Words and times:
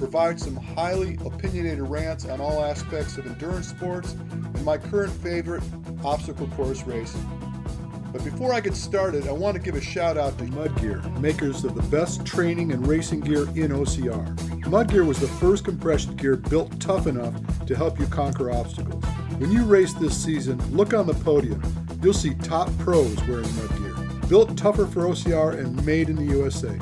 provide 0.00 0.40
some 0.40 0.56
highly 0.56 1.18
opinionated 1.26 1.82
rants 1.82 2.24
on 2.24 2.40
all 2.40 2.64
aspects 2.64 3.18
of 3.18 3.26
endurance 3.26 3.68
sports 3.68 4.12
and 4.12 4.64
my 4.64 4.78
current 4.78 5.12
favorite, 5.12 5.62
obstacle 6.02 6.46
course 6.48 6.84
racing. 6.84 7.22
But 8.10 8.24
before 8.24 8.54
I 8.54 8.60
get 8.60 8.74
started, 8.74 9.28
I 9.28 9.32
want 9.32 9.58
to 9.58 9.62
give 9.62 9.74
a 9.74 9.80
shout 9.80 10.16
out 10.16 10.38
to 10.38 10.44
Mudgear, 10.44 11.20
makers 11.20 11.64
of 11.64 11.74
the 11.74 11.82
best 11.94 12.24
training 12.24 12.72
and 12.72 12.86
racing 12.86 13.20
gear 13.20 13.42
in 13.42 13.72
OCR. 13.72 14.34
Mudgear 14.64 15.06
was 15.06 15.20
the 15.20 15.28
first 15.28 15.66
compression 15.66 16.16
gear 16.16 16.36
built 16.36 16.80
tough 16.80 17.06
enough 17.06 17.34
to 17.66 17.76
help 17.76 18.00
you 18.00 18.06
conquer 18.06 18.50
obstacles. 18.50 19.04
When 19.36 19.52
you 19.52 19.64
race 19.64 19.92
this 19.92 20.16
season, 20.16 20.58
look 20.74 20.94
on 20.94 21.06
the 21.06 21.14
podium. 21.14 21.62
You'll 22.02 22.14
see 22.14 22.32
top 22.36 22.70
pros 22.78 23.22
wearing 23.28 23.44
Mudgear. 23.44 24.28
Built 24.30 24.56
tougher 24.56 24.86
for 24.86 25.02
OCR 25.02 25.58
and 25.58 25.84
made 25.84 26.08
in 26.08 26.16
the 26.16 26.34
USA. 26.36 26.74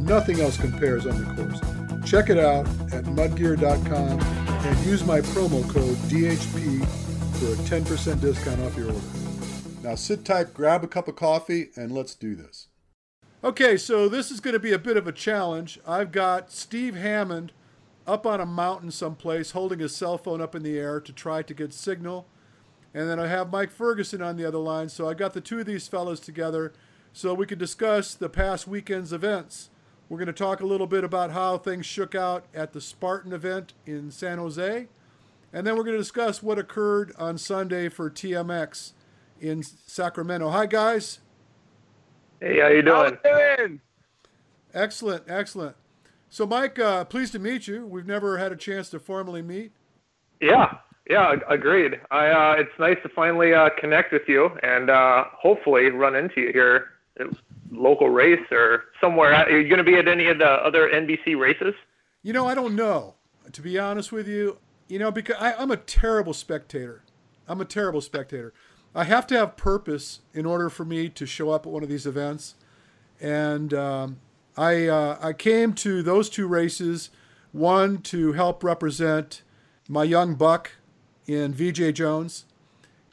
Nothing 0.00 0.40
else 0.40 0.58
compares 0.58 1.06
on 1.06 1.18
the 1.18 1.42
course. 1.42 1.65
Check 2.06 2.30
it 2.30 2.38
out 2.38 2.68
at 2.92 3.04
mudgear.com 3.04 4.20
and 4.20 4.86
use 4.86 5.04
my 5.04 5.20
promo 5.20 5.68
code 5.68 5.96
DHP 6.08 6.86
for 7.40 7.52
a 7.52 7.80
10% 7.80 8.20
discount 8.20 8.60
off 8.60 8.76
your 8.76 8.86
order. 8.86 9.00
Now 9.82 9.96
sit 9.96 10.24
tight, 10.24 10.54
grab 10.54 10.84
a 10.84 10.86
cup 10.86 11.08
of 11.08 11.16
coffee, 11.16 11.70
and 11.74 11.90
let's 11.90 12.14
do 12.14 12.36
this. 12.36 12.68
Okay, 13.42 13.76
so 13.76 14.08
this 14.08 14.30
is 14.30 14.38
going 14.38 14.54
to 14.54 14.60
be 14.60 14.72
a 14.72 14.78
bit 14.78 14.96
of 14.96 15.08
a 15.08 15.12
challenge. 15.12 15.80
I've 15.84 16.12
got 16.12 16.52
Steve 16.52 16.94
Hammond 16.94 17.50
up 18.06 18.24
on 18.24 18.40
a 18.40 18.46
mountain 18.46 18.92
someplace 18.92 19.50
holding 19.50 19.80
his 19.80 19.94
cell 19.94 20.16
phone 20.16 20.40
up 20.40 20.54
in 20.54 20.62
the 20.62 20.78
air 20.78 21.00
to 21.00 21.12
try 21.12 21.42
to 21.42 21.54
get 21.54 21.74
signal. 21.74 22.28
And 22.94 23.10
then 23.10 23.18
I 23.18 23.26
have 23.26 23.50
Mike 23.50 23.72
Ferguson 23.72 24.22
on 24.22 24.36
the 24.36 24.46
other 24.46 24.58
line. 24.58 24.90
So 24.90 25.08
I 25.08 25.14
got 25.14 25.34
the 25.34 25.40
two 25.40 25.58
of 25.58 25.66
these 25.66 25.88
fellows 25.88 26.20
together 26.20 26.72
so 27.12 27.34
we 27.34 27.46
could 27.46 27.58
discuss 27.58 28.14
the 28.14 28.28
past 28.28 28.68
weekend's 28.68 29.12
events. 29.12 29.70
We're 30.08 30.18
going 30.18 30.26
to 30.26 30.32
talk 30.32 30.60
a 30.60 30.66
little 30.66 30.86
bit 30.86 31.02
about 31.02 31.32
how 31.32 31.58
things 31.58 31.84
shook 31.84 32.14
out 32.14 32.44
at 32.54 32.72
the 32.72 32.80
Spartan 32.80 33.32
event 33.32 33.72
in 33.86 34.12
San 34.12 34.38
Jose. 34.38 34.86
And 35.52 35.66
then 35.66 35.76
we're 35.76 35.82
going 35.82 35.96
to 35.96 36.02
discuss 36.02 36.42
what 36.42 36.58
occurred 36.58 37.12
on 37.18 37.38
Sunday 37.38 37.88
for 37.88 38.08
TMX 38.08 38.92
in 39.40 39.62
Sacramento. 39.62 40.50
Hi, 40.50 40.66
guys. 40.66 41.20
Hey, 42.40 42.60
how 42.60 42.68
you 42.68 42.82
doing? 42.82 43.18
How 43.24 43.38
you 43.38 43.56
doing? 43.56 43.80
Excellent, 44.72 45.24
excellent. 45.26 45.74
So, 46.28 46.46
Mike, 46.46 46.78
uh, 46.78 47.04
pleased 47.04 47.32
to 47.32 47.38
meet 47.38 47.66
you. 47.66 47.86
We've 47.86 48.06
never 48.06 48.38
had 48.38 48.52
a 48.52 48.56
chance 48.56 48.90
to 48.90 49.00
formally 49.00 49.42
meet. 49.42 49.72
Yeah, 50.40 50.74
yeah, 51.08 51.34
agreed. 51.48 52.00
I, 52.10 52.28
uh, 52.28 52.54
it's 52.58 52.78
nice 52.78 52.98
to 53.02 53.08
finally 53.08 53.54
uh, 53.54 53.70
connect 53.80 54.12
with 54.12 54.28
you 54.28 54.50
and 54.62 54.90
uh, 54.90 55.24
hopefully 55.32 55.90
run 55.90 56.14
into 56.14 56.42
you 56.42 56.52
here 56.52 56.76
at 56.76 56.82
local 57.70 58.08
race 58.08 58.46
or 58.50 58.84
somewhere. 59.00 59.34
Are 59.34 59.60
you 59.60 59.68
going 59.68 59.78
to 59.78 59.84
be 59.84 59.96
at 59.96 60.08
any 60.08 60.28
of 60.28 60.38
the 60.38 60.46
other 60.48 60.88
NBC 60.88 61.38
races? 61.38 61.74
You 62.22 62.32
know, 62.32 62.46
I 62.46 62.54
don't 62.54 62.74
know. 62.74 63.14
To 63.52 63.62
be 63.62 63.78
honest 63.78 64.10
with 64.10 64.26
you, 64.26 64.58
you 64.88 64.98
know, 64.98 65.10
because 65.10 65.36
I, 65.38 65.54
I'm 65.54 65.70
a 65.70 65.76
terrible 65.76 66.34
spectator. 66.34 67.02
I'm 67.48 67.60
a 67.60 67.64
terrible 67.64 68.00
spectator. 68.00 68.52
I 68.94 69.04
have 69.04 69.26
to 69.28 69.38
have 69.38 69.56
purpose 69.56 70.20
in 70.32 70.46
order 70.46 70.68
for 70.68 70.84
me 70.84 71.08
to 71.10 71.26
show 71.26 71.50
up 71.50 71.66
at 71.66 71.72
one 71.72 71.82
of 71.82 71.88
these 71.88 72.06
events. 72.06 72.54
And 73.20 73.72
um, 73.72 74.20
I, 74.56 74.86
uh, 74.86 75.18
I 75.20 75.32
came 75.32 75.74
to 75.74 76.02
those 76.02 76.28
two 76.28 76.46
races, 76.46 77.10
one 77.52 77.98
to 77.98 78.32
help 78.32 78.64
represent 78.64 79.42
my 79.88 80.04
young 80.04 80.34
buck 80.34 80.72
in 81.26 81.52
Veejay 81.54 81.94
Jones, 81.94 82.46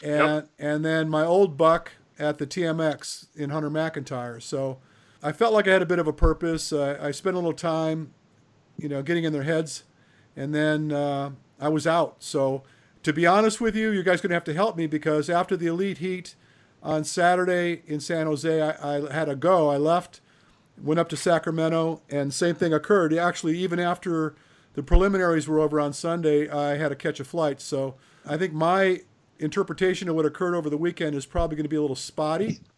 and, 0.01 0.35
yep. 0.35 0.49
and 0.57 0.85
then 0.85 1.09
my 1.09 1.25
old 1.25 1.57
buck 1.57 1.93
at 2.23 2.37
the 2.37 2.47
TMX 2.47 3.27
in 3.35 3.49
Hunter 3.49 3.69
McIntyre. 3.69 4.41
So 4.41 4.79
I 5.21 5.31
felt 5.31 5.53
like 5.53 5.67
I 5.67 5.73
had 5.73 5.81
a 5.81 5.85
bit 5.85 5.99
of 5.99 6.07
a 6.07 6.13
purpose. 6.13 6.73
Uh, 6.73 6.97
I 7.01 7.11
spent 7.11 7.35
a 7.35 7.39
little 7.39 7.53
time, 7.53 8.13
you 8.77 8.89
know, 8.89 9.01
getting 9.01 9.23
in 9.23 9.33
their 9.33 9.43
heads, 9.43 9.83
and 10.35 10.53
then 10.53 10.91
uh, 10.91 11.31
I 11.59 11.69
was 11.69 11.85
out. 11.85 12.17
So 12.19 12.63
to 13.03 13.13
be 13.13 13.25
honest 13.25 13.61
with 13.61 13.75
you, 13.75 13.91
you 13.91 14.03
guys 14.03 14.19
are 14.19 14.23
going 14.23 14.29
to 14.29 14.35
have 14.35 14.43
to 14.45 14.53
help 14.53 14.75
me 14.75 14.87
because 14.87 15.29
after 15.29 15.55
the 15.55 15.67
elite 15.67 15.99
heat 15.99 16.35
on 16.81 17.03
Saturday 17.03 17.83
in 17.85 17.99
San 17.99 18.25
Jose, 18.25 18.61
I, 18.61 18.97
I 18.97 19.13
had 19.13 19.25
to 19.25 19.35
go. 19.35 19.69
I 19.69 19.77
left, 19.77 20.21
went 20.81 20.99
up 20.99 21.09
to 21.09 21.17
Sacramento, 21.17 22.01
and 22.09 22.33
same 22.33 22.55
thing 22.55 22.73
occurred. 22.73 23.13
Actually, 23.13 23.57
even 23.59 23.79
after 23.79 24.35
the 24.73 24.83
preliminaries 24.83 25.47
were 25.47 25.59
over 25.59 25.79
on 25.79 25.93
Sunday, 25.93 26.49
I 26.49 26.77
had 26.77 26.89
to 26.89 26.95
catch 26.95 27.19
a 27.19 27.23
flight. 27.23 27.61
So 27.61 27.95
I 28.25 28.37
think 28.37 28.53
my 28.53 29.01
interpretation 29.43 30.09
of 30.09 30.15
what 30.15 30.25
occurred 30.25 30.55
over 30.55 30.69
the 30.69 30.77
weekend 30.77 31.15
is 31.15 31.25
probably 31.25 31.55
going 31.55 31.65
to 31.65 31.69
be 31.69 31.75
a 31.75 31.81
little 31.81 31.95
spotty. 31.95 32.59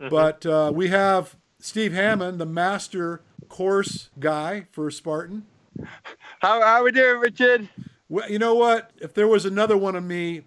Mm-hmm. 0.00 0.08
But 0.08 0.46
uh, 0.46 0.72
we 0.74 0.88
have 0.88 1.36
Steve 1.58 1.92
Hammond, 1.92 2.40
the 2.40 2.46
master 2.46 3.20
course 3.50 4.08
guy 4.18 4.66
for 4.72 4.90
Spartan. 4.90 5.44
How, 6.40 6.62
how 6.62 6.80
are 6.80 6.84
we 6.84 6.90
doing, 6.90 7.20
Richard? 7.20 7.68
Well, 8.08 8.30
you 8.30 8.38
know 8.38 8.54
what? 8.54 8.92
If 8.96 9.12
there 9.12 9.28
was 9.28 9.44
another 9.44 9.76
one 9.76 9.94
of 9.94 10.02
me 10.02 10.44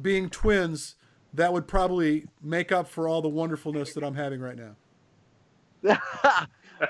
being 0.00 0.28
twins, 0.28 0.96
that 1.34 1.52
would 1.52 1.66
probably 1.66 2.26
make 2.42 2.72
up 2.72 2.88
for 2.88 3.08
all 3.08 3.22
the 3.22 3.28
wonderfulness 3.28 3.94
that 3.94 4.02
I'm 4.02 4.14
having 4.14 4.40
right 4.40 4.56
now. 4.56 4.74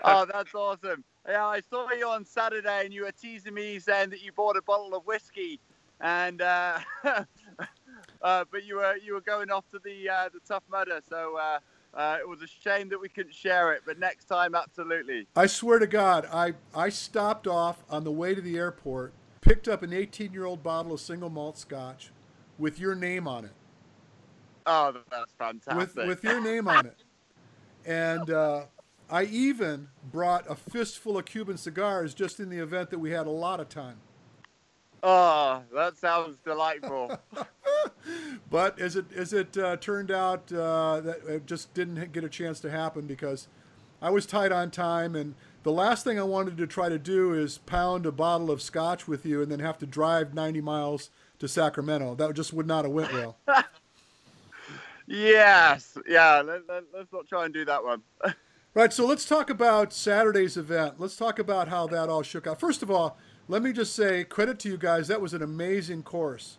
oh, 0.05 0.27
that's 0.33 0.55
awesome. 0.55 1.05
Yeah, 1.29 1.47
I 1.47 1.61
saw 1.61 1.91
you 1.93 2.09
on 2.09 2.25
Saturday 2.25 2.85
and 2.85 2.93
you 2.93 3.05
were 3.05 3.13
teasing 3.13 3.55
me 3.55 3.79
saying 3.79 4.11
that 4.11 4.23
you 4.23 4.33
bought 4.33 4.57
a 4.57 4.63
bottle 4.63 4.95
of 4.95 5.07
whiskey 5.07 5.61
and 6.03 6.43
uh, 6.43 6.79
uh, 8.23 8.45
but 8.51 8.65
you 8.65 8.77
were 8.77 8.97
you 8.97 9.15
were 9.15 9.21
going 9.23 9.51
off 9.51 9.69
to 9.71 9.79
the 9.79 10.09
uh, 10.09 10.29
the 10.33 10.41
Tough 10.47 10.65
Mudder, 10.71 11.01
so 11.09 11.39
uh, 11.39 11.59
uh, 11.95 12.19
it 12.21 12.29
was 12.29 12.43
a 12.43 12.47
shame 12.47 12.91
that 12.91 13.01
we 13.01 13.09
couldn't 13.09 13.35
share 13.35 13.73
it. 13.73 13.83
But 13.87 13.99
next 13.99 14.27
time, 14.27 14.55
absolutely. 14.55 15.27
I 15.35 15.47
swear 15.47 15.79
to 15.79 15.87
God, 15.87 16.27
I 16.31 16.53
I 16.75 16.91
stopped 16.91 17.47
off 17.47 17.85
on 17.89 18.05
the 18.05 18.13
way 18.13 18.35
to 18.35 18.41
the 18.41 18.59
airport 18.59 19.15
picked 19.43 19.69
up 19.69 19.83
an 19.83 19.93
18 19.93 20.33
year 20.33 20.47
old 20.47 20.63
bottle 20.63 20.95
of 20.95 21.01
single 21.01 21.29
malt 21.29 21.59
scotch 21.59 22.11
with 22.59 22.81
your 22.81 22.95
name 22.95 23.29
on 23.29 23.45
it. 23.45 23.53
Oh, 24.65 24.95
that's 25.11 25.33
fantastic. 25.33 25.97
With, 25.97 26.07
with 26.07 26.25
your 26.25 26.41
name 26.41 26.69
on 26.69 26.87
it. 26.87 27.05
And 27.85 28.31
uh, 28.31 28.67
I 29.11 29.25
even 29.25 29.89
brought 30.11 30.49
a 30.49 30.55
fistful 30.55 31.19
of 31.19 31.25
Cuban 31.25 31.59
cigars 31.59 32.15
just 32.15 32.39
in 32.39 32.49
the 32.49 32.59
event 32.59 32.91
that 32.91 33.01
we 33.01 33.11
had 33.11 33.27
a 33.27 33.31
lot 33.31 33.59
of 33.59 33.69
time. 33.69 33.97
Oh, 35.03 35.63
that 35.75 35.97
sounds 35.97 36.37
delightful. 36.45 37.19
but 38.51 38.79
as 38.79 38.97
it 38.97 39.13
as 39.13 39.33
it 39.33 39.57
uh, 39.59 39.77
turned 39.77 40.11
out, 40.11 40.53
uh, 40.53 41.01
that 41.01 41.21
it 41.27 41.47
just 41.47 41.75
didn't 41.75 42.13
get 42.13 42.23
a 42.25 42.29
chance 42.29 42.61
to 42.61 42.71
happen 42.71 43.07
because 43.07 43.49
I 44.01 44.11
was 44.11 44.27
tight 44.27 44.53
on 44.53 44.71
time 44.71 45.17
and 45.17 45.35
the 45.63 45.73
last 45.73 46.03
thing 46.03 46.19
I 46.19 46.25
wanted 46.25 46.57
to 46.59 46.67
try 46.67 46.89
to 46.89 46.99
do 46.99 47.35
is 47.35 47.59
pound 47.59 48.05
a 48.05 48.13
bottle 48.13 48.51
of 48.51 48.61
scotch 48.61 49.07
with 49.07 49.25
you 49.25 49.43
and 49.43 49.51
then 49.51 49.61
have 49.61 49.79
to 49.79 49.87
drive 49.87 50.35
90 50.35 50.61
miles 50.61 51.11
to 51.39 51.47
Sacramento. 51.47 52.17
That 52.17 52.35
just 52.35 52.53
would 52.53 52.67
not 52.67 52.85
have 52.85 52.93
went 52.93 53.13
well. 53.13 53.37
yes. 55.07 55.97
Yeah. 56.09 56.43
Let, 56.45 56.69
let, 56.69 56.85
let's 56.93 57.13
not 57.13 57.29
try 57.29 57.45
and 57.45 57.55
do 57.55 57.65
that 57.65 57.85
one. 57.85 58.03
right. 58.75 58.93
So 58.93 59.07
let's 59.07 59.25
talk 59.25 59.51
about 59.51 59.93
Saturday's 59.93 60.57
event. 60.57 60.95
Let's 60.99 61.17
talk 61.17 61.39
about 61.39 61.69
how 61.69 61.87
that 61.89 62.09
all 62.09 62.23
shook 62.23 62.49
out. 62.49 62.59
First 62.59 62.83
of 62.83 62.91
all, 62.91 63.17
let 63.49 63.63
me 63.63 63.73
just 63.73 63.95
say 63.95 64.25
credit 64.25 64.59
to 64.61 64.69
you 64.69 64.77
guys. 64.77 65.09
That 65.09 65.21
was 65.21 65.35
an 65.35 65.43
amazing 65.43 66.03
course. 66.03 66.59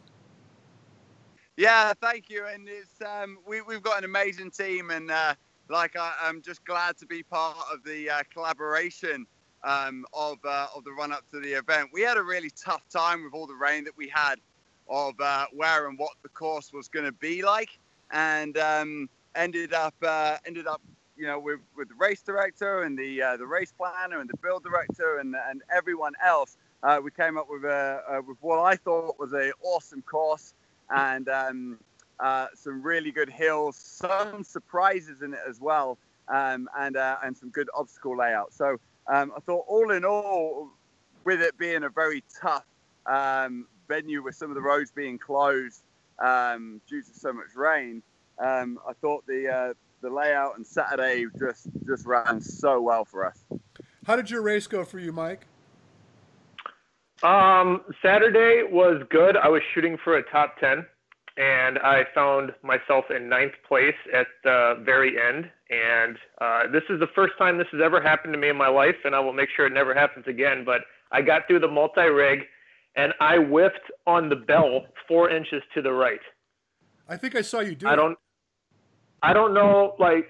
Yeah, 1.56 1.94
thank 2.02 2.30
you. 2.30 2.46
And 2.48 2.68
it's 2.68 3.02
um, 3.02 3.38
we, 3.48 3.62
we've 3.62 3.84
got 3.84 4.00
an 4.00 4.06
amazing 4.06 4.52
team, 4.52 4.90
and 4.90 5.12
uh, 5.12 5.36
like 5.70 5.96
I, 5.96 6.14
am 6.24 6.42
just 6.42 6.66
glad 6.66 6.98
to 6.98 7.06
be 7.06 7.24
part 7.24 7.58
of 7.72 7.84
the 7.84 8.10
uh, 8.10 8.24
collaboration 8.34 9.26
um, 9.64 10.06
of 10.14 10.38
uh, 10.44 10.68
of 10.76 10.84
the 10.84 10.92
run 10.92 11.12
up 11.12 11.30
to 11.32 11.40
the 11.40 11.54
event. 11.54 11.90
We 11.94 12.02
had 12.02 12.18
a 12.18 12.24
really 12.24 12.50
tough 12.50 12.88
time 12.90 13.24
with 13.24 13.34
all 13.34 13.48
the 13.48 13.56
rain 13.56 13.84
that 13.84 13.96
we 13.96 14.10
had 14.10 14.36
of 14.90 15.14
uh, 15.20 15.46
where 15.54 15.88
and 15.88 15.98
what 15.98 16.14
the 16.24 16.30
course 16.30 16.74
was 16.74 16.88
going 16.88 17.06
to 17.06 17.12
be 17.12 17.44
like, 17.44 17.78
and 18.12 18.58
um, 18.58 19.10
ended 19.36 19.74
up 19.74 19.96
uh, 20.02 20.38
ended 20.46 20.68
up 20.68 20.82
you 21.16 21.28
know 21.28 21.40
with, 21.40 21.60
with 21.78 21.90
the 21.90 21.96
race 21.96 22.22
director 22.22 22.84
and 22.84 22.98
the 22.98 23.22
uh, 23.22 23.38
the 23.38 23.46
race 23.46 23.72
planner 23.72 24.20
and 24.20 24.30
the 24.30 24.38
build 24.38 24.64
director 24.64 25.20
and 25.20 25.36
and 25.50 25.62
everyone 25.74 26.14
else. 26.24 26.58
Uh, 26.84 27.00
we 27.04 27.10
came 27.12 27.38
up 27.38 27.48
with 27.50 27.64
a 27.64 28.22
with 28.28 28.38
what 28.42 28.60
I 28.60 28.76
thought 28.76 29.18
was 29.18 29.34
a 29.34 29.52
awesome 29.64 30.02
course 30.02 30.54
and. 30.90 31.28
Um, 31.30 31.80
uh, 32.20 32.48
some 32.54 32.82
really 32.82 33.12
good 33.12 33.30
hills, 33.30 33.76
some 33.76 34.44
surprises 34.44 35.22
in 35.22 35.34
it 35.34 35.40
as 35.48 35.60
well, 35.60 35.98
um, 36.30 36.70
and 36.80 36.96
uh, 36.96 37.18
and 37.24 37.36
some 37.36 37.50
good 37.50 37.70
obstacle 37.76 38.18
layout. 38.18 38.54
So 38.54 38.78
um, 39.12 39.34
I 39.36 39.40
thought 39.42 39.66
all 39.68 39.92
in 39.92 40.06
all, 40.06 40.70
with 41.24 41.42
it 41.42 41.58
being 41.58 41.84
a 41.84 41.90
very 41.90 42.24
tough, 42.42 42.66
um, 43.06 43.68
venue 43.88 44.24
with 44.24 44.36
some 44.36 44.50
of 44.50 44.56
the 44.56 44.62
roads 44.62 44.92
being 44.92 45.18
closed 45.18 45.84
um, 46.20 46.80
due 46.88 47.02
to 47.02 47.10
so 47.14 47.34
much 47.34 47.56
rain, 47.56 48.02
um, 48.40 48.80
I 48.88 48.94
thought 48.94 49.26
the 49.28 49.50
uh, 49.50 49.74
the 50.02 50.10
layout 50.10 50.56
and 50.58 50.66
Saturday 50.66 51.26
just 51.38 51.68
just 51.86 52.06
ran 52.06 52.40
so 52.42 52.82
well 52.82 53.06
for 53.06 53.26
us. 53.26 53.44
How 54.06 54.16
did 54.16 54.30
your 54.30 54.42
race 54.42 54.68
go 54.68 54.86
for 54.86 55.00
you, 55.00 55.12
Mike? 55.12 55.48
Um, 57.24 57.82
Saturday 58.02 58.64
was 58.70 59.02
good. 59.10 59.38
I 59.38 59.48
was 59.48 59.62
shooting 59.74 59.98
for 60.04 60.18
a 60.18 60.24
top 60.30 60.58
10, 60.60 60.86
and 61.38 61.80
I 61.80 62.04
found 62.14 62.52
myself 62.64 63.06
in 63.16 63.30
ninth 63.30 63.54
place 63.66 63.96
at 64.14 64.28
the 64.44 64.84
very 64.86 65.16
end. 65.20 65.50
And 65.70 66.18
uh, 66.42 66.72
this 66.72 66.84
is 66.90 67.00
the 67.00 67.08
first 67.16 67.34
time 67.38 67.58
this 67.58 67.68
has 67.72 67.80
ever 67.84 68.02
happened 68.02 68.34
to 68.34 68.40
me 68.40 68.50
in 68.50 68.58
my 68.58 68.68
life, 68.68 68.96
and 69.06 69.16
I 69.16 69.20
will 69.20 69.34
make 69.34 69.50
sure 69.56 69.66
it 69.66 69.74
never 69.74 69.94
happens 69.94 70.26
again. 70.28 70.64
But 70.66 70.82
I 71.12 71.22
got 71.22 71.48
through 71.48 71.60
the 71.60 71.68
multi 71.68 72.02
rig, 72.02 72.42
and 72.98 73.14
I 73.22 73.38
whiffed 73.38 73.92
on 74.06 74.28
the 74.28 74.36
bell 74.36 74.82
four 75.08 75.30
inches 75.30 75.64
to 75.76 75.82
the 75.82 75.94
right. 75.94 76.20
I 77.08 77.16
think 77.16 77.36
I 77.36 77.42
saw 77.42 77.62
you 77.62 77.76
do. 77.76 77.88
I 77.88 77.96
don't. 77.96 78.18
I 79.22 79.32
don't 79.32 79.54
know. 79.54 79.96
Like 79.98 80.28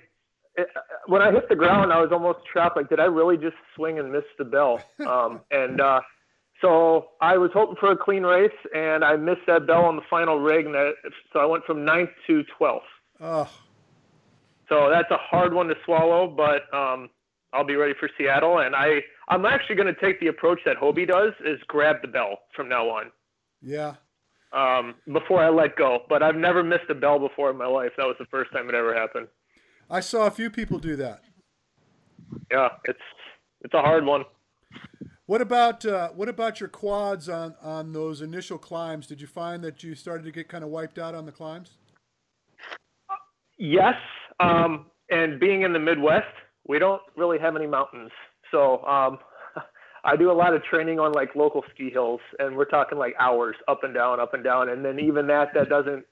it, 0.55 0.67
when 1.07 1.23
I 1.23 1.31
hit 1.31 1.49
the 1.49 1.55
ground, 1.55 1.91
I 1.91 1.99
was 1.99 2.09
almost 2.11 2.39
trapped. 2.51 2.77
Like, 2.77 2.89
did 2.89 2.99
I 2.99 3.05
really 3.05 3.37
just 3.37 3.55
swing 3.75 3.97
and 3.97 4.11
miss 4.11 4.23
the 4.37 4.45
bell? 4.45 4.79
Um, 5.07 5.41
and 5.51 5.81
uh, 5.81 5.99
so 6.63 7.09
I 7.21 7.37
was 7.37 7.51
hoping 7.53 7.75
for 7.79 7.91
a 7.91 7.97
clean 7.97 8.23
race, 8.23 8.49
and 8.73 9.03
I 9.03 9.15
missed 9.17 9.41
that 9.47 9.67
bell 9.67 9.83
on 9.85 9.97
the 9.97 10.01
final 10.09 10.39
rig, 10.39 10.65
and 10.65 10.73
that, 10.73 10.93
so 11.31 11.39
I 11.39 11.45
went 11.45 11.65
from 11.65 11.83
ninth 11.83 12.09
to 12.27 12.43
twelfth. 12.57 12.85
Oh, 13.19 13.49
So 14.69 14.89
that's 14.89 15.11
a 15.11 15.17
hard 15.17 15.53
one 15.53 15.67
to 15.67 15.75
swallow, 15.85 16.27
but 16.27 16.73
um, 16.75 17.09
I'll 17.51 17.65
be 17.65 17.75
ready 17.75 17.93
for 17.99 18.09
Seattle, 18.17 18.59
and 18.59 18.75
I 18.75 19.01
I'm 19.27 19.45
actually 19.45 19.75
going 19.75 19.93
to 19.93 20.01
take 20.01 20.19
the 20.19 20.27
approach 20.27 20.59
that 20.65 20.77
Hobie 20.77 21.07
does, 21.07 21.33
is 21.45 21.59
grab 21.67 21.97
the 22.01 22.07
bell 22.07 22.39
from 22.55 22.69
now 22.69 22.89
on. 22.89 23.11
yeah. 23.61 23.95
Um, 24.51 24.93
before 25.11 25.43
I 25.43 25.49
let 25.49 25.75
go, 25.75 26.03
but 26.07 26.21
I've 26.21 26.35
never 26.35 26.61
missed 26.63 26.87
a 26.87 26.93
bell 26.93 27.17
before 27.17 27.49
in 27.49 27.57
my 27.57 27.65
life. 27.65 27.89
That 27.97 28.05
was 28.05 28.15
the 28.19 28.27
first 28.29 28.51
time 28.53 28.69
it 28.69 28.75
ever 28.75 28.93
happened. 28.93 29.27
I 29.89 29.99
saw 29.99 30.27
a 30.27 30.31
few 30.31 30.51
people 30.51 30.77
do 30.77 30.95
that. 30.97 31.21
Yeah, 32.51 32.69
it's 32.85 32.99
it's 33.61 33.73
a 33.73 33.81
hard 33.81 34.05
one. 34.05 34.25
What 35.25 35.39
about 35.39 35.85
uh, 35.85 36.09
what 36.09 36.27
about 36.27 36.59
your 36.59 36.67
quads 36.69 37.29
on 37.29 37.55
on 37.61 37.93
those 37.93 38.21
initial 38.21 38.57
climbs? 38.57 39.07
Did 39.07 39.21
you 39.21 39.27
find 39.27 39.63
that 39.63 39.81
you 39.81 39.95
started 39.95 40.23
to 40.25 40.31
get 40.31 40.49
kind 40.49 40.63
of 40.63 40.69
wiped 40.69 40.99
out 40.99 41.15
on 41.15 41.25
the 41.25 41.31
climbs? 41.31 41.77
Yes, 43.57 43.95
um, 44.41 44.87
and 45.09 45.39
being 45.39 45.61
in 45.61 45.71
the 45.71 45.79
Midwest, 45.79 46.25
we 46.67 46.77
don't 46.77 47.01
really 47.15 47.39
have 47.39 47.55
any 47.55 47.67
mountains. 47.67 48.11
So 48.51 48.83
um, 48.83 49.19
I 50.03 50.17
do 50.17 50.29
a 50.29 50.33
lot 50.33 50.53
of 50.53 50.63
training 50.65 50.99
on 50.99 51.13
like 51.13 51.35
local 51.35 51.63
ski 51.73 51.89
hills, 51.89 52.19
and 52.39 52.57
we're 52.57 52.65
talking 52.65 52.97
like 52.97 53.13
hours 53.17 53.55
up 53.69 53.83
and 53.83 53.93
down, 53.93 54.19
up 54.19 54.33
and 54.33 54.43
down, 54.43 54.69
and 54.69 54.83
then 54.83 54.99
even 54.99 55.27
that 55.27 55.53
that 55.53 55.69
doesn't 55.69 56.03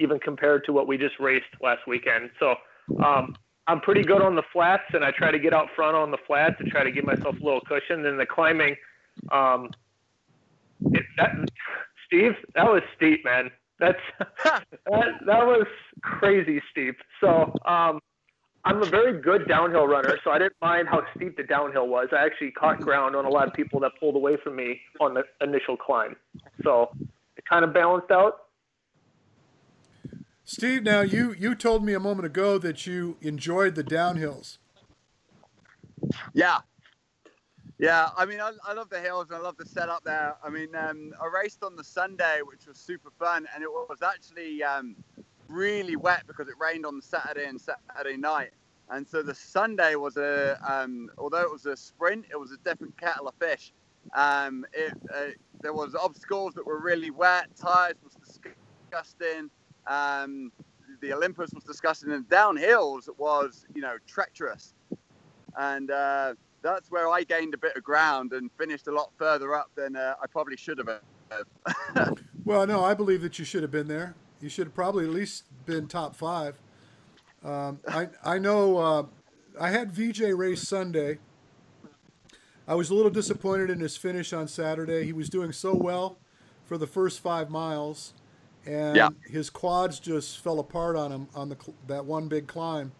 even 0.00 0.18
compare 0.18 0.58
to 0.58 0.72
what 0.72 0.88
we 0.88 0.98
just 0.98 1.14
raced 1.20 1.44
last 1.62 1.86
weekend. 1.86 2.30
So 2.40 2.56
um, 3.04 3.36
I'm 3.68 3.80
pretty 3.80 4.02
good 4.02 4.22
on 4.22 4.34
the 4.34 4.42
flats, 4.52 4.84
and 4.92 5.04
I 5.04 5.12
try 5.12 5.30
to 5.30 5.38
get 5.38 5.54
out 5.54 5.68
front 5.76 5.96
on 5.96 6.10
the 6.10 6.18
flats 6.26 6.56
to 6.58 6.64
try 6.64 6.82
to 6.82 6.90
give 6.90 7.04
myself 7.04 7.36
a 7.40 7.44
little 7.44 7.60
cushion. 7.60 8.04
And 8.04 8.18
the 8.18 8.26
climbing, 8.26 8.76
um, 9.30 9.70
it, 10.86 11.04
that, 11.16 11.30
Steve, 12.06 12.32
that 12.54 12.64
was 12.64 12.82
steep, 12.96 13.24
man. 13.24 13.50
That's 13.78 13.98
that, 14.18 14.66
that 15.26 15.46
was 15.46 15.66
crazy 16.02 16.60
steep. 16.70 16.96
So 17.20 17.54
um, 17.64 18.00
I'm 18.64 18.82
a 18.82 18.86
very 18.86 19.20
good 19.20 19.48
downhill 19.48 19.86
runner, 19.86 20.18
so 20.22 20.30
I 20.30 20.38
didn't 20.38 20.56
mind 20.60 20.88
how 20.88 21.02
steep 21.16 21.36
the 21.36 21.42
downhill 21.42 21.88
was. 21.88 22.08
I 22.12 22.24
actually 22.24 22.52
caught 22.52 22.80
ground 22.80 23.16
on 23.16 23.24
a 23.24 23.28
lot 23.28 23.48
of 23.48 23.54
people 23.54 23.80
that 23.80 23.92
pulled 23.98 24.14
away 24.14 24.36
from 24.42 24.56
me 24.56 24.80
on 25.00 25.14
the 25.14 25.24
initial 25.40 25.76
climb. 25.76 26.14
So 26.62 26.90
it 27.36 27.44
kind 27.44 27.64
of 27.64 27.72
balanced 27.74 28.10
out. 28.10 28.41
Steve, 30.44 30.82
now 30.82 31.00
you 31.00 31.34
you 31.38 31.54
told 31.54 31.84
me 31.84 31.94
a 31.94 32.00
moment 32.00 32.26
ago 32.26 32.58
that 32.58 32.86
you 32.86 33.16
enjoyed 33.20 33.74
the 33.74 33.84
downhills. 33.84 34.58
Yeah. 36.34 36.58
Yeah, 37.78 38.10
I 38.16 38.26
mean, 38.26 38.40
I, 38.40 38.52
I 38.64 38.74
love 38.74 38.90
the 38.90 39.00
hills 39.00 39.26
and 39.30 39.38
I 39.38 39.40
love 39.40 39.56
the 39.56 39.66
setup 39.66 40.04
there. 40.04 40.36
I 40.44 40.50
mean, 40.50 40.68
um, 40.76 41.12
I 41.20 41.26
raced 41.26 41.64
on 41.64 41.74
the 41.74 41.82
Sunday, 41.82 42.38
which 42.44 42.66
was 42.66 42.78
super 42.78 43.10
fun, 43.18 43.48
and 43.52 43.64
it 43.64 43.68
was 43.68 43.98
actually 44.02 44.62
um, 44.62 44.94
really 45.48 45.96
wet 45.96 46.22
because 46.28 46.48
it 46.48 46.54
rained 46.60 46.86
on 46.86 46.96
the 46.96 47.02
Saturday 47.02 47.46
and 47.46 47.60
Saturday 47.60 48.16
night. 48.16 48.50
And 48.88 49.08
so 49.08 49.22
the 49.22 49.34
Sunday 49.34 49.96
was 49.96 50.16
a, 50.16 50.60
um, 50.64 51.10
although 51.18 51.40
it 51.40 51.50
was 51.50 51.66
a 51.66 51.76
sprint, 51.76 52.26
it 52.30 52.38
was 52.38 52.52
a 52.52 52.58
different 52.58 52.96
kettle 53.00 53.26
of 53.26 53.34
fish. 53.40 53.72
Um, 54.14 54.64
it, 54.72 54.92
uh, 55.12 55.30
there 55.60 55.72
was 55.72 55.96
obstacles 55.96 56.54
that 56.54 56.64
were 56.64 56.78
really 56.78 57.10
wet, 57.10 57.48
tires 57.56 57.96
was 58.04 58.14
disgusting. 58.14 59.50
Um, 59.86 60.52
the 61.00 61.12
Olympus 61.12 61.50
was 61.52 61.64
disgusting, 61.64 62.12
and 62.12 62.28
downhills 62.28 63.08
was, 63.18 63.66
you 63.74 63.82
know, 63.82 63.96
treacherous. 64.06 64.74
And 65.56 65.90
uh, 65.90 66.34
that's 66.62 66.90
where 66.90 67.08
I 67.08 67.24
gained 67.24 67.54
a 67.54 67.58
bit 67.58 67.76
of 67.76 67.82
ground 67.82 68.32
and 68.32 68.50
finished 68.58 68.86
a 68.86 68.92
lot 68.92 69.10
further 69.18 69.54
up 69.54 69.70
than 69.74 69.96
uh, 69.96 70.14
I 70.22 70.26
probably 70.26 70.56
should 70.56 70.78
have. 70.78 72.18
Well, 72.44 72.66
no, 72.66 72.82
I 72.82 72.94
believe 72.94 73.22
that 73.22 73.38
you 73.38 73.44
should 73.44 73.62
have 73.62 73.70
been 73.70 73.86
there. 73.86 74.16
You 74.40 74.48
should 74.48 74.66
have 74.66 74.74
probably 74.74 75.04
at 75.04 75.12
least 75.12 75.44
been 75.64 75.86
top 75.86 76.16
five. 76.16 76.58
Um, 77.44 77.78
I 77.86 78.08
I 78.24 78.38
know 78.38 78.78
uh, 78.78 79.04
I 79.60 79.70
had 79.70 79.92
Veejay 79.92 80.36
race 80.36 80.66
Sunday. 80.66 81.18
I 82.66 82.74
was 82.74 82.90
a 82.90 82.94
little 82.94 83.10
disappointed 83.10 83.70
in 83.70 83.80
his 83.80 83.96
finish 83.96 84.32
on 84.32 84.48
Saturday. 84.48 85.04
He 85.04 85.12
was 85.12 85.28
doing 85.28 85.52
so 85.52 85.74
well 85.74 86.18
for 86.64 86.78
the 86.78 86.86
first 86.86 87.20
five 87.20 87.50
miles, 87.50 88.12
and 88.66 88.96
Yeah. 88.96 89.08
his 89.24 89.50
quads 89.50 89.98
just 89.98 90.38
fell 90.38 90.58
apart 90.58 90.96
on 90.96 91.10
him 91.10 91.28
on 91.34 91.48
the 91.48 91.56
that 91.86 92.04
one 92.04 92.28
big 92.28 92.46
climb. 92.46 92.92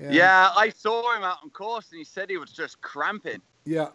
And 0.00 0.14
yeah, 0.14 0.50
I 0.56 0.68
saw 0.70 1.14
him 1.16 1.22
out 1.22 1.38
on 1.42 1.50
course, 1.50 1.90
and 1.90 1.98
he 1.98 2.04
said 2.04 2.28
he 2.28 2.36
was 2.36 2.52
just 2.52 2.80
cramping. 2.82 3.40
Yeah, 3.64 3.88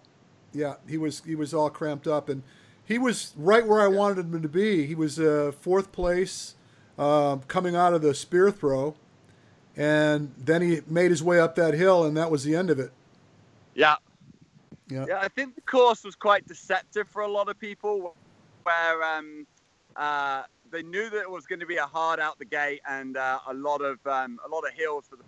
yeah, 0.54 0.76
he 0.88 0.98
was 0.98 1.22
he 1.26 1.36
was 1.36 1.54
all 1.54 1.70
cramped 1.70 2.08
up, 2.08 2.28
and 2.30 2.44
he 2.84 2.98
was 2.98 3.34
right 3.38 3.66
where 3.66 3.82
I 3.82 3.88
wanted 3.88 4.26
him 4.26 4.42
to 4.42 4.50
be. 4.50 4.86
He 4.86 4.96
was 4.96 5.20
uh, 5.20 5.52
fourth 5.62 5.92
place, 5.92 6.56
uh, 6.98 7.38
coming 7.48 7.76
out 7.76 7.94
of 7.94 8.02
the 8.02 8.14
spear 8.16 8.52
throw, 8.52 8.96
and 9.78 10.34
then 10.38 10.62
he 10.62 10.82
made 10.88 11.12
his 11.12 11.24
way 11.24 11.40
up 11.40 11.56
that 11.56 11.74
hill, 11.76 12.04
and 12.04 12.18
that 12.18 12.30
was 12.32 12.44
the 12.44 12.56
end 12.56 12.70
of 12.70 12.80
it. 12.80 12.92
Yeah. 13.76 13.96
Yeah. 14.90 15.06
Yeah, 15.08 15.20
I 15.22 15.30
think 15.30 15.56
the 15.56 15.62
course 15.62 16.04
was 16.04 16.16
quite 16.16 16.46
deceptive 16.48 17.08
for 17.08 17.22
a 17.22 17.28
lot 17.28 17.48
of 17.48 17.58
people, 17.58 18.16
where 18.64 19.04
um, 19.04 19.48
uh, 19.96 20.44
they 20.72 20.84
knew 20.84 21.10
that 21.10 21.22
it 21.22 21.30
was 21.30 21.46
going 21.46 21.60
to 21.60 21.66
be 21.66 21.78
a 21.78 21.86
hard 21.86 22.20
out 22.20 22.40
the 22.40 22.46
gate 22.46 22.82
and 22.90 23.18
uh, 23.18 23.40
a 23.48 23.54
lot 23.54 23.82
of 23.82 24.06
um, 24.08 24.40
a 24.46 24.50
lot 24.50 24.62
of 24.62 24.74
hills 24.74 25.06
for 25.10 25.16
the 25.16 25.24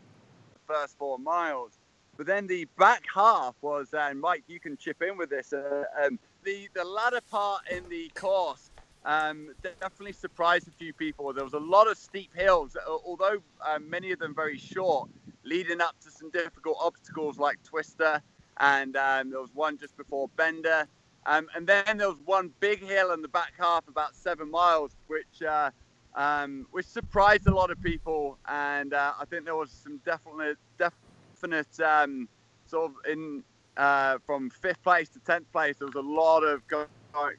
first 0.67 0.98
four 0.98 1.20
miles. 1.20 1.77
But 2.15 2.27
then 2.27 2.46
the 2.46 2.67
back 2.77 3.03
half 3.13 3.56
was, 3.62 3.94
and 3.94 4.22
Mike, 4.22 4.44
you 4.48 4.60
can 4.60 4.77
chip 4.77 5.01
in 5.01 5.17
with 5.17 5.29
this. 5.29 5.51
Uh, 5.53 5.84
um, 6.03 6.20
the 6.44 6.70
the 6.74 6.84
latter 6.84 7.22
part 7.29 7.62
in 7.70 7.88
the 7.89 8.12
course 8.15 8.72
um, 9.06 9.50
definitely 9.62 10.13
surprised 10.13 10.67
a 10.67 10.72
few 10.72 10.94
people. 10.94 11.34
There 11.34 11.44
was 11.44 11.53
a 11.53 11.60
lot 11.60 11.88
of 11.88 11.98
steep 11.98 12.34
hills, 12.36 12.75
uh, 12.75 12.89
although 13.06 13.38
uh, 13.62 13.79
many 13.79 14.12
of 14.12 14.20
them 14.20 14.34
very 14.34 14.58
short, 14.58 15.10
leading 15.44 15.82
up 15.82 15.96
to 16.01 16.12
some 16.12 16.29
difficult 16.29 16.77
obstacles 16.79 17.38
like 17.38 17.62
Twister, 17.63 18.22
and 18.58 18.96
um, 18.96 19.32
there 19.32 19.41
was 19.41 19.53
one 19.53 19.77
just 19.77 19.98
before 19.98 20.29
Bender. 20.38 20.88
Um, 21.25 21.48
and 21.56 21.65
then 21.65 21.98
there 21.98 22.10
was 22.10 22.18
one 22.25 22.51
big 22.60 22.84
hill 22.84 23.13
in 23.13 23.22
the 23.22 23.27
back 23.27 23.53
half, 23.58 23.88
about 23.88 24.15
seven 24.15 24.51
miles, 24.51 24.92
which 25.08 25.42
uh, 25.48 25.72
um, 26.15 26.68
which 26.72 26.86
surprised 26.86 27.48
a 27.48 27.53
lot 27.53 27.72
of 27.72 27.82
people. 27.82 28.38
And 28.48 28.94
uh, 28.94 29.13
I 29.20 29.25
think 29.25 29.46
there 29.46 29.56
was 29.56 29.72
some 29.72 30.00
definite, 30.06 30.58
definite 30.77 31.80
um, 31.80 32.27
sort 32.68 32.92
of 32.92 33.12
in 33.12 33.44
uh, 33.77 34.18
from 34.25 34.50
fifth 34.50 34.84
place 34.84 35.10
to 35.10 35.20
tenth 35.20 35.51
place. 35.51 35.77
There 35.77 35.88
was 35.88 35.96
a 35.96 36.01
lot 36.01 36.42
of 36.42 36.68
go- 36.68 36.88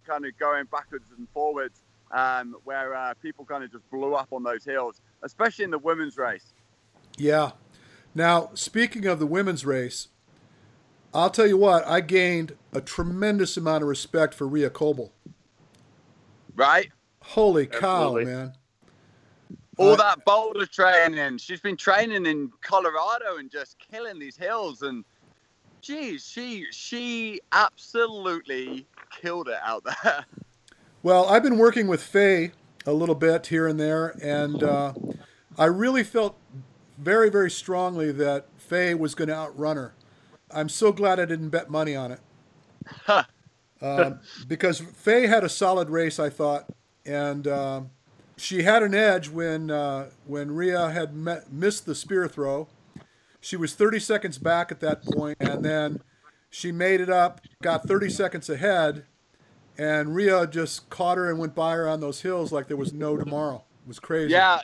kind 0.07 0.25
of 0.25 0.37
going 0.39 0.65
backwards 0.67 1.05
and 1.17 1.29
forwards, 1.33 1.83
um, 2.11 2.57
where 2.65 2.95
uh, 2.95 3.15
people 3.23 3.45
kind 3.45 3.65
of 3.65 3.73
just 3.73 3.89
blew 3.91 4.15
up 4.15 4.29
on 4.33 4.43
those 4.43 4.65
hills, 4.65 5.01
especially 5.23 5.65
in 5.65 5.71
the 5.71 5.79
women's 5.79 6.17
race. 6.17 6.55
Yeah. 7.17 7.53
Now, 8.15 8.51
speaking 8.55 9.07
of 9.07 9.19
the 9.19 9.27
women's 9.27 9.67
race, 9.67 10.09
I'll 11.15 11.31
tell 11.31 11.47
you 11.47 11.57
what, 11.57 11.87
I 11.87 12.01
gained 12.01 12.57
a 12.73 12.81
tremendous 12.81 13.57
amount 13.57 13.83
of 13.83 13.89
respect 13.89 14.35
for 14.35 14.49
Rea 14.49 14.69
Kolbl. 14.69 15.11
Right? 16.57 16.91
Holy 17.23 17.67
cow, 17.67 18.15
man. 18.15 18.53
all 19.79 19.93
Uh, 19.93 19.97
that 19.97 20.25
boulder 20.25 20.67
training. 20.67 21.39
She's 21.39 21.61
been 21.61 21.77
training 21.77 22.27
in 22.27 22.51
Colorado 22.61 23.39
and 23.39 23.51
just 23.51 23.77
killing 23.79 24.19
these 24.19 24.37
hills. 24.37 24.83
And 24.83 25.05
geez, 25.81 26.27
she 26.27 26.67
she 26.71 27.41
absolutely 27.53 28.87
killed 29.11 29.49
it 29.49 29.59
out 29.63 29.85
there. 29.85 30.25
Well, 31.03 31.27
I've 31.29 31.43
been 31.43 31.59
working 31.59 31.87
with 31.87 32.03
Faye 32.03 32.53
a 32.87 32.93
little 32.95 33.15
bit 33.15 33.49
here 33.49 33.69
and 33.69 33.79
there, 33.79 34.17
and 34.23 34.63
uh, 34.63 34.95
I 35.59 35.67
really 35.67 36.03
felt 36.03 36.39
very, 36.97 37.29
very 37.29 37.51
strongly 37.51 38.11
that 38.13 38.47
Faye 38.57 38.95
was 38.95 39.15
going 39.15 39.29
to 39.29 39.35
outrun 39.35 39.77
her. 39.77 39.95
I'm 40.55 40.69
so 40.69 40.93
glad 40.93 41.21
I 41.21 41.25
didn't 41.25 41.51
bet 41.51 41.71
money 41.71 41.97
on 41.97 42.13
it. 42.13 42.21
um, 43.83 44.21
because 44.47 44.81
Faye 44.81 45.27
had 45.27 45.45
a 45.45 45.49
solid 45.49 45.91
race, 45.91 46.19
I 46.19 46.31
thought, 46.31 46.71
and 47.05 47.47
um, 47.47 47.91
she 48.37 48.63
had 48.63 48.83
an 48.83 48.95
edge 48.95 49.29
when 49.29 49.71
uh, 49.71 50.11
when 50.27 50.51
Rea 50.51 50.91
had 50.93 51.15
met, 51.15 51.53
missed 51.53 51.87
the 51.87 51.95
spear 51.95 52.29
throw. 52.29 52.69
She 53.41 53.57
was 53.57 53.75
30 53.75 53.99
seconds 54.01 54.39
back 54.39 54.73
at 54.73 54.81
that 54.81 55.05
point, 55.05 55.37
and 55.39 55.63
then 55.63 56.01
she 56.49 56.73
made 56.73 57.01
it 57.01 57.11
up, 57.11 57.43
got 57.63 57.87
30 57.87 58.09
seconds 58.09 58.49
ahead, 58.49 59.05
and 59.77 60.15
Rea 60.15 60.47
just 60.47 60.89
caught 60.89 61.19
her 61.19 61.29
and 61.29 61.39
went 61.39 61.55
by 61.55 61.75
her 61.75 61.87
on 61.87 62.01
those 62.01 62.23
hills 62.23 62.53
like 62.53 62.69
there 62.69 62.77
was 62.77 62.93
no 62.93 63.17
tomorrow. 63.17 63.63
It 63.85 63.89
was 63.89 63.99
crazy. 63.99 64.33
Yeah, 64.33 64.61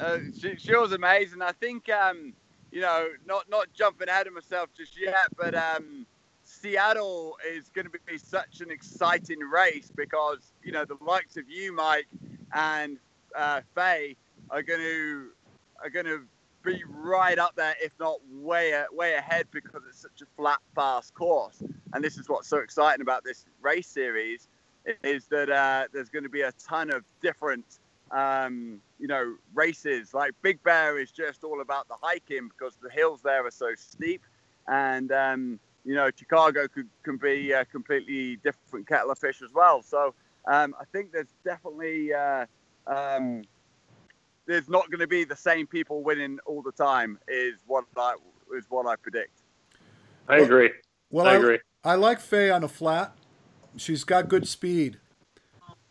uh, 0.00 0.18
she, 0.40 0.56
she 0.56 0.74
was 0.74 0.92
amazing. 0.92 1.42
I 1.42 1.52
think, 1.52 1.88
um, 1.90 2.32
you 2.70 2.80
know, 2.80 3.08
not 3.26 3.48
not 3.48 3.72
jumping 3.72 4.08
ahead 4.08 4.26
of 4.26 4.34
myself 4.34 4.70
just 4.76 5.00
yet, 5.00 5.28
but 5.36 5.54
um, 5.54 6.06
Seattle 6.44 7.36
is 7.48 7.70
going 7.70 7.86
to 7.86 7.90
be 7.90 8.18
such 8.18 8.60
an 8.60 8.70
exciting 8.70 9.40
race 9.40 9.90
because 9.94 10.52
you 10.62 10.72
know 10.72 10.84
the 10.84 10.96
likes 11.00 11.36
of 11.36 11.48
you, 11.48 11.72
Mike, 11.74 12.08
and 12.52 12.98
uh, 13.36 13.60
Faye 13.74 14.16
are 14.50 14.62
going 14.62 14.80
to 14.80 15.28
are 15.82 15.90
going 15.90 16.06
to 16.06 16.22
be 16.64 16.82
right 16.88 17.38
up 17.38 17.54
there, 17.56 17.74
if 17.82 17.92
not 18.00 18.18
way 18.30 18.82
way 18.92 19.14
ahead, 19.14 19.46
because 19.52 19.82
it's 19.88 20.00
such 20.00 20.22
a 20.22 20.26
flat, 20.36 20.60
fast 20.74 21.14
course. 21.14 21.62
And 21.92 22.04
this 22.04 22.18
is 22.18 22.28
what's 22.28 22.48
so 22.48 22.58
exciting 22.58 23.00
about 23.00 23.24
this 23.24 23.46
race 23.62 23.86
series 23.86 24.48
is 25.02 25.26
that 25.26 25.50
uh, 25.50 25.86
there's 25.92 26.08
going 26.08 26.22
to 26.24 26.30
be 26.30 26.42
a 26.42 26.52
ton 26.52 26.90
of 26.90 27.04
different, 27.20 27.78
um, 28.10 28.80
you 28.98 29.06
know, 29.06 29.34
races. 29.54 30.14
Like 30.14 30.32
Big 30.42 30.62
Bear 30.62 30.98
is 30.98 31.10
just 31.10 31.44
all 31.44 31.60
about 31.60 31.88
the 31.88 31.96
hiking 32.00 32.48
because 32.48 32.76
the 32.82 32.90
hills 32.90 33.20
there 33.22 33.46
are 33.46 33.50
so 33.50 33.74
steep, 33.76 34.22
and 34.66 35.12
um, 35.12 35.60
you 35.84 35.94
know, 35.94 36.10
Chicago 36.14 36.68
could, 36.68 36.88
can 37.02 37.16
be 37.16 37.52
a 37.52 37.64
completely 37.64 38.36
different 38.36 38.86
kettle 38.86 39.10
of 39.10 39.18
fish 39.18 39.42
as 39.42 39.52
well. 39.52 39.82
So 39.82 40.14
um, 40.46 40.74
I 40.80 40.84
think 40.92 41.12
there's 41.12 41.34
definitely 41.44 42.12
uh, 42.12 42.46
um, 42.86 43.42
there's 44.46 44.68
not 44.68 44.90
going 44.90 45.00
to 45.00 45.06
be 45.06 45.24
the 45.24 45.36
same 45.36 45.66
people 45.66 46.02
winning 46.02 46.38
all 46.46 46.62
the 46.62 46.72
time. 46.72 47.18
Is 47.28 47.60
what 47.66 47.84
I 47.96 48.14
is 48.56 48.64
what 48.68 48.86
I 48.86 48.96
predict. 48.96 49.42
I 50.28 50.38
agree. 50.38 50.70
Well, 51.10 51.26
I, 51.26 51.34
agree. 51.34 51.58
I, 51.84 51.92
I 51.92 51.94
like 51.94 52.20
Faye 52.20 52.50
on 52.50 52.62
a 52.62 52.68
flat. 52.68 53.16
She's 53.76 54.04
got 54.04 54.28
good 54.28 54.46
speed, 54.48 54.98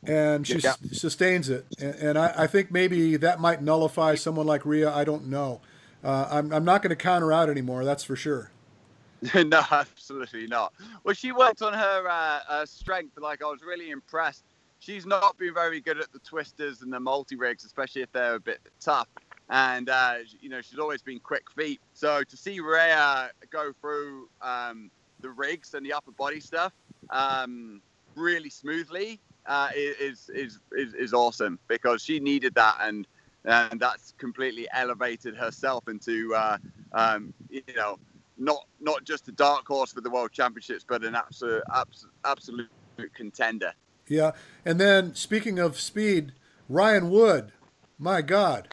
and 0.03 0.45
she 0.45 0.59
yeah. 0.59 0.75
sustains 0.91 1.49
it. 1.49 1.65
And, 1.79 1.95
and 1.95 2.17
I, 2.17 2.33
I, 2.37 2.47
think 2.47 2.71
maybe 2.71 3.17
that 3.17 3.39
might 3.39 3.61
nullify 3.61 4.15
someone 4.15 4.45
like 4.45 4.65
Rea. 4.65 4.85
I 4.85 5.03
don't 5.03 5.27
know. 5.27 5.61
Uh, 6.03 6.27
I'm, 6.29 6.53
I'm 6.53 6.63
not 6.63 6.81
going 6.81 6.91
to 6.91 6.95
count 6.95 7.23
her 7.23 7.33
out 7.33 7.49
anymore. 7.49 7.83
That's 7.83 8.03
for 8.03 8.15
sure. 8.15 8.51
no, 9.33 9.63
absolutely 9.71 10.47
not. 10.47 10.73
Well, 11.03 11.15
she 11.15 11.31
worked 11.31 11.61
on 11.61 11.73
her 11.73 12.07
uh, 12.07 12.39
uh, 12.47 12.65
strength. 12.65 13.17
Like 13.19 13.41
I 13.41 13.47
was 13.47 13.61
really 13.63 13.89
impressed 13.89 14.43
she's 14.79 15.05
not 15.05 15.37
been 15.37 15.53
very 15.53 15.81
good 15.81 15.99
at 15.99 16.11
the 16.11 16.19
twisters 16.19 16.81
and 16.81 16.91
the 16.91 16.99
multi 16.99 17.35
rigs, 17.35 17.65
especially 17.65 18.01
if 18.01 18.11
they're 18.11 18.35
a 18.35 18.39
bit 18.39 18.59
tough. 18.79 19.07
And 19.49 19.89
uh, 19.89 20.15
you 20.41 20.49
know, 20.49 20.61
she's 20.61 20.79
always 20.79 21.01
been 21.01 21.19
quick 21.19 21.49
feet. 21.51 21.79
So 21.93 22.23
to 22.23 22.37
see 22.37 22.59
Rea 22.59 23.29
go 23.49 23.71
through 23.81 24.29
um, 24.41 24.91
the 25.21 25.29
rigs 25.29 25.73
and 25.73 25.85
the 25.85 25.93
upper 25.93 26.11
body 26.11 26.39
stuff 26.39 26.73
um, 27.09 27.81
really 28.15 28.49
smoothly 28.49 29.19
uh, 29.47 29.69
is, 29.75 30.29
is 30.29 30.59
is 30.73 30.93
is 30.93 31.13
awesome 31.13 31.59
because 31.67 32.03
she 32.03 32.19
needed 32.19 32.53
that 32.55 32.77
and 32.81 33.07
and 33.45 33.79
that's 33.79 34.13
completely 34.17 34.67
elevated 34.73 35.35
herself 35.35 35.87
into 35.87 36.33
uh, 36.35 36.57
um, 36.93 37.33
you 37.49 37.61
know 37.75 37.97
not 38.37 38.65
not 38.79 39.03
just 39.03 39.27
a 39.27 39.31
dark 39.31 39.65
horse 39.67 39.93
for 39.93 40.01
the 40.01 40.09
world 40.09 40.31
championships, 40.31 40.85
but 40.87 41.03
an 41.03 41.15
absolute 41.15 41.63
absolute, 41.73 42.13
absolute 42.25 42.69
contender. 43.15 43.73
Yeah, 44.07 44.31
and 44.65 44.79
then 44.79 45.15
speaking 45.15 45.59
of 45.59 45.79
speed, 45.79 46.33
Ryan 46.69 47.09
Wood, 47.09 47.51
my 47.97 48.21
God, 48.21 48.69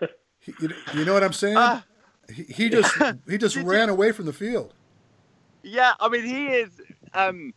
you, 0.00 0.70
you, 0.94 1.04
know 1.04 1.14
what 1.14 1.24
I'm 1.24 1.32
saying? 1.32 1.56
Uh, 1.56 1.80
he, 2.32 2.44
he, 2.44 2.68
just 2.68 2.94
he 3.28 3.38
just 3.38 3.56
ran 3.56 3.88
you, 3.88 3.94
away 3.94 4.12
from 4.12 4.26
the 4.26 4.32
field. 4.32 4.74
Yeah, 5.62 5.92
I 5.98 6.08
mean 6.08 6.24
he 6.24 6.46
is. 6.48 6.80
Um, 7.14 7.54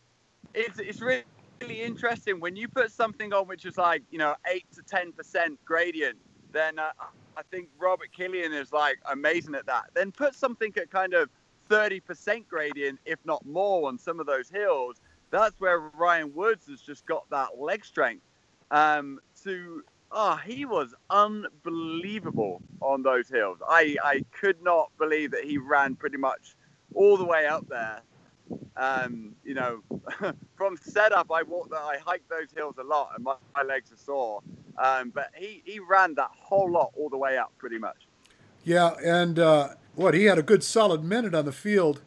it's 0.54 0.78
it's 0.78 1.00
really, 1.00 1.22
really 1.60 1.82
interesting 1.82 2.40
when 2.40 2.56
you 2.56 2.68
put 2.68 2.90
something 2.90 3.32
on 3.32 3.46
which 3.46 3.64
is 3.66 3.76
like 3.76 4.02
you 4.10 4.18
know 4.18 4.34
eight 4.50 4.66
to 4.74 4.82
ten 4.82 5.12
percent 5.12 5.58
gradient. 5.64 6.16
Then 6.52 6.78
uh, 6.78 6.90
I 7.36 7.42
think 7.50 7.68
Robert 7.78 8.10
Killian 8.12 8.52
is 8.52 8.72
like 8.72 8.98
amazing 9.10 9.54
at 9.54 9.66
that. 9.66 9.90
Then 9.94 10.10
put 10.10 10.34
something 10.34 10.72
at 10.76 10.90
kind 10.90 11.14
of 11.14 11.28
thirty 11.68 12.00
percent 12.00 12.48
gradient, 12.48 12.98
if 13.04 13.18
not 13.24 13.44
more, 13.46 13.88
on 13.88 13.98
some 13.98 14.20
of 14.20 14.26
those 14.26 14.48
hills 14.48 15.00
that's 15.30 15.58
where 15.60 15.78
Ryan 15.78 16.34
Woods 16.34 16.66
has 16.68 16.80
just 16.80 17.06
got 17.06 17.28
that 17.30 17.58
leg 17.58 17.84
strength. 17.84 18.24
Um, 18.70 19.20
to 19.44 19.82
oh, 20.12 20.36
he 20.36 20.64
was 20.64 20.94
unbelievable 21.08 22.62
on 22.80 23.02
those 23.02 23.28
hills. 23.28 23.58
I 23.68 23.96
I 24.04 24.24
could 24.32 24.62
not 24.62 24.90
believe 24.98 25.30
that 25.32 25.44
he 25.44 25.58
ran 25.58 25.96
pretty 25.96 26.18
much 26.18 26.54
all 26.94 27.16
the 27.16 27.24
way 27.24 27.46
up 27.46 27.68
there. 27.68 28.02
Um, 28.76 29.34
you 29.44 29.54
know, 29.54 29.82
from 30.56 30.76
setup, 30.76 31.30
I 31.30 31.42
walked, 31.42 31.72
I 31.74 31.98
hiked 32.04 32.28
those 32.28 32.50
hills 32.54 32.76
a 32.78 32.84
lot, 32.84 33.12
and 33.14 33.24
my, 33.24 33.34
my 33.54 33.62
legs 33.62 33.92
are 33.92 33.96
sore. 33.96 34.42
Um, 34.78 35.10
but 35.10 35.30
he 35.36 35.62
he 35.64 35.78
ran 35.78 36.14
that 36.14 36.30
whole 36.32 36.70
lot 36.70 36.92
all 36.96 37.08
the 37.08 37.18
way 37.18 37.36
up, 37.36 37.52
pretty 37.58 37.78
much. 37.78 38.06
Yeah, 38.64 38.94
and 39.04 39.38
uh, 39.38 39.68
what 39.94 40.14
he 40.14 40.24
had 40.24 40.38
a 40.38 40.42
good 40.42 40.62
solid 40.62 41.04
minute 41.04 41.34
on 41.34 41.44
the 41.44 41.52
field 41.52 42.02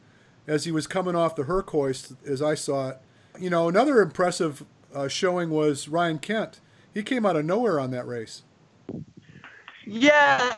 as 0.48 0.66
he 0.66 0.72
was 0.72 0.88
coming 0.88 1.16
off 1.16 1.36
the 1.36 1.44
Herk 1.44 2.18
as 2.26 2.42
I 2.42 2.56
saw 2.56 2.90
it. 2.90 2.98
You 3.40 3.50
know, 3.50 3.68
another 3.68 4.02
impressive 4.02 4.66
uh, 4.94 5.08
showing 5.08 5.50
was 5.50 5.88
Ryan 5.88 6.20
Kent. 6.20 6.60
He 6.94 7.04
came 7.04 7.26
out 7.26 7.36
of 7.36 7.46
nowhere 7.46 7.80
on 7.80 7.92
that 7.92 8.08
race. 8.08 8.44
Yeah, 9.86 10.56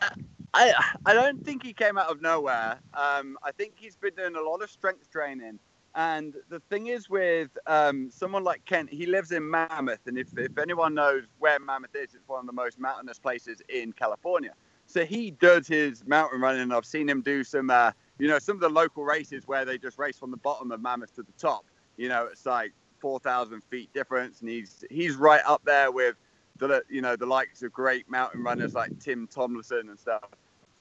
I 0.52 0.74
I 1.04 1.14
don't 1.14 1.44
think 1.44 1.62
he 1.62 1.72
came 1.72 1.98
out 1.98 2.08
of 2.08 2.20
nowhere. 2.20 2.78
Um, 2.94 3.38
I 3.42 3.52
think 3.52 3.74
he's 3.76 3.96
been 3.96 4.14
doing 4.14 4.36
a 4.36 4.40
lot 4.40 4.62
of 4.62 4.70
strength 4.70 5.10
training. 5.10 5.58
And 5.96 6.34
the 6.50 6.60
thing 6.68 6.88
is 6.88 7.08
with 7.08 7.48
um, 7.66 8.10
someone 8.10 8.44
like 8.44 8.62
Kent, 8.66 8.90
he 8.90 9.06
lives 9.06 9.32
in 9.32 9.48
Mammoth, 9.48 10.06
and 10.06 10.18
if, 10.18 10.28
if 10.36 10.58
anyone 10.58 10.92
knows 10.92 11.24
where 11.38 11.58
Mammoth 11.58 11.96
is, 11.96 12.14
it's 12.14 12.28
one 12.28 12.40
of 12.40 12.46
the 12.46 12.52
most 12.52 12.78
mountainous 12.78 13.18
places 13.18 13.62
in 13.70 13.92
California. 13.92 14.52
So 14.84 15.06
he 15.06 15.30
does 15.30 15.66
his 15.66 16.06
mountain 16.06 16.42
running. 16.42 16.70
I've 16.70 16.84
seen 16.84 17.08
him 17.08 17.22
do 17.22 17.42
some, 17.42 17.70
uh, 17.70 17.92
you 18.18 18.28
know, 18.28 18.38
some 18.38 18.56
of 18.56 18.60
the 18.60 18.68
local 18.68 19.04
races 19.04 19.48
where 19.48 19.64
they 19.64 19.78
just 19.78 19.98
race 19.98 20.18
from 20.18 20.30
the 20.30 20.36
bottom 20.36 20.70
of 20.70 20.82
Mammoth 20.82 21.14
to 21.16 21.22
the 21.22 21.32
top. 21.38 21.64
You 21.96 22.10
know, 22.10 22.28
it's 22.30 22.44
like 22.44 22.74
4,000 23.00 23.62
feet 23.64 23.90
difference, 23.94 24.40
and 24.40 24.50
he's 24.50 24.84
he's 24.90 25.16
right 25.16 25.42
up 25.46 25.62
there 25.64 25.90
with 25.90 26.16
the 26.58 26.82
you 26.90 27.00
know 27.00 27.16
the 27.16 27.26
likes 27.26 27.62
of 27.62 27.72
great 27.72 28.08
mountain 28.10 28.42
runners 28.42 28.74
like 28.74 28.98
Tim 28.98 29.26
Tomlinson 29.26 29.88
and 29.88 29.98
stuff. 29.98 30.24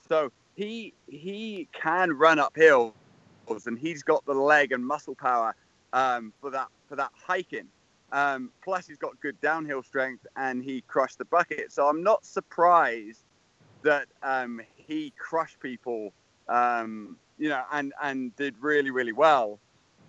So 0.08 0.32
he 0.56 0.94
he 1.08 1.70
can 1.72 2.12
run 2.12 2.38
up 2.38 2.56
hills, 2.56 2.94
and 3.68 3.78
he's 3.78 4.04
got 4.04 4.26
the 4.26 4.34
leg 4.34 4.72
and 4.72 4.86
muscle 4.86 5.16
power 5.16 5.56
um, 5.94 6.34
for 6.42 6.50
that 6.52 6.68
for 6.88 6.96
that 6.96 7.12
hiking. 7.26 7.68
Um, 8.12 8.52
plus, 8.64 8.88
he's 8.88 8.98
got 8.98 9.20
good 9.22 9.40
downhill 9.42 9.84
strength, 9.84 10.26
and 10.36 10.64
he 10.64 10.82
crushed 10.82 11.18
the 11.18 11.26
bucket. 11.26 11.72
So 11.72 11.88
I'm 11.88 12.04
not 12.04 12.26
surprised 12.26 13.24
that 13.82 14.08
um, 14.24 14.62
he 14.76 15.14
crushed 15.18 15.60
people, 15.60 16.14
um, 16.48 17.18
you 17.38 17.50
know, 17.50 17.64
and 17.72 17.94
and 18.02 18.36
did 18.36 18.56
really 18.60 18.92
really 18.92 19.14
well. 19.14 19.60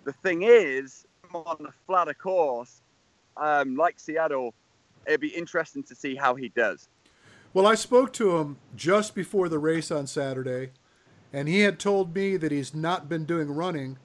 The 0.03 0.13
thing 0.13 0.43
is, 0.43 1.05
on 1.33 1.65
a 1.67 1.71
flatter 1.85 2.13
course, 2.13 2.81
um, 3.35 3.75
like 3.75 3.99
Seattle, 3.99 4.53
it'd 5.05 5.21
be 5.21 5.29
interesting 5.29 5.83
to 5.83 5.95
see 5.95 6.15
how 6.15 6.35
he 6.35 6.49
does. 6.49 6.87
Well, 7.53 7.65
I 7.65 7.75
spoke 7.75 8.13
to 8.13 8.37
him 8.37 8.57
just 8.75 9.15
before 9.15 9.49
the 9.49 9.59
race 9.59 9.89
on 9.89 10.05
Saturday, 10.07 10.71
and 11.33 11.47
he 11.47 11.61
had 11.61 11.79
told 11.79 12.15
me 12.15 12.37
that 12.37 12.51
he's 12.51 12.73
not 12.73 13.09
been 13.09 13.25
doing 13.25 13.53
running 13.53 13.97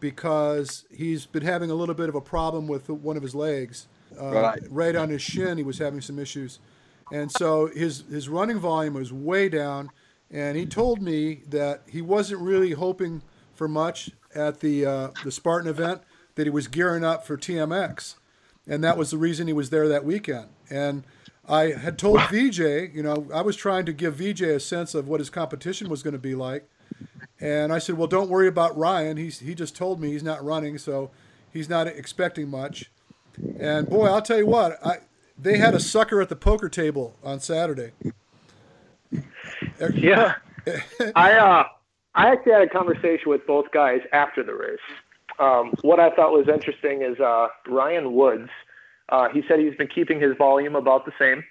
because 0.00 0.84
he's 0.94 1.26
been 1.26 1.42
having 1.42 1.70
a 1.70 1.74
little 1.74 1.94
bit 1.94 2.08
of 2.08 2.14
a 2.14 2.20
problem 2.20 2.68
with 2.68 2.88
one 2.88 3.16
of 3.16 3.22
his 3.22 3.34
legs. 3.34 3.88
Uh, 4.18 4.30
right. 4.30 4.60
right 4.70 4.96
on 4.96 5.10
his 5.10 5.20
shin, 5.20 5.58
he 5.58 5.64
was 5.64 5.78
having 5.78 6.00
some 6.00 6.18
issues. 6.18 6.60
And 7.12 7.30
so 7.32 7.66
his, 7.66 8.04
his 8.10 8.28
running 8.28 8.58
volume 8.58 8.94
was 8.94 9.12
way 9.12 9.48
down. 9.48 9.90
And 10.30 10.56
he 10.56 10.66
told 10.66 11.02
me 11.02 11.42
that 11.48 11.82
he 11.88 12.00
wasn't 12.00 12.40
really 12.40 12.72
hoping 12.72 13.22
for 13.54 13.66
much 13.66 14.10
at 14.34 14.60
the 14.60 14.86
uh, 14.86 15.08
the 15.24 15.32
Spartan 15.32 15.68
event 15.68 16.02
that 16.36 16.46
he 16.46 16.50
was 16.50 16.68
gearing 16.68 17.04
up 17.04 17.26
for 17.26 17.36
TMX, 17.36 18.14
and 18.66 18.82
that 18.84 18.96
was 18.96 19.10
the 19.10 19.18
reason 19.18 19.46
he 19.48 19.52
was 19.52 19.70
there 19.70 19.88
that 19.88 20.04
weekend. 20.04 20.48
And 20.70 21.04
I 21.48 21.72
had 21.72 21.98
told 21.98 22.18
Veejay, 22.18 22.94
you 22.94 23.02
know, 23.02 23.26
I 23.32 23.42
was 23.42 23.56
trying 23.56 23.86
to 23.86 23.92
give 23.92 24.16
Veejay 24.16 24.56
a 24.56 24.60
sense 24.60 24.94
of 24.94 25.08
what 25.08 25.20
his 25.20 25.30
competition 25.30 25.88
was 25.88 26.02
going 26.02 26.12
to 26.12 26.18
be 26.18 26.34
like, 26.34 26.68
and 27.40 27.72
I 27.72 27.78
said, 27.78 27.96
well, 27.96 28.08
don't 28.08 28.28
worry 28.28 28.48
about 28.48 28.76
Ryan. 28.76 29.16
He's 29.16 29.40
he 29.40 29.54
just 29.54 29.76
told 29.76 30.00
me 30.00 30.10
he's 30.10 30.22
not 30.22 30.44
running, 30.44 30.78
so 30.78 31.10
he's 31.52 31.68
not 31.68 31.86
expecting 31.86 32.48
much. 32.48 32.90
And 33.58 33.88
boy, 33.88 34.06
I'll 34.06 34.22
tell 34.22 34.38
you 34.38 34.46
what, 34.46 34.84
I 34.84 34.98
they 35.38 35.58
had 35.58 35.74
a 35.74 35.80
sucker 35.80 36.20
at 36.20 36.28
the 36.28 36.36
poker 36.36 36.68
table 36.68 37.14
on 37.22 37.40
Saturday. 37.40 37.92
Yeah, 39.94 40.34
I 41.14 41.32
uh 41.34 41.64
I 42.14 42.32
actually 42.32 42.52
had 42.52 42.62
a 42.62 42.68
conversation 42.68 43.28
with 43.28 43.46
both 43.46 43.70
guys 43.72 44.00
after 44.12 44.42
the 44.42 44.54
race. 44.54 44.78
Um, 45.38 45.72
what 45.82 46.00
I 46.00 46.10
thought 46.10 46.32
was 46.32 46.48
interesting 46.52 47.02
is 47.02 47.18
uh, 47.20 47.46
Ryan 47.68 48.12
Woods. 48.12 48.50
Uh, 49.08 49.28
he 49.30 49.42
said 49.48 49.58
he's 49.58 49.74
been 49.76 49.88
keeping 49.88 50.20
his 50.20 50.36
volume 50.36 50.76
about 50.76 51.06
the 51.06 51.12
same. 51.18 51.44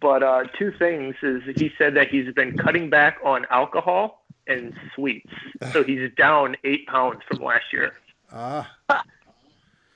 But 0.00 0.22
uh, 0.22 0.44
two 0.58 0.72
things 0.78 1.14
is 1.22 1.42
he 1.56 1.70
said 1.78 1.94
that 1.94 2.08
he's 2.08 2.32
been 2.34 2.58
cutting 2.58 2.90
back 2.90 3.18
on 3.24 3.46
alcohol 3.50 4.24
and 4.48 4.74
sweets. 4.94 5.30
So 5.72 5.84
he's 5.84 6.10
down 6.16 6.56
eight 6.64 6.86
pounds 6.88 7.20
from 7.28 7.38
last 7.38 7.72
year. 7.72 7.92
Ah. 8.32 8.68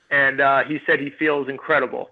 And 0.09 0.39
uh, 0.39 0.63
he 0.63 0.79
said 0.85 1.01
he 1.01 1.09
feels 1.09 1.49
incredible. 1.49 2.11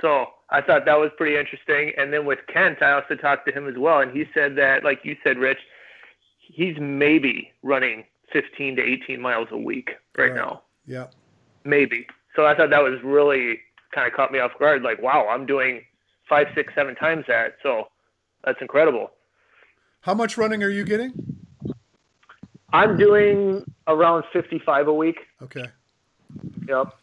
So 0.00 0.26
I 0.50 0.60
thought 0.60 0.84
that 0.86 0.98
was 0.98 1.10
pretty 1.16 1.36
interesting. 1.36 1.92
And 1.96 2.12
then 2.12 2.24
with 2.24 2.40
Kent, 2.52 2.82
I 2.82 2.92
also 2.92 3.14
talked 3.14 3.46
to 3.46 3.52
him 3.52 3.68
as 3.68 3.74
well, 3.76 4.00
and 4.00 4.10
he 4.10 4.24
said 4.34 4.56
that, 4.56 4.82
like 4.82 5.04
you 5.04 5.16
said, 5.22 5.38
Rich, 5.38 5.58
he's 6.40 6.76
maybe 6.80 7.52
running 7.62 8.04
15 8.32 8.76
to 8.76 8.82
18 8.82 9.20
miles 9.20 9.48
a 9.52 9.56
week 9.56 9.90
right, 10.16 10.30
right. 10.30 10.34
now. 10.34 10.62
Yeah. 10.86 11.06
Maybe. 11.64 12.06
So 12.34 12.46
I 12.46 12.56
thought 12.56 12.70
that 12.70 12.82
was 12.82 12.98
really 13.04 13.60
kind 13.94 14.06
of 14.06 14.14
caught 14.14 14.32
me 14.32 14.38
off 14.38 14.52
guard. 14.58 14.82
Like, 14.82 15.02
wow, 15.02 15.26
I'm 15.28 15.46
doing 15.46 15.82
five, 16.28 16.48
six, 16.54 16.72
seven 16.74 16.94
times 16.94 17.24
that. 17.28 17.56
So 17.62 17.88
that's 18.44 18.60
incredible. 18.60 19.10
How 20.02 20.14
much 20.14 20.36
running 20.36 20.62
are 20.62 20.70
you 20.70 20.84
getting? 20.84 21.12
I'm 22.72 22.98
doing 22.98 23.64
around 23.86 24.24
55 24.32 24.88
a 24.88 24.92
week. 24.92 25.16
Okay. 25.42 25.66
Yep. 26.68 26.94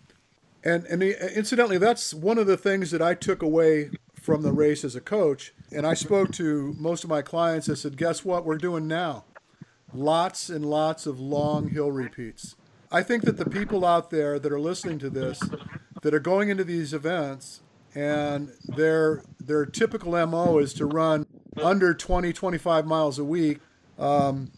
And 0.64 0.86
and 0.86 1.04
incidentally, 1.04 1.78
that's 1.78 2.14
one 2.14 2.38
of 2.38 2.48
the 2.48 2.58
things 2.58 2.92
that 2.92 3.02
I 3.02 3.14
took 3.14 3.42
away 3.42 3.92
from 4.20 4.42
the 4.42 4.52
race 4.52 4.84
as 4.84 4.96
a 4.96 5.02
coach. 5.02 5.54
And 5.72 5.86
I 5.86 5.94
spoke 5.94 6.32
to 6.34 6.76
most 6.80 7.04
of 7.04 7.10
my 7.10 7.22
clients. 7.22 7.70
I 7.70 7.76
said, 7.76 7.98
"Guess 7.98 8.26
what? 8.26 8.46
We're 8.46 8.58
doing 8.58 8.88
now. 8.88 9.26
Lots 9.94 10.50
and 10.50 10.66
lots 10.66 11.06
of 11.06 11.20
long 11.20 11.70
hill 11.70 11.92
repeats." 11.92 12.56
I 12.92 13.04
think 13.04 13.24
that 13.26 13.38
the 13.38 13.50
people 13.50 13.86
out 13.86 14.10
there 14.10 14.40
that 14.40 14.52
are 14.52 14.60
listening 14.60 15.00
to 15.00 15.10
this, 15.10 15.40
that 16.06 16.14
are 16.14 16.20
going 16.20 16.50
into 16.50 16.64
these 16.64 16.94
events, 16.94 17.62
and 17.96 18.52
their 18.68 19.24
their 19.40 19.66
typical 19.66 20.12
mo 20.28 20.60
is 20.60 20.72
to 20.72 20.86
run 20.86 21.26
under 21.58 21.96
20, 21.96 22.32
25 22.32 22.86
miles 22.86 23.18
a 23.18 23.24
week. 23.24 23.58
Um, 23.98 24.52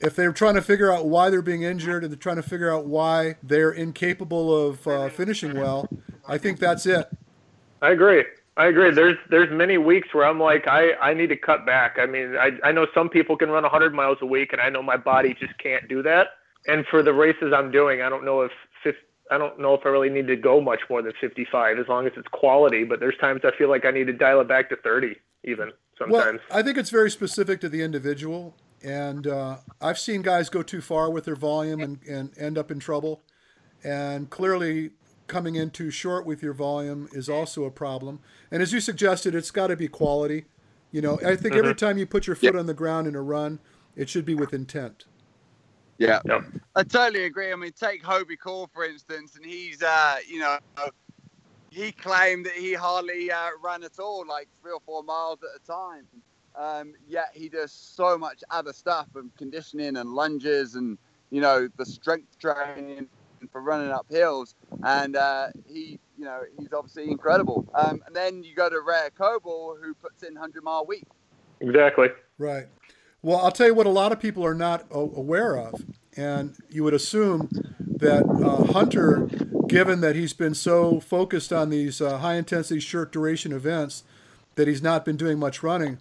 if 0.00 0.14
they're 0.14 0.32
trying 0.32 0.54
to 0.54 0.62
figure 0.62 0.92
out 0.92 1.06
why 1.06 1.30
they're 1.30 1.42
being 1.42 1.62
injured 1.62 2.04
and 2.04 2.12
they're 2.12 2.18
trying 2.18 2.36
to 2.36 2.44
figure 2.44 2.72
out 2.72 2.86
why 2.86 3.34
they're 3.42 3.72
incapable 3.72 4.68
of 4.68 4.86
uh, 4.86 5.08
finishing 5.08 5.58
well, 5.58 5.88
I 6.28 6.38
think 6.38 6.60
that's 6.60 6.86
it. 6.86 7.08
I 7.80 7.90
agree. 7.90 8.22
I 8.56 8.66
agree. 8.66 8.92
There's 8.92 9.16
there's 9.30 9.50
many 9.50 9.78
weeks 9.78 10.14
where 10.14 10.26
I'm 10.26 10.38
like 10.38 10.68
I, 10.68 10.92
I 11.02 11.12
need 11.12 11.30
to 11.30 11.36
cut 11.36 11.66
back. 11.66 11.96
I 11.98 12.06
mean 12.06 12.36
I 12.36 12.52
I 12.62 12.70
know 12.70 12.86
some 12.94 13.08
people 13.08 13.36
can 13.36 13.48
run 13.48 13.64
100 13.64 13.92
miles 13.92 14.18
a 14.20 14.26
week 14.26 14.52
and 14.52 14.62
I 14.62 14.68
know 14.68 14.80
my 14.80 14.96
body 14.96 15.34
just 15.40 15.58
can't 15.58 15.88
do 15.88 16.04
that. 16.04 16.28
And 16.68 16.86
for 16.86 17.02
the 17.02 17.12
races 17.12 17.52
I'm 17.52 17.72
doing, 17.72 18.02
I 18.02 18.08
don't 18.08 18.24
know 18.24 18.42
if 18.42 18.52
50, 18.52 18.71
I 19.32 19.38
don't 19.38 19.58
know 19.58 19.72
if 19.74 19.80
I 19.86 19.88
really 19.88 20.10
need 20.10 20.26
to 20.26 20.36
go 20.36 20.60
much 20.60 20.80
more 20.90 21.00
than 21.00 21.12
55 21.18 21.78
as 21.78 21.88
long 21.88 22.06
as 22.06 22.12
it's 22.16 22.28
quality. 22.28 22.84
But 22.84 23.00
there's 23.00 23.16
times 23.18 23.40
I 23.44 23.56
feel 23.56 23.70
like 23.70 23.86
I 23.86 23.90
need 23.90 24.06
to 24.08 24.12
dial 24.12 24.40
it 24.42 24.48
back 24.48 24.68
to 24.68 24.76
30 24.76 25.16
even 25.44 25.72
sometimes. 25.98 26.40
Well, 26.50 26.58
I 26.58 26.62
think 26.62 26.76
it's 26.76 26.90
very 26.90 27.10
specific 27.10 27.60
to 27.62 27.68
the 27.68 27.82
individual. 27.82 28.54
And 28.84 29.26
uh, 29.26 29.58
I've 29.80 29.98
seen 29.98 30.22
guys 30.22 30.48
go 30.50 30.62
too 30.62 30.80
far 30.80 31.10
with 31.10 31.24
their 31.24 31.36
volume 31.36 31.80
and, 31.80 32.00
and 32.06 32.36
end 32.38 32.58
up 32.58 32.70
in 32.70 32.78
trouble. 32.78 33.22
And 33.82 34.28
clearly, 34.28 34.90
coming 35.28 35.54
in 35.54 35.70
too 35.70 35.90
short 35.90 36.26
with 36.26 36.42
your 36.42 36.52
volume 36.52 37.08
is 37.12 37.28
also 37.28 37.64
a 37.64 37.70
problem. 37.70 38.20
And 38.50 38.62
as 38.62 38.72
you 38.72 38.80
suggested, 38.80 39.34
it's 39.34 39.50
got 39.50 39.68
to 39.68 39.76
be 39.76 39.88
quality. 39.88 40.44
You 40.90 41.00
know, 41.00 41.18
I 41.24 41.36
think 41.36 41.54
every 41.54 41.70
mm-hmm. 41.70 41.86
time 41.86 41.96
you 41.96 42.06
put 42.06 42.26
your 42.26 42.36
foot 42.36 42.54
yep. 42.54 42.56
on 42.56 42.66
the 42.66 42.74
ground 42.74 43.06
in 43.06 43.14
a 43.14 43.22
run, 43.22 43.60
it 43.96 44.10
should 44.10 44.26
be 44.26 44.34
with 44.34 44.52
intent. 44.52 45.06
Yeah, 46.02 46.20
yep. 46.26 46.42
I 46.74 46.82
totally 46.82 47.24
agree. 47.24 47.52
I 47.52 47.54
mean, 47.54 47.70
take 47.72 48.02
Hobie 48.02 48.38
Call 48.38 48.68
for 48.74 48.84
instance, 48.84 49.36
and 49.36 49.46
he's, 49.46 49.82
uh, 49.82 50.16
you 50.26 50.40
know, 50.40 50.58
he 51.70 51.92
claimed 51.92 52.44
that 52.46 52.54
he 52.54 52.74
hardly 52.74 53.30
uh, 53.30 53.50
ran 53.62 53.84
at 53.84 54.00
all, 54.00 54.26
like 54.26 54.48
three 54.60 54.72
or 54.72 54.80
four 54.84 55.04
miles 55.04 55.38
at 55.42 55.60
a 55.60 55.64
time. 55.64 56.06
Um, 56.56 56.94
yet 57.08 57.28
he 57.34 57.48
does 57.48 57.72
so 57.72 58.18
much 58.18 58.42
other 58.50 58.72
stuff 58.72 59.06
and 59.14 59.34
conditioning 59.36 59.96
and 59.96 60.10
lunges 60.10 60.74
and 60.74 60.98
you 61.30 61.40
know 61.40 61.66
the 61.78 61.86
strength 61.86 62.38
training 62.38 63.08
for 63.50 63.62
running 63.62 63.90
up 63.92 64.06
hills. 64.10 64.54
And 64.82 65.14
uh, 65.16 65.48
he, 65.66 66.00
you 66.18 66.24
know, 66.24 66.40
he's 66.58 66.72
obviously 66.72 67.10
incredible. 67.10 67.64
Um, 67.74 68.02
and 68.06 68.14
then 68.14 68.42
you 68.42 68.54
go 68.54 68.68
to 68.68 68.80
Rea 68.80 69.08
Kolbl, 69.16 69.82
who 69.82 69.94
puts 69.94 70.24
in 70.24 70.34
100 70.34 70.62
mile 70.62 70.84
week. 70.84 71.06
Exactly. 71.60 72.08
Right. 72.38 72.66
Well, 73.22 73.38
I'll 73.38 73.52
tell 73.52 73.68
you 73.68 73.74
what 73.74 73.86
a 73.86 73.90
lot 73.90 74.10
of 74.10 74.18
people 74.18 74.44
are 74.44 74.54
not 74.54 74.84
aware 74.90 75.56
of, 75.56 75.84
and 76.16 76.56
you 76.68 76.82
would 76.82 76.94
assume 76.94 77.48
that 77.78 78.24
uh, 78.24 78.72
Hunter, 78.72 79.28
given 79.68 80.00
that 80.00 80.16
he's 80.16 80.32
been 80.32 80.54
so 80.54 80.98
focused 80.98 81.52
on 81.52 81.70
these 81.70 82.00
uh, 82.00 82.18
high 82.18 82.34
intensity 82.34 82.80
short 82.80 83.12
duration 83.12 83.52
events, 83.52 84.02
that 84.56 84.66
he's 84.66 84.82
not 84.82 85.04
been 85.04 85.16
doing 85.16 85.38
much 85.38 85.62
running. 85.62 85.98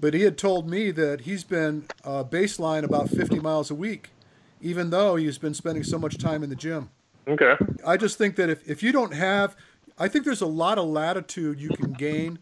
But 0.00 0.14
he 0.14 0.22
had 0.22 0.36
told 0.36 0.68
me 0.68 0.90
that 0.92 1.22
he's 1.22 1.44
been 1.44 1.86
uh, 2.04 2.24
baseline 2.24 2.82
about 2.82 3.08
50 3.08 3.38
miles 3.38 3.70
a 3.70 3.74
week, 3.74 4.10
even 4.60 4.90
though 4.90 5.16
he's 5.16 5.38
been 5.38 5.54
spending 5.54 5.84
so 5.84 5.98
much 5.98 6.18
time 6.18 6.42
in 6.42 6.50
the 6.50 6.56
gym. 6.56 6.90
Okay. 7.26 7.54
I 7.86 7.96
just 7.96 8.18
think 8.18 8.36
that 8.36 8.48
if, 8.48 8.68
if 8.68 8.82
you 8.82 8.90
don't 8.90 9.14
have, 9.14 9.56
I 9.98 10.08
think 10.08 10.24
there's 10.24 10.40
a 10.40 10.46
lot 10.46 10.78
of 10.78 10.86
latitude 10.86 11.60
you 11.60 11.70
can 11.70 11.92
gain 11.92 12.38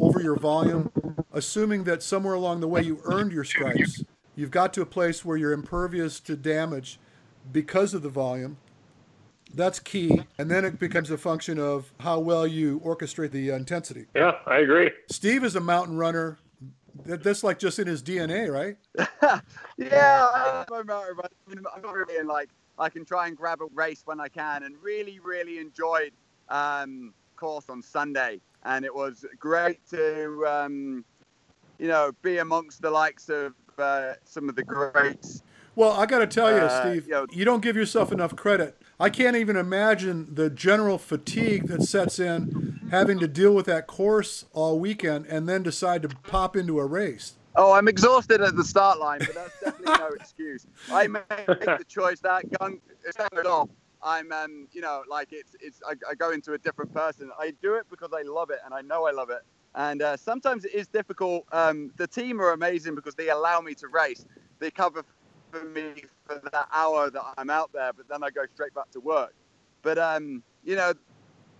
over 0.00 0.20
your 0.20 0.36
volume, 0.36 0.90
assuming 1.32 1.84
that 1.84 2.02
somewhere 2.02 2.34
along 2.34 2.60
the 2.60 2.68
way 2.68 2.82
you 2.82 3.00
earned 3.04 3.32
your 3.32 3.44
stripes. 3.44 4.04
You've 4.34 4.50
got 4.50 4.72
to 4.74 4.82
a 4.82 4.86
place 4.86 5.24
where 5.24 5.36
you're 5.36 5.52
impervious 5.52 6.20
to 6.20 6.36
damage 6.36 6.98
because 7.52 7.94
of 7.94 8.02
the 8.02 8.08
volume. 8.08 8.56
That's 9.54 9.78
key. 9.78 10.22
And 10.38 10.50
then 10.50 10.64
it 10.64 10.78
becomes 10.78 11.10
a 11.10 11.18
function 11.18 11.58
of 11.58 11.92
how 12.00 12.18
well 12.20 12.46
you 12.46 12.80
orchestrate 12.80 13.32
the 13.32 13.50
intensity. 13.50 14.06
Yeah, 14.14 14.32
I 14.46 14.58
agree. 14.58 14.90
Steve 15.10 15.44
is 15.44 15.56
a 15.56 15.60
mountain 15.60 15.96
runner 15.96 16.38
that's 17.04 17.42
like 17.42 17.58
just 17.58 17.78
in 17.78 17.86
his 17.86 18.02
DNA, 18.02 18.50
right? 18.50 18.76
yeah, 19.76 20.26
I'm, 20.34 20.64
I'm 20.70 20.86
not 20.86 21.04
really 21.94 22.16
in 22.16 22.26
like 22.26 22.48
I 22.78 22.88
can 22.88 23.04
try 23.04 23.28
and 23.28 23.36
grab 23.36 23.60
a 23.60 23.66
race 23.74 24.02
when 24.04 24.20
I 24.20 24.28
can, 24.28 24.62
and 24.62 24.74
really, 24.82 25.18
really 25.20 25.58
enjoyed 25.58 26.12
um, 26.48 27.12
course 27.36 27.68
on 27.68 27.82
Sunday, 27.82 28.40
and 28.64 28.84
it 28.84 28.94
was 28.94 29.24
great 29.38 29.86
to 29.90 30.44
um, 30.46 31.04
you 31.82 31.88
know 31.88 32.12
be 32.22 32.38
amongst 32.38 32.80
the 32.80 32.90
likes 32.90 33.28
of 33.28 33.54
uh, 33.76 34.12
some 34.24 34.48
of 34.48 34.54
the 34.54 34.62
greats. 34.62 35.42
Well, 35.74 35.92
I 35.92 36.06
got 36.06 36.18
to 36.18 36.26
tell 36.26 36.50
you, 36.50 36.58
uh, 36.58 36.82
Steve, 36.82 37.06
you, 37.06 37.12
know, 37.12 37.26
you 37.32 37.44
don't 37.44 37.62
give 37.62 37.76
yourself 37.76 38.12
enough 38.12 38.36
credit. 38.36 38.80
I 39.00 39.08
can't 39.10 39.36
even 39.36 39.56
imagine 39.56 40.34
the 40.34 40.48
general 40.50 40.98
fatigue 40.98 41.66
that 41.68 41.82
sets 41.82 42.18
in 42.18 42.88
having 42.90 43.18
to 43.20 43.26
deal 43.26 43.54
with 43.54 43.66
that 43.66 43.86
course 43.86 44.44
all 44.52 44.78
weekend 44.78 45.26
and 45.26 45.48
then 45.48 45.62
decide 45.62 46.02
to 46.02 46.08
pop 46.08 46.56
into 46.56 46.78
a 46.78 46.84
race. 46.84 47.34
Oh, 47.56 47.72
I'm 47.72 47.88
exhausted 47.88 48.42
at 48.42 48.54
the 48.54 48.64
start 48.64 48.98
line, 48.98 49.20
but 49.20 49.34
that's 49.34 49.60
definitely 49.60 49.94
no 49.98 50.08
excuse. 50.20 50.66
I 50.90 51.06
make 51.06 51.26
the 51.26 51.84
choice 51.88 52.20
that 52.20 52.44
gun 52.58 52.80
it's 53.04 53.18
not 53.18 53.36
at 53.36 53.46
all. 53.46 53.68
I'm, 54.02 54.30
um, 54.30 54.68
you 54.72 54.82
know, 54.82 55.02
like 55.08 55.28
it's, 55.32 55.56
it's. 55.60 55.80
I, 55.88 55.94
I, 56.10 56.14
go 56.14 56.32
into 56.32 56.52
a 56.54 56.58
different 56.58 56.92
person. 56.92 57.30
I 57.38 57.52
do 57.62 57.74
it 57.74 57.86
because 57.88 58.10
I 58.12 58.22
love 58.22 58.50
it, 58.50 58.58
and 58.64 58.74
I 58.74 58.80
know 58.80 59.06
I 59.06 59.12
love 59.12 59.30
it. 59.30 59.42
And 59.74 60.02
uh, 60.02 60.16
sometimes 60.16 60.64
it 60.64 60.74
is 60.74 60.86
difficult. 60.86 61.46
Um, 61.52 61.92
the 61.96 62.06
team 62.06 62.40
are 62.40 62.52
amazing 62.52 62.94
because 62.94 63.14
they 63.14 63.30
allow 63.30 63.60
me 63.60 63.74
to 63.74 63.88
race. 63.88 64.24
They 64.58 64.70
cover 64.70 65.02
for 65.50 65.64
me 65.64 66.04
for 66.26 66.40
that 66.52 66.68
hour 66.72 67.10
that 67.10 67.22
I'm 67.38 67.50
out 67.50 67.72
there, 67.72 67.92
but 67.92 68.08
then 68.08 68.22
I 68.22 68.30
go 68.30 68.42
straight 68.54 68.74
back 68.74 68.90
to 68.92 69.00
work. 69.00 69.34
But 69.82 69.98
um, 69.98 70.42
you 70.64 70.76
know, 70.76 70.92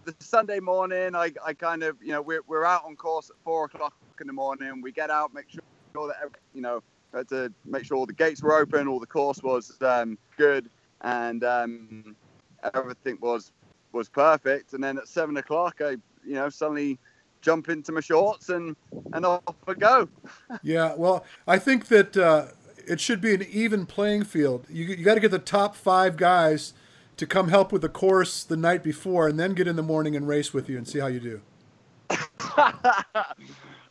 the 0.05 0.15
Sunday 0.19 0.61
morning, 0.61 1.15
I, 1.15 1.33
I 1.45 1.55
kind 1.55 1.83
of, 1.83 1.97
you 2.03 2.13
know, 2.13 2.23
we're, 2.23 2.43
we're 2.47 2.65
out 2.65 2.85
on 2.85 2.97
course 2.97 3.31
at 3.31 3.37
four 3.45 3.65
o'clock 3.65 3.95
in 4.21 4.27
the 4.27 4.33
morning. 4.33 4.83
We 4.83 4.93
get 4.93 5.11
out, 5.11 5.33
make 5.33 5.49
sure 5.49 5.63
that, 6.09 6.31
you 6.55 6.61
know, 6.61 6.83
had 7.15 7.29
to 7.29 7.53
make 7.65 7.85
sure 7.85 7.97
all 7.97 8.07
the 8.07 8.13
gates 8.13 8.43
were 8.43 8.55
open, 8.55 8.89
all 8.89 9.01
the 9.01 9.07
course 9.07 9.43
was 9.43 9.77
um, 9.83 10.19
good, 10.37 10.71
and 11.03 11.45
um, 11.45 12.17
everything 12.75 13.19
was 13.21 13.53
was 13.93 14.09
perfect. 14.09 14.73
And 14.73 14.83
then 14.83 14.97
at 14.99 15.09
seven 15.09 15.37
o'clock, 15.37 15.81
I, 15.81 15.91
you 16.25 16.35
know, 16.35 16.49
suddenly 16.49 16.99
jump 17.43 17.69
into 17.69 17.93
my 17.93 18.01
shorts 18.01 18.49
and 18.49 18.75
and 19.13 19.27
off 19.27 19.43
I 19.69 19.75
go. 19.75 20.09
yeah, 20.63 20.95
well, 20.97 21.25
I 21.47 21.59
think 21.59 21.89
that 21.89 22.17
uh, 22.17 22.47
it 22.87 23.01
should 23.01 23.21
be 23.21 23.35
an 23.35 23.43
even 23.51 23.85
playing 23.85 24.25
field. 24.25 24.67
You, 24.71 24.85
you 24.87 25.05
got 25.05 25.15
to 25.15 25.21
get 25.21 25.31
the 25.31 25.39
top 25.39 25.77
five 25.77 26.17
guys 26.17 26.73
to 27.17 27.27
come 27.27 27.49
help 27.49 27.73
with 27.73 27.83
the 27.83 27.89
course 27.89 28.43
the 28.43 28.57
night 28.57 28.83
before, 28.83 29.29
and 29.29 29.39
then 29.39 29.55
get 29.55 29.69
in 29.69 29.77
the 29.77 29.83
morning 29.83 30.17
and 30.17 30.27
race 30.27 30.55
with 30.55 30.69
you 30.69 30.79
and 30.79 30.89
see 30.89 30.99
how 30.99 31.09
you 31.09 31.21
do. 31.21 31.41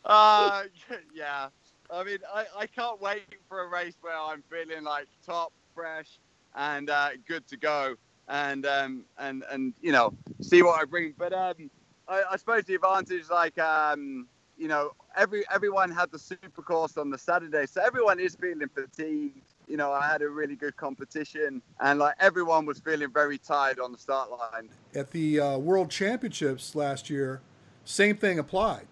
uh, 0.04 0.62
yeah. 1.14 1.48
I 1.90 2.04
mean, 2.04 2.18
I, 2.34 2.46
I 2.56 2.66
can't 2.66 3.00
wait 3.00 3.22
for 3.48 3.64
a 3.64 3.68
race 3.68 3.94
where 4.00 4.18
I'm 4.18 4.42
feeling 4.50 4.82
like 4.84 5.06
top, 5.24 5.52
fresh, 5.74 6.18
and 6.54 6.88
uh, 6.88 7.10
good 7.28 7.46
to 7.48 7.56
go, 7.56 7.96
and 8.28 8.64
um, 8.66 9.04
and 9.18 9.44
and 9.50 9.74
you 9.82 9.92
know, 9.92 10.14
see 10.40 10.62
what 10.62 10.80
I 10.80 10.84
bring. 10.84 11.14
But 11.18 11.32
um, 11.34 11.70
I, 12.12 12.22
I 12.32 12.36
suppose 12.36 12.64
the 12.64 12.74
advantage, 12.74 13.22
is 13.22 13.30
like 13.30 13.58
um, 13.58 14.28
you 14.58 14.68
know, 14.68 14.92
every 15.16 15.44
everyone 15.52 15.90
had 15.90 16.10
the 16.10 16.18
super 16.18 16.62
course 16.62 16.96
on 16.96 17.10
the 17.10 17.18
Saturday, 17.18 17.66
so 17.66 17.82
everyone 17.82 18.20
is 18.20 18.34
feeling 18.34 18.68
fatigued. 18.68 19.40
You 19.66 19.76
know, 19.76 19.92
I 19.92 20.06
had 20.06 20.20
a 20.22 20.28
really 20.28 20.56
good 20.56 20.76
competition, 20.76 21.62
and 21.80 21.98
like 21.98 22.14
everyone 22.20 22.66
was 22.66 22.78
feeling 22.80 23.10
very 23.12 23.38
tired 23.38 23.80
on 23.80 23.92
the 23.92 23.98
start 23.98 24.30
line. 24.30 24.68
At 24.94 25.10
the 25.12 25.40
uh, 25.40 25.58
World 25.58 25.90
Championships 25.90 26.74
last 26.74 27.08
year, 27.08 27.40
same 27.84 28.16
thing 28.16 28.38
applied. 28.38 28.86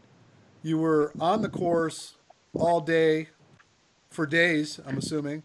You 0.62 0.78
were 0.78 1.12
on 1.20 1.42
the 1.42 1.48
course 1.48 2.14
all 2.54 2.80
day, 2.80 3.28
for 4.10 4.26
days, 4.26 4.80
I'm 4.86 4.98
assuming, 4.98 5.42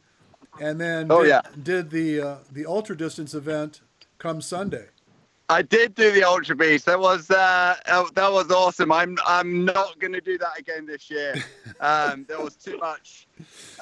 and 0.60 0.80
then 0.80 1.08
Oh, 1.10 1.24
did, 1.24 1.30
yeah. 1.30 1.42
did 1.62 1.90
the 1.90 2.22
uh, 2.22 2.36
the 2.50 2.66
ultra 2.66 2.96
distance 2.96 3.34
event 3.34 3.82
come 4.18 4.42
Sunday. 4.42 4.88
I 5.48 5.62
did 5.62 5.94
do 5.94 6.12
the 6.12 6.24
Ultra 6.24 6.56
Beast. 6.56 6.86
That 6.88 7.00
was 7.00 7.30
uh, 7.30 7.76
uh, 7.86 8.06
that 8.16 8.32
was 8.32 8.50
awesome. 8.50 8.92
I'm 8.92 9.18
I'm 9.28 9.64
not 9.66 10.00
going 10.00 10.14
to 10.14 10.22
do 10.22 10.40
that 10.40 10.58
again 10.58 10.86
this 10.86 11.10
year. 11.10 11.36
Um, 11.82 12.26
there 12.30 12.40
was 12.40 12.56
too 12.56 12.78
much. 12.78 13.28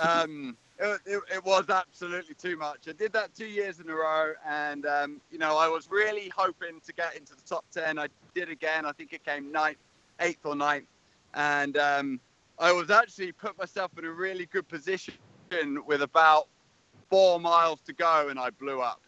Um, 0.02 0.58
it, 0.80 1.00
it, 1.06 1.22
it 1.36 1.46
was 1.46 1.70
absolutely 1.70 2.34
too 2.34 2.58
much. 2.58 2.88
I 2.88 2.94
did 2.94 3.14
that 3.14 3.36
two 3.36 3.46
years 3.46 3.80
in 3.80 3.88
a 3.88 3.94
row, 3.94 4.34
and 4.48 4.88
um, 4.88 5.22
you 5.32 5.38
know 5.38 5.58
I 5.58 5.68
was 5.68 5.90
really 5.92 6.32
hoping 6.36 6.82
to 6.86 6.94
get 6.94 7.16
into 7.16 7.36
the 7.36 7.42
top 7.44 7.66
ten. 7.72 8.00
I 8.00 8.08
did 8.34 8.50
again. 8.50 8.86
I 8.86 8.94
think 8.94 9.14
it 9.14 9.24
came 9.24 9.52
ninth, 9.52 9.78
eighth 10.22 10.44
or 10.44 10.56
ninth, 10.56 10.88
and 11.36 11.78
um, 11.78 12.20
I 12.58 12.72
was 12.72 12.90
actually 12.90 13.32
put 13.32 13.58
myself 13.60 13.92
in 13.98 14.06
a 14.06 14.12
really 14.12 14.48
good 14.48 14.68
position 14.68 15.14
with 15.86 16.02
about 16.02 16.48
four 17.12 17.40
miles 17.40 17.80
to 17.82 17.94
go, 17.94 18.30
and 18.30 18.40
I 18.40 18.50
blew 18.50 18.82
up. 18.82 19.03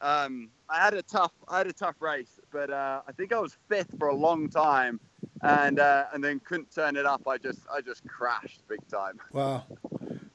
Um, 0.00 0.48
I 0.68 0.82
had 0.82 0.94
a 0.94 1.02
tough, 1.02 1.32
I 1.48 1.58
had 1.58 1.66
a 1.66 1.72
tough 1.72 1.96
race, 2.00 2.40
but 2.52 2.70
uh, 2.70 3.02
I 3.06 3.12
think 3.12 3.32
I 3.32 3.38
was 3.38 3.56
fifth 3.68 3.94
for 3.98 4.08
a 4.08 4.14
long 4.14 4.48
time, 4.48 4.98
and 5.42 5.78
uh, 5.78 6.04
and 6.14 6.22
then 6.22 6.40
couldn't 6.40 6.74
turn 6.74 6.96
it 6.96 7.04
up. 7.06 7.22
I 7.26 7.36
just, 7.38 7.60
I 7.72 7.80
just 7.80 8.06
crashed 8.06 8.62
big 8.68 8.80
time. 8.88 9.18
Wow. 9.32 9.64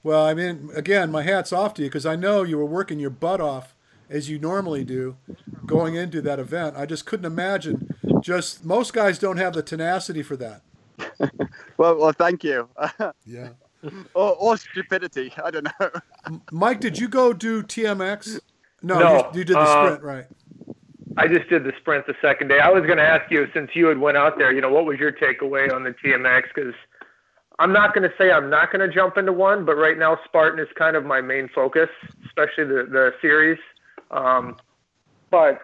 Well, 0.03 0.23
I 0.23 0.35
mean, 0.35 0.69
again, 0.75 1.09
my 1.09 1.23
hat's 1.23 1.51
off 1.51 1.73
to 1.75 1.81
you 1.81 1.89
because 1.89 2.05
I 2.05 2.15
know 2.15 2.43
you 2.43 2.59
were 2.59 2.65
working 2.65 2.99
your 2.99 3.09
butt 3.09 3.41
off 3.41 3.75
as 4.07 4.29
you 4.29 4.37
normally 4.37 4.83
do 4.83 5.17
going 5.65 5.95
into 5.95 6.21
that 6.21 6.37
event. 6.37 6.75
I 6.77 6.85
just 6.85 7.07
couldn't 7.07 7.25
imagine. 7.25 7.89
Just 8.21 8.63
most 8.63 8.93
guys 8.93 9.17
don't 9.17 9.37
have 9.37 9.53
the 9.53 9.63
tenacity 9.63 10.21
for 10.21 10.37
that. 10.37 10.61
Well, 11.77 11.97
well, 11.97 12.13
thank 12.13 12.43
you. 12.43 12.69
Yeah. 13.25 13.49
or, 14.13 14.35
or 14.35 14.57
stupidity. 14.57 15.33
I 15.43 15.51
don't 15.51 15.67
know. 15.79 15.89
Mike, 16.51 16.79
did 16.79 16.97
you 16.99 17.07
go 17.09 17.33
do 17.33 17.61
TMX? 17.63 18.39
No, 18.81 18.99
No, 18.99 19.15
you, 19.33 19.39
you 19.39 19.45
did 19.45 19.55
the 19.55 19.59
uh, 19.59 19.85
sprint, 19.85 20.03
right? 20.03 20.25
I 21.17 21.27
just 21.27 21.49
did 21.49 21.63
the 21.63 21.71
sprint 21.79 22.07
the 22.07 22.15
second 22.21 22.49
day. 22.49 22.59
I 22.59 22.69
was 22.69 22.83
going 22.85 22.97
to 22.97 23.03
ask 23.03 23.31
you 23.31 23.47
since 23.53 23.71
you 23.73 23.87
had 23.87 23.97
went 23.97 24.17
out 24.17 24.37
there, 24.37 24.51
you 24.53 24.59
know, 24.61 24.71
what 24.71 24.85
was 24.85 24.99
your 24.99 25.11
takeaway 25.11 25.73
on 25.73 25.83
the 25.83 25.91
TMX? 25.91 26.43
Because 26.53 26.73
I'm 27.57 27.71
not 27.71 27.93
going 27.93 28.07
to 28.09 28.13
say 28.17 28.31
I'm 28.31 28.49
not 28.49 28.71
going 28.71 28.87
to 28.87 28.93
jump 28.93 29.17
into 29.17 29.31
one, 29.31 29.65
but 29.65 29.75
right 29.75 29.97
now 29.97 30.19
Spartan 30.25 30.59
is 30.59 30.67
kind 30.75 30.95
of 30.95 31.05
my 31.05 31.21
main 31.21 31.47
focus, 31.55 31.89
especially 32.25 32.65
the 32.65 32.87
the 32.91 33.13
series. 33.21 33.59
Um, 34.11 34.57
but 35.31 35.61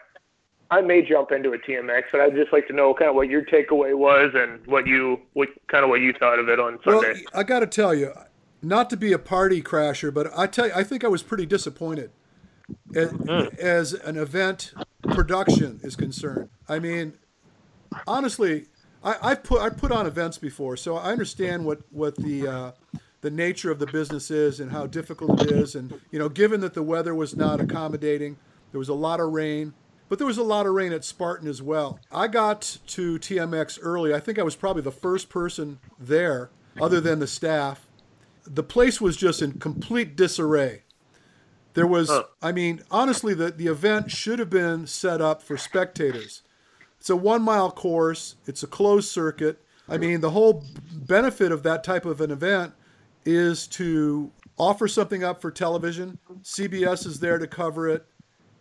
I 0.69 0.79
may 0.79 1.01
jump 1.01 1.31
into 1.33 1.51
a 1.51 1.57
TMX, 1.57 2.03
but 2.13 2.21
I'd 2.21 2.35
just 2.35 2.53
like 2.53 2.67
to 2.67 2.73
know 2.73 2.93
kind 2.93 3.09
of 3.09 3.15
what 3.15 3.27
your 3.27 3.43
takeaway 3.43 3.95
was 3.95 4.31
and 4.33 4.65
what 4.67 4.87
you 4.87 5.19
what 5.33 5.49
kind 5.67 5.83
of 5.83 5.89
what 5.89 5.99
you 5.99 6.13
thought 6.13 6.39
of 6.39 6.47
it 6.47 6.59
on 6.59 6.79
Well, 6.85 7.01
Sunday. 7.01 7.25
I 7.33 7.43
got 7.43 7.59
to 7.59 7.67
tell 7.67 7.93
you, 7.93 8.13
not 8.61 8.89
to 8.91 8.97
be 8.97 9.11
a 9.11 9.19
party 9.19 9.61
crasher, 9.61 10.13
but 10.13 10.31
I 10.35 10.47
tell 10.47 10.67
you, 10.67 10.73
I 10.73 10.83
think 10.83 11.03
I 11.03 11.09
was 11.09 11.23
pretty 11.23 11.45
disappointed 11.45 12.11
as, 12.95 13.13
as 13.59 13.93
an 13.93 14.17
event 14.17 14.73
production 15.03 15.79
is 15.83 15.95
concerned. 15.95 16.49
I 16.67 16.79
mean, 16.79 17.13
honestly, 18.07 18.65
I, 19.03 19.15
I've 19.21 19.43
put 19.43 19.61
I 19.61 19.69
put 19.69 19.91
on 19.91 20.05
events 20.05 20.37
before, 20.37 20.77
so 20.77 20.97
I 20.97 21.11
understand 21.11 21.65
what 21.65 21.81
what 21.91 22.15
the 22.15 22.47
uh, 22.47 22.71
the 23.21 23.31
nature 23.31 23.71
of 23.71 23.79
the 23.79 23.87
business 23.87 24.31
is 24.31 24.59
and 24.59 24.71
how 24.71 24.87
difficult 24.87 25.41
it 25.41 25.51
is, 25.51 25.75
and 25.75 25.99
you 26.11 26.19
know, 26.19 26.29
given 26.29 26.61
that 26.61 26.73
the 26.73 26.83
weather 26.83 27.15
was 27.15 27.35
not 27.35 27.59
accommodating, 27.59 28.37
there 28.71 28.79
was 28.79 28.89
a 28.89 28.93
lot 28.93 29.19
of 29.19 29.31
rain. 29.31 29.73
But 30.09 30.17
there 30.17 30.27
was 30.27 30.37
a 30.37 30.43
lot 30.43 30.65
of 30.65 30.73
rain 30.73 30.91
at 30.91 31.05
Spartan 31.05 31.47
as 31.47 31.61
well. 31.61 31.97
I 32.11 32.27
got 32.27 32.79
to 32.87 33.17
TMX 33.17 33.79
early. 33.81 34.13
I 34.13 34.19
think 34.19 34.37
I 34.37 34.43
was 34.43 34.57
probably 34.57 34.81
the 34.81 34.91
first 34.91 35.29
person 35.29 35.79
there, 35.97 36.49
other 36.81 36.99
than 36.99 37.19
the 37.19 37.27
staff. 37.27 37.87
The 38.43 38.61
place 38.61 38.99
was 38.99 39.15
just 39.15 39.41
in 39.41 39.53
complete 39.53 40.17
disarray. 40.17 40.83
There 41.73 41.87
was. 41.87 42.11
I 42.41 42.51
mean, 42.51 42.81
honestly, 42.91 43.33
the, 43.33 43.51
the 43.51 43.67
event 43.67 44.11
should 44.11 44.39
have 44.39 44.49
been 44.49 44.87
set 44.87 45.21
up 45.21 45.41
for 45.41 45.57
spectators. 45.57 46.41
It's 46.99 47.09
a 47.09 47.15
one 47.15 47.41
mile 47.41 47.71
course, 47.71 48.35
it's 48.45 48.61
a 48.61 48.67
closed 48.67 49.09
circuit. 49.09 49.59
I 49.89 49.97
mean, 49.97 50.21
the 50.21 50.29
whole 50.29 50.63
benefit 50.93 51.51
of 51.51 51.63
that 51.63 51.83
type 51.83 52.05
of 52.05 52.21
an 52.21 52.31
event 52.31 52.73
is 53.25 53.67
to 53.67 54.31
offer 54.57 54.87
something 54.87 55.23
up 55.23 55.41
for 55.41 55.51
television. 55.51 56.19
CBS 56.43 57.05
is 57.07 57.19
there 57.19 57.39
to 57.39 57.47
cover 57.47 57.89
it. 57.89 58.05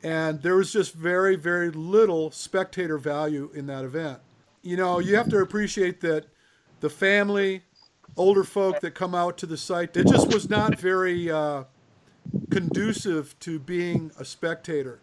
And 0.03 0.41
there 0.41 0.57
was 0.57 0.73
just 0.73 0.95
very, 0.95 1.37
very 1.37 1.71
little 1.71 2.31
spectator 2.31 2.97
value 2.97 3.51
in 3.55 3.67
that 3.67 3.85
event. 3.85 4.19
You 4.63 4.77
know, 4.77 4.99
you 4.99 5.17
have 5.17 5.29
to 5.29 5.39
appreciate 5.39 6.01
that 6.01 6.25
the 6.81 6.89
family, 6.89 7.63
older 8.17 8.45
folk 8.45 8.81
that 8.81 8.95
come 8.95 9.15
out 9.15 9.37
to 9.39 9.47
the 9.47 9.59
site, 9.59 9.95
it 9.97 10.07
just 10.07 10.33
was 10.33 10.49
not 10.49 10.79
very 10.79 11.31
uh, 11.31 11.65
conducive 12.51 13.39
to 13.41 13.59
being 13.59 14.11
a 14.19 14.25
spectator. 14.25 15.01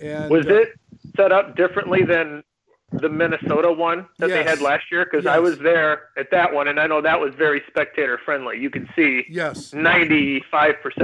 And 0.00 0.30
Was 0.30 0.46
uh, 0.46 0.54
it 0.54 0.68
set 1.16 1.32
up 1.32 1.56
differently 1.56 2.02
than 2.04 2.42
the 2.90 3.08
Minnesota 3.08 3.70
one 3.70 4.06
that 4.18 4.30
they 4.30 4.42
had 4.42 4.60
last 4.60 4.90
year? 4.90 5.04
Because 5.04 5.26
I 5.26 5.38
was 5.38 5.58
there 5.58 6.08
at 6.16 6.30
that 6.30 6.52
one, 6.54 6.68
and 6.68 6.80
I 6.80 6.86
know 6.86 7.02
that 7.02 7.20
was 7.20 7.34
very 7.34 7.62
spectator 7.68 8.18
friendly. 8.24 8.58
You 8.58 8.70
could 8.70 8.88
see 8.96 9.24
Yes. 9.28 9.72
95% 9.72 10.42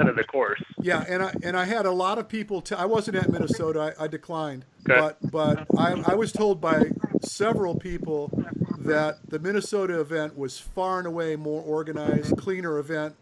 of 0.08 0.16
the 0.16 0.24
course. 0.24 0.62
Yeah, 0.80 1.04
and 1.08 1.22
I 1.22 1.34
and 1.42 1.56
I 1.56 1.64
had 1.64 1.86
a 1.86 1.90
lot 1.90 2.18
of 2.18 2.28
people. 2.28 2.62
T- 2.62 2.74
I 2.74 2.86
wasn't 2.86 3.16
at 3.16 3.30
Minnesota. 3.30 3.94
I, 3.98 4.04
I 4.04 4.06
declined. 4.08 4.64
Okay. 4.88 4.98
But 4.98 5.30
but 5.30 5.66
I, 5.78 6.02
I 6.06 6.14
was 6.14 6.32
told 6.32 6.60
by 6.60 6.84
several 7.22 7.74
people 7.78 8.30
that 8.78 9.18
the 9.30 9.38
Minnesota 9.38 10.00
event 10.00 10.36
was 10.36 10.58
far 10.58 10.98
and 10.98 11.06
away 11.06 11.36
more 11.36 11.62
organized, 11.62 12.36
cleaner 12.38 12.78
event. 12.78 13.14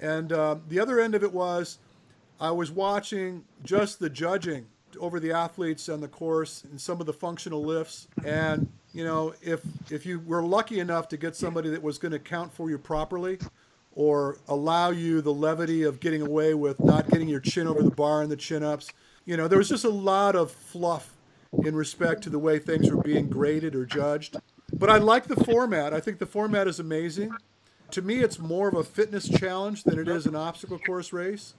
And 0.00 0.32
uh, 0.32 0.56
the 0.68 0.78
other 0.78 1.00
end 1.00 1.14
of 1.14 1.22
it 1.22 1.32
was, 1.32 1.78
I 2.40 2.50
was 2.50 2.70
watching 2.70 3.44
just 3.64 3.98
the 3.98 4.10
judging 4.10 4.66
over 5.00 5.20
the 5.20 5.32
athletes 5.32 5.88
and 5.88 6.02
the 6.02 6.08
course 6.08 6.64
and 6.64 6.80
some 6.80 7.00
of 7.00 7.06
the 7.06 7.12
functional 7.12 7.62
lifts. 7.62 8.08
And 8.24 8.70
you 8.92 9.04
know, 9.04 9.34
if 9.42 9.60
if 9.90 10.06
you 10.06 10.20
were 10.20 10.42
lucky 10.42 10.80
enough 10.80 11.08
to 11.08 11.16
get 11.16 11.36
somebody 11.36 11.68
that 11.70 11.82
was 11.82 11.98
going 11.98 12.12
to 12.12 12.18
count 12.18 12.52
for 12.52 12.70
you 12.70 12.78
properly, 12.78 13.38
or 13.94 14.38
allow 14.48 14.90
you 14.90 15.20
the 15.22 15.32
levity 15.32 15.82
of 15.82 15.98
getting 16.00 16.22
away 16.22 16.54
with 16.54 16.78
not 16.80 17.10
getting 17.10 17.28
your 17.28 17.40
chin 17.40 17.66
over 17.66 17.82
the 17.82 17.90
bar 17.90 18.22
in 18.22 18.28
the 18.28 18.36
chin 18.36 18.62
ups. 18.62 18.92
You 19.24 19.36
know, 19.36 19.48
there 19.48 19.58
was 19.58 19.68
just 19.68 19.84
a 19.84 19.90
lot 19.90 20.36
of 20.36 20.50
fluff 20.52 21.12
in 21.64 21.74
respect 21.74 22.22
to 22.22 22.30
the 22.30 22.38
way 22.38 22.58
things 22.58 22.90
were 22.90 23.02
being 23.02 23.28
graded 23.28 23.74
or 23.74 23.86
judged. 23.86 24.36
But 24.72 24.90
I 24.90 24.98
like 24.98 25.24
the 25.24 25.42
format. 25.44 25.94
I 25.94 26.00
think 26.00 26.18
the 26.18 26.26
format 26.26 26.68
is 26.68 26.78
amazing. 26.78 27.34
To 27.90 28.02
me, 28.02 28.16
it's 28.16 28.38
more 28.38 28.68
of 28.68 28.74
a 28.74 28.84
fitness 28.84 29.28
challenge 29.28 29.84
than 29.84 29.98
it 29.98 30.08
is 30.08 30.26
an 30.26 30.34
obstacle 30.34 30.78
course 30.78 31.12
race. 31.12 31.54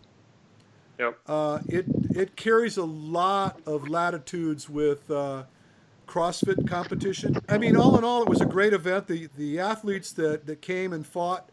Yep. 1.00 1.20
Uh, 1.28 1.60
it 1.68 1.86
it 2.16 2.36
carries 2.36 2.78
a 2.78 2.84
lot 2.84 3.60
of 3.66 3.88
latitudes 3.88 4.70
with 4.70 5.10
uh, 5.12 5.44
CrossFit 6.08 6.68
competition. 6.68 7.38
I 7.48 7.58
mean, 7.58 7.78
all 7.78 7.98
in 7.98 8.04
all, 8.04 8.24
it 8.24 8.30
was 8.30 8.42
a 8.42 8.46
great 8.46 8.74
event. 8.74 9.08
The 9.08 9.30
the 9.38 9.60
athletes 9.60 10.12
that, 10.14 10.48
that 10.48 10.62
came 10.62 10.94
and 10.94 11.06
fought 11.06 11.50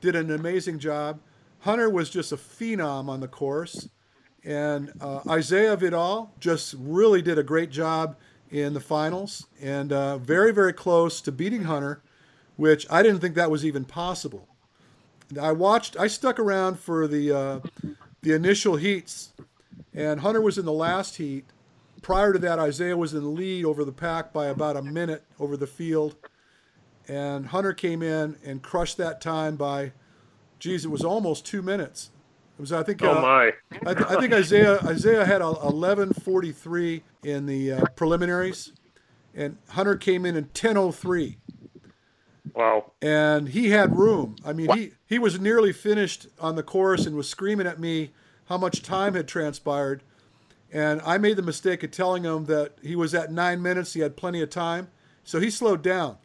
did 0.00 0.14
an 0.14 0.30
amazing 0.30 0.78
job. 0.78 1.20
Hunter 1.60 1.88
was 1.88 2.10
just 2.10 2.30
a 2.30 2.36
phenom 2.36 3.08
on 3.08 3.20
the 3.20 3.28
course, 3.28 3.88
and 4.44 4.92
uh, 5.00 5.20
Isaiah 5.28 5.76
Vidal 5.76 6.32
just 6.38 6.74
really 6.78 7.22
did 7.22 7.38
a 7.38 7.42
great 7.42 7.70
job 7.70 8.16
in 8.50 8.74
the 8.74 8.80
finals, 8.80 9.46
and 9.62 9.92
uh, 9.92 10.18
very 10.18 10.52
very 10.52 10.74
close 10.74 11.22
to 11.22 11.32
beating 11.32 11.64
Hunter, 11.64 12.02
which 12.56 12.86
I 12.90 13.02
didn't 13.02 13.20
think 13.20 13.34
that 13.34 13.50
was 13.50 13.64
even 13.64 13.84
possible. 13.84 14.48
I 15.40 15.52
watched. 15.52 15.96
I 15.98 16.06
stuck 16.06 16.38
around 16.38 16.78
for 16.78 17.06
the 17.08 17.32
uh, 17.32 17.60
the 18.22 18.32
initial 18.32 18.76
heats, 18.76 19.32
and 19.92 20.20
Hunter 20.20 20.40
was 20.40 20.58
in 20.58 20.64
the 20.64 20.72
last 20.72 21.16
heat. 21.16 21.44
Prior 22.02 22.32
to 22.32 22.38
that, 22.40 22.58
Isaiah 22.58 22.96
was 22.96 23.14
in 23.14 23.22
the 23.22 23.28
lead 23.28 23.64
over 23.64 23.84
the 23.84 23.92
pack 23.92 24.32
by 24.32 24.46
about 24.46 24.76
a 24.76 24.82
minute 24.82 25.24
over 25.40 25.56
the 25.56 25.66
field, 25.66 26.16
and 27.08 27.46
Hunter 27.46 27.72
came 27.72 28.02
in 28.02 28.36
and 28.44 28.62
crushed 28.62 28.98
that 28.98 29.22
time 29.22 29.56
by, 29.56 29.92
geez, 30.58 30.84
it 30.84 30.90
was 30.90 31.02
almost 31.02 31.46
two 31.46 31.62
minutes. 31.62 32.10
It 32.58 32.60
was, 32.60 32.72
I 32.72 32.82
think, 32.82 33.02
Oh 33.02 33.16
uh, 33.16 33.20
my. 33.22 33.44
I, 33.86 33.94
th- 33.94 34.06
I 34.06 34.20
think 34.20 34.32
Isaiah 34.32 34.78
Isaiah 34.84 35.24
had 35.24 35.40
a 35.40 35.44
11:43 35.44 37.02
in 37.24 37.46
the 37.46 37.72
uh, 37.72 37.86
preliminaries, 37.96 38.72
and 39.34 39.56
Hunter 39.70 39.96
came 39.96 40.26
in 40.26 40.36
in 40.36 40.44
10:03 40.46 41.36
Wow. 42.52 42.92
and 43.00 43.48
he 43.48 43.70
had 43.70 43.96
room. 43.96 44.36
I 44.44 44.52
mean, 44.52 44.70
he, 44.76 44.90
he 45.06 45.18
was 45.18 45.40
nearly 45.40 45.72
finished 45.72 46.26
on 46.38 46.56
the 46.56 46.62
course 46.62 47.06
and 47.06 47.16
was 47.16 47.28
screaming 47.28 47.66
at 47.66 47.80
me 47.80 48.10
how 48.46 48.58
much 48.58 48.82
time 48.82 49.14
had 49.14 49.26
transpired. 49.26 50.02
And 50.70 51.00
I 51.06 51.18
made 51.18 51.36
the 51.36 51.42
mistake 51.42 51.82
of 51.82 51.90
telling 51.90 52.24
him 52.24 52.44
that 52.46 52.76
he 52.82 52.96
was 52.96 53.14
at 53.14 53.32
nine 53.32 53.62
minutes, 53.62 53.94
he 53.94 54.00
had 54.00 54.16
plenty 54.16 54.42
of 54.42 54.50
time. 54.50 54.88
So 55.22 55.40
he 55.40 55.48
slowed 55.48 55.82
down. 55.82 56.18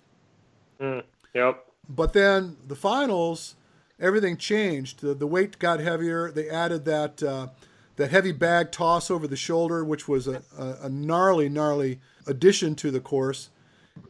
Mm. 0.82 1.04
Yep. 1.34 1.66
But 1.88 2.14
then 2.14 2.58
the 2.68 2.76
finals, 2.76 3.56
everything 4.00 4.38
changed. 4.38 5.02
The, 5.02 5.14
the 5.14 5.28
weight 5.28 5.58
got 5.60 5.80
heavier. 5.80 6.32
They 6.32 6.50
added 6.50 6.86
that 6.86 7.24
uh, 7.24 7.48
that 7.96 8.12
heavy 8.12 8.32
bag 8.32 8.72
toss 8.72 9.12
over 9.12 9.28
the 9.28 9.36
shoulder, 9.36 9.84
which 9.84 10.08
was 10.08 10.28
a, 10.28 10.42
a, 10.58 10.78
a 10.84 10.90
gnarly, 10.90 11.50
gnarly 11.50 12.00
addition 12.26 12.76
to 12.76 12.92
the 12.92 13.02
course. 13.02 13.50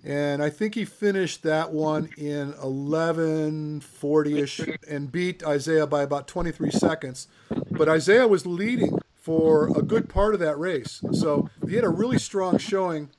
And 0.03 0.41
I 0.41 0.49
think 0.49 0.75
he 0.75 0.85
finished 0.85 1.43
that 1.43 1.71
one 1.71 2.09
in 2.17 2.53
11:40ish 2.53 4.77
and 4.87 5.11
beat 5.11 5.43
Isaiah 5.43 5.87
by 5.87 6.03
about 6.03 6.27
23 6.27 6.71
seconds. 6.71 7.27
But 7.71 7.89
Isaiah 7.89 8.27
was 8.27 8.45
leading 8.45 8.99
for 9.15 9.77
a 9.77 9.81
good 9.81 10.09
part 10.09 10.33
of 10.33 10.39
that 10.39 10.57
race, 10.57 11.01
so 11.11 11.49
he 11.67 11.75
had 11.75 11.83
a 11.83 11.89
really 11.89 12.17
strong 12.17 12.57
showing. 12.57 13.09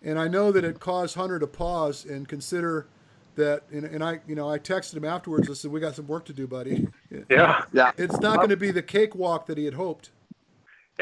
And 0.00 0.18
I 0.18 0.28
know 0.28 0.52
that 0.52 0.64
it 0.64 0.80
caused 0.80 1.16
Hunter 1.16 1.38
to 1.38 1.46
pause 1.46 2.04
and 2.04 2.28
consider 2.28 2.86
that. 3.36 3.62
And, 3.70 3.84
and 3.84 4.02
I, 4.02 4.20
you 4.26 4.34
know, 4.34 4.50
I 4.50 4.58
texted 4.58 4.96
him 4.96 5.04
afterwards. 5.04 5.50
I 5.50 5.54
said, 5.54 5.70
"We 5.70 5.80
got 5.80 5.96
some 5.96 6.06
work 6.06 6.24
to 6.26 6.32
do, 6.32 6.46
buddy." 6.46 6.88
Yeah. 7.28 7.64
Yeah. 7.72 7.92
It's 7.96 8.20
not 8.20 8.36
going 8.36 8.50
to 8.50 8.56
be 8.56 8.70
the 8.70 8.82
cakewalk 8.82 9.46
that 9.46 9.58
he 9.58 9.64
had 9.64 9.74
hoped. 9.74 10.10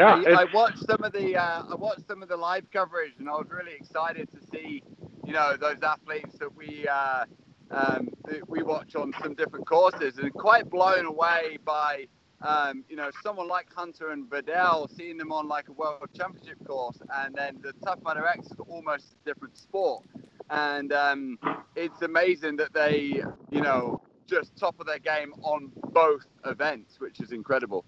Yeah. 0.01 0.23
I, 0.27 0.43
I 0.43 0.47
watched 0.55 0.79
some 0.87 1.05
of 1.05 1.13
the 1.13 1.37
uh, 1.37 1.65
I 1.71 1.75
watched 1.75 2.07
some 2.09 2.23
of 2.23 2.29
the 2.31 2.37
live 2.37 2.65
coverage, 2.73 3.13
and 3.19 3.29
I 3.29 3.33
was 3.33 3.49
really 3.51 3.75
excited 3.75 4.29
to 4.33 4.41
see, 4.51 4.83
you 5.27 5.33
know, 5.35 5.57
those 5.61 5.83
athletes 5.83 6.39
that 6.39 6.55
we 6.57 6.89
uh, 6.89 7.25
um, 7.71 8.09
that 8.25 8.49
we 8.49 8.63
watch 8.63 8.97
on 8.97 9.13
some 9.23 9.35
different 9.35 9.67
courses, 9.67 10.17
and 10.19 10.33
quite 10.33 10.71
blown 10.71 11.05
away 11.05 11.59
by, 11.67 12.07
um, 12.41 12.83
you 12.89 12.97
know, 12.97 13.11
someone 13.23 13.47
like 13.47 13.67
Hunter 13.75 14.11
and 14.13 14.29
Vidal, 14.31 14.89
seeing 14.97 15.19
them 15.19 15.33
on 15.33 15.47
like 15.49 15.69
a 15.69 15.73
world 15.73 16.09
championship 16.17 16.57
course, 16.67 16.99
and 17.17 17.35
then 17.35 17.59
the 17.63 17.75
Tough 17.85 17.99
Mudder 18.03 18.27
X 18.27 18.47
is 18.47 18.59
almost 18.69 19.13
a 19.13 19.29
different 19.29 19.59
sport, 19.59 20.03
and 20.49 20.95
um, 20.95 21.39
it's 21.77 22.01
amazing 22.01 22.57
that 22.57 22.73
they, 22.73 23.23
you 23.51 23.61
know, 23.61 24.01
just 24.27 24.57
top 24.57 24.81
of 24.81 24.87
their 24.87 24.99
game 24.99 25.35
on 25.43 25.71
both 25.93 26.25
events, 26.47 27.01
which 27.01 27.21
is 27.21 27.33
incredible. 27.33 27.85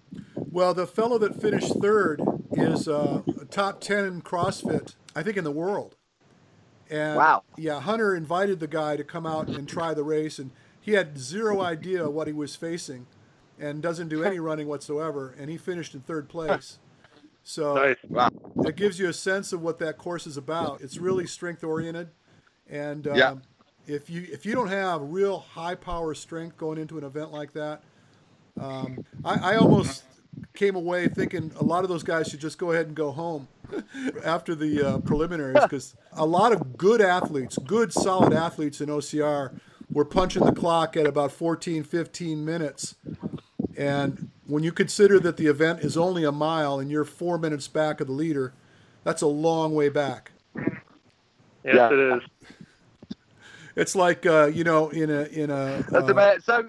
Well, 0.53 0.75
the 0.75 0.85
fellow 0.85 1.17
that 1.17 1.41
finished 1.41 1.73
third 1.81 2.21
is 2.51 2.87
uh, 2.87 3.23
a 3.41 3.45
top 3.45 3.81
10 3.81 4.05
in 4.05 4.21
CrossFit, 4.21 4.93
I 5.15 5.23
think, 5.23 5.35
in 5.35 5.43
the 5.43 5.51
world. 5.51 5.95
And 6.91 7.17
Wow. 7.17 7.41
Yeah, 7.57 7.79
Hunter 7.79 8.15
invited 8.15 8.59
the 8.59 8.67
guy 8.67 8.95
to 8.95 9.03
come 9.03 9.25
out 9.25 9.47
and 9.47 9.67
try 9.67 9.95
the 9.95 10.03
race, 10.03 10.37
and 10.37 10.51
he 10.79 10.91
had 10.91 11.17
zero 11.17 11.61
idea 11.61 12.07
what 12.07 12.27
he 12.27 12.33
was 12.33 12.55
facing 12.55 13.07
and 13.59 13.81
doesn't 13.81 14.09
do 14.09 14.23
any 14.23 14.37
running 14.49 14.67
whatsoever, 14.67 15.33
and 15.39 15.49
he 15.49 15.57
finished 15.57 15.95
in 15.95 16.01
third 16.01 16.29
place. 16.29 16.77
So 17.41 17.73
nice. 17.73 18.29
it 18.67 18.75
gives 18.75 18.99
you 18.99 19.09
a 19.09 19.13
sense 19.13 19.53
of 19.53 19.61
what 19.61 19.79
that 19.79 19.97
course 19.97 20.27
is 20.27 20.37
about. 20.37 20.81
It's 20.81 20.99
really 20.99 21.25
strength 21.25 21.63
oriented, 21.63 22.09
and 22.69 23.07
um, 23.07 23.15
Yeah. 23.17 23.33
if 23.87 24.07
you 24.07 24.27
if 24.31 24.45
you 24.45 24.53
don't 24.53 24.69
have 24.69 25.01
real 25.01 25.39
high 25.39 25.75
power 25.75 26.13
strength 26.13 26.57
going 26.57 26.77
into 26.77 26.99
an 26.99 27.03
event 27.03 27.31
like 27.31 27.53
that, 27.53 27.81
um, 28.59 29.03
I, 29.25 29.53
I 29.53 29.55
almost 29.57 30.03
came 30.53 30.75
away 30.75 31.07
thinking 31.07 31.51
a 31.59 31.63
lot 31.63 31.83
of 31.83 31.89
those 31.89 32.03
guys 32.03 32.27
should 32.27 32.39
just 32.39 32.57
go 32.57 32.71
ahead 32.71 32.87
and 32.87 32.95
go 32.95 33.11
home 33.11 33.47
after 34.23 34.53
the 34.55 34.81
uh, 34.81 34.97
preliminaries 34.99 35.57
because 35.63 35.95
a 36.13 36.25
lot 36.25 36.51
of 36.51 36.77
good 36.77 37.01
athletes, 37.01 37.57
good 37.57 37.91
solid 37.91 38.33
athletes 38.33 38.79
in 38.81 38.89
OCR, 38.89 39.59
were 39.91 40.05
punching 40.05 40.43
the 40.43 40.51
clock 40.51 40.95
at 40.97 41.05
about 41.05 41.31
14, 41.31 41.83
15 41.83 42.45
minutes. 42.45 42.95
And 43.77 44.29
when 44.45 44.63
you 44.63 44.71
consider 44.71 45.19
that 45.21 45.37
the 45.37 45.47
event 45.47 45.79
is 45.79 45.97
only 45.97 46.23
a 46.23 46.31
mile 46.31 46.79
and 46.79 46.91
you're 46.91 47.05
four 47.05 47.37
minutes 47.37 47.67
back 47.67 47.99
of 48.01 48.07
the 48.07 48.13
leader, 48.13 48.53
that's 49.03 49.21
a 49.21 49.27
long 49.27 49.73
way 49.73 49.89
back. 49.89 50.31
Yes, 50.55 51.75
Yeah. 51.75 51.89
it 51.91 51.99
is. 52.17 52.21
It's 53.75 53.95
like 53.95 54.25
uh, 54.27 54.51
you 54.53 54.63
know 54.63 54.89
in 54.89 55.09
a 55.09 55.23
in 55.23 55.49
a. 55.49 55.83
That's 55.89 56.07
uh, 56.07 56.11
about 56.11 56.43
so. 56.43 56.67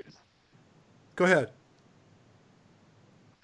go 1.16 1.26
ahead. 1.26 1.50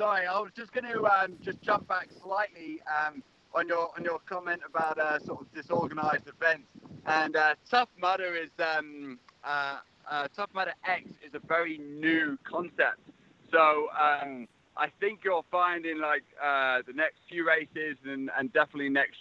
Sorry, 0.00 0.26
I 0.26 0.40
was 0.40 0.50
just 0.56 0.72
going 0.72 0.90
to 0.90 1.04
um, 1.04 1.36
just 1.44 1.60
jump 1.60 1.86
back 1.86 2.08
slightly 2.24 2.80
um, 2.88 3.22
on 3.54 3.68
your 3.68 3.90
on 3.94 4.02
your 4.02 4.18
comment 4.20 4.62
about 4.66 4.98
uh, 4.98 5.18
sort 5.18 5.42
of 5.42 5.54
disorganized 5.54 6.26
events. 6.26 6.68
And 7.04 7.36
uh, 7.36 7.54
Tough 7.70 7.90
Mudder 8.00 8.34
is 8.34 8.48
um, 8.58 9.18
uh, 9.44 9.76
uh, 10.10 10.28
Tough 10.34 10.48
Mudder 10.54 10.72
X 10.88 11.04
is 11.22 11.34
a 11.34 11.46
very 11.46 11.76
new 11.76 12.38
concept. 12.50 12.98
So 13.52 13.88
um, 13.90 14.48
I 14.74 14.86
think 15.00 15.20
you'll 15.22 15.44
find 15.50 15.84
in 15.84 16.00
like 16.00 16.24
uh, 16.42 16.78
the 16.86 16.94
next 16.94 17.16
few 17.28 17.46
races 17.46 17.98
and, 18.06 18.30
and 18.38 18.50
definitely 18.54 18.88
next 18.88 19.18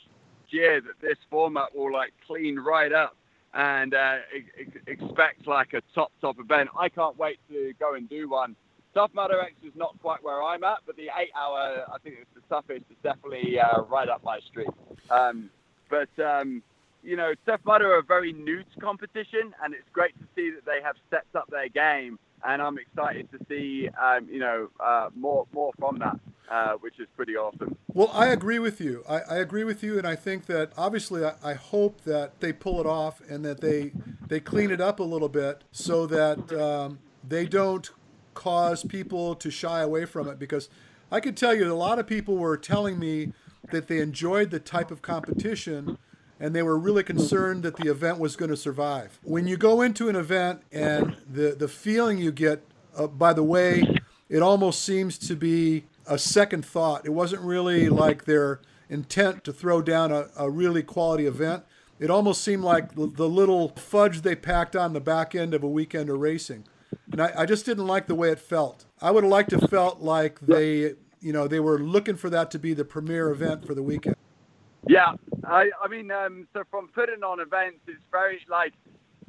year 0.48 0.80
that 0.80 1.02
this 1.02 1.18
format 1.30 1.76
will 1.76 1.92
like 1.92 2.14
clean 2.26 2.58
right 2.58 2.94
up 2.94 3.18
and 3.54 3.94
uh, 3.94 4.20
ex- 4.34 4.78
expect 4.88 5.46
like 5.46 5.74
a 5.74 5.82
top 5.94 6.14
top 6.22 6.40
event. 6.40 6.70
I 6.80 6.88
can't 6.88 7.18
wait 7.18 7.40
to 7.50 7.74
go 7.82 7.96
and 7.96 8.08
do 8.08 8.30
one. 8.30 8.56
Tough 8.94 9.12
Mudder 9.14 9.40
X 9.42 9.54
is 9.64 9.74
not 9.76 9.96
quite 10.02 10.24
where 10.24 10.42
I'm 10.42 10.64
at, 10.64 10.80
but 10.86 10.96
the 10.96 11.10
eight 11.20 11.32
hour, 11.38 11.86
I 11.94 11.98
think 12.00 12.18
it's 12.22 12.34
the 12.34 12.42
toughest, 12.54 12.86
is 12.90 12.98
definitely 13.04 13.60
uh, 13.60 13.82
right 13.84 14.10
up 14.10 14.24
my 14.24 14.40
street. 14.40 14.70
Um, 15.12 15.50
but, 15.90 16.10
um, 16.24 16.64
you 17.04 17.16
know, 17.16 17.34
Tough 17.46 17.62
Mudder 17.66 17.94
are 17.94 18.00
a 18.00 18.04
very 18.04 18.34
new 18.34 18.64
to 18.64 18.80
competition, 18.82 19.54
and 19.64 19.74
it's 19.74 19.88
great 19.94 20.18
to 20.20 20.26
see 20.36 20.50
that 20.52 20.66
they 20.66 20.82
have 20.84 20.96
stepped 21.08 21.36
up 21.36 21.50
their 21.50 21.70
game. 21.70 22.18
And 22.44 22.62
I'm 22.62 22.78
excited 22.78 23.30
to 23.32 23.46
see, 23.50 23.90
um, 24.02 24.28
you 24.32 24.40
know, 24.40 24.70
uh, 24.80 25.10
more 25.14 25.46
more 25.54 25.74
from 25.78 26.00
that, 26.00 26.18
uh, 26.50 26.74
which 26.80 26.98
is 26.98 27.08
pretty 27.18 27.36
awesome. 27.36 27.76
Well, 27.94 28.10
I 28.14 28.28
agree 28.28 28.60
with 28.60 28.80
you. 28.80 29.04
I, 29.10 29.20
I 29.20 29.36
agree 29.38 29.66
with 29.66 29.84
you, 29.84 29.98
and 29.98 30.08
I 30.08 30.16
think 30.16 30.46
that 30.46 30.72
obviously 30.78 31.26
I, 31.26 31.34
I 31.44 31.54
hope 31.56 32.02
that 32.06 32.40
they 32.40 32.54
pull 32.54 32.80
it 32.80 32.86
off 32.86 33.22
and 33.30 33.44
that 33.44 33.60
they 33.60 33.92
they 34.26 34.40
clean 34.40 34.72
it 34.72 34.80
up 34.80 35.02
a 35.02 35.04
little 35.04 35.28
bit 35.28 35.66
so 35.74 36.06
that 36.08 36.54
um, 36.54 37.00
they 37.28 37.46
don't 37.46 37.90
cause 38.40 38.86
people 38.86 39.36
to 39.36 39.52
shy 39.52 39.82
away 39.82 40.06
from 40.06 40.30
it. 40.30 40.40
Because 40.40 40.70
I 41.12 41.20
can 41.20 41.36
tell 41.36 41.54
you, 41.54 41.72
a 41.72 41.76
lot 41.76 42.00
of 42.00 42.08
people 42.08 42.38
were 42.38 42.56
telling 42.56 42.98
me 42.98 43.34
that 43.70 43.90
they 43.90 44.00
enjoyed 44.00 44.50
the 44.50 44.60
type 44.60 44.92
of 44.92 45.02
competition 45.02 45.98
and 46.40 46.56
they 46.56 46.64
were 46.64 46.78
really 46.78 47.04
concerned 47.04 47.64
that 47.64 47.76
the 47.76 47.92
event 47.92 48.18
was 48.18 48.38
going 48.38 48.50
to 48.50 48.56
survive. 48.56 49.20
When 49.24 49.46
you 49.46 49.58
go 49.58 49.82
into 49.82 50.08
an 50.08 50.16
event 50.16 50.62
and 50.72 51.18
the, 51.30 51.54
the 51.54 51.68
feeling 51.68 52.18
you 52.18 52.32
get, 52.32 52.64
uh, 52.98 53.08
by 53.08 53.34
the 53.34 53.44
way, 53.44 53.84
it 54.30 54.42
almost 54.42 54.84
seems 54.84 55.18
to 55.18 55.36
be 55.36 55.84
a 56.08 56.18
second 56.18 56.66
thought. 56.66 57.06
It 57.06 57.12
wasn't 57.12 57.42
really 57.42 57.90
like 57.90 58.24
their 58.24 58.62
intent 58.88 59.44
to 59.44 59.52
throw 59.52 59.82
down 59.82 60.14
a, 60.14 60.30
a 60.38 60.50
really 60.50 60.82
quality 60.82 61.26
event. 61.26 61.66
It 62.00 62.10
almost 62.10 62.42
seemed 62.42 62.64
like 62.64 62.96
the, 62.96 63.08
the 63.08 63.28
little 63.28 63.70
fudge 63.76 64.22
they 64.22 64.36
packed 64.36 64.78
on 64.78 64.94
the 64.94 65.02
back 65.02 65.36
end 65.36 65.54
of 65.54 65.62
a 65.62 65.68
weekend 65.68 66.10
of 66.10 66.20
racing. 66.20 66.64
And 67.12 67.22
I, 67.22 67.32
I 67.38 67.46
just 67.46 67.66
didn't 67.66 67.88
like 67.88 68.08
the 68.08 68.16
way 68.16 68.32
it 68.32 68.40
felt. 68.40 68.86
I 69.02 69.12
would 69.12 69.24
have 69.24 69.32
liked 69.32 69.50
to 69.52 69.68
felt 69.68 70.02
like 70.02 70.40
they, 70.42 70.94
you 71.22 71.34
know, 71.34 71.48
they 71.48 71.60
were 71.60 71.80
looking 71.80 72.16
for 72.16 72.30
that 72.30 72.52
to 72.52 72.60
be 72.60 72.74
the 72.74 72.86
premier 72.86 73.30
event 73.30 73.66
for 73.66 73.74
the 73.74 73.84
weekend. 73.84 74.16
Yeah, 74.88 75.14
I, 75.44 75.70
I 75.84 75.88
mean, 75.88 76.10
um, 76.12 76.48
so 76.54 76.64
from 76.72 76.88
putting 76.90 77.24
on 77.24 77.40
events, 77.40 77.80
it's 77.88 78.00
very 78.12 78.40
like 78.50 78.74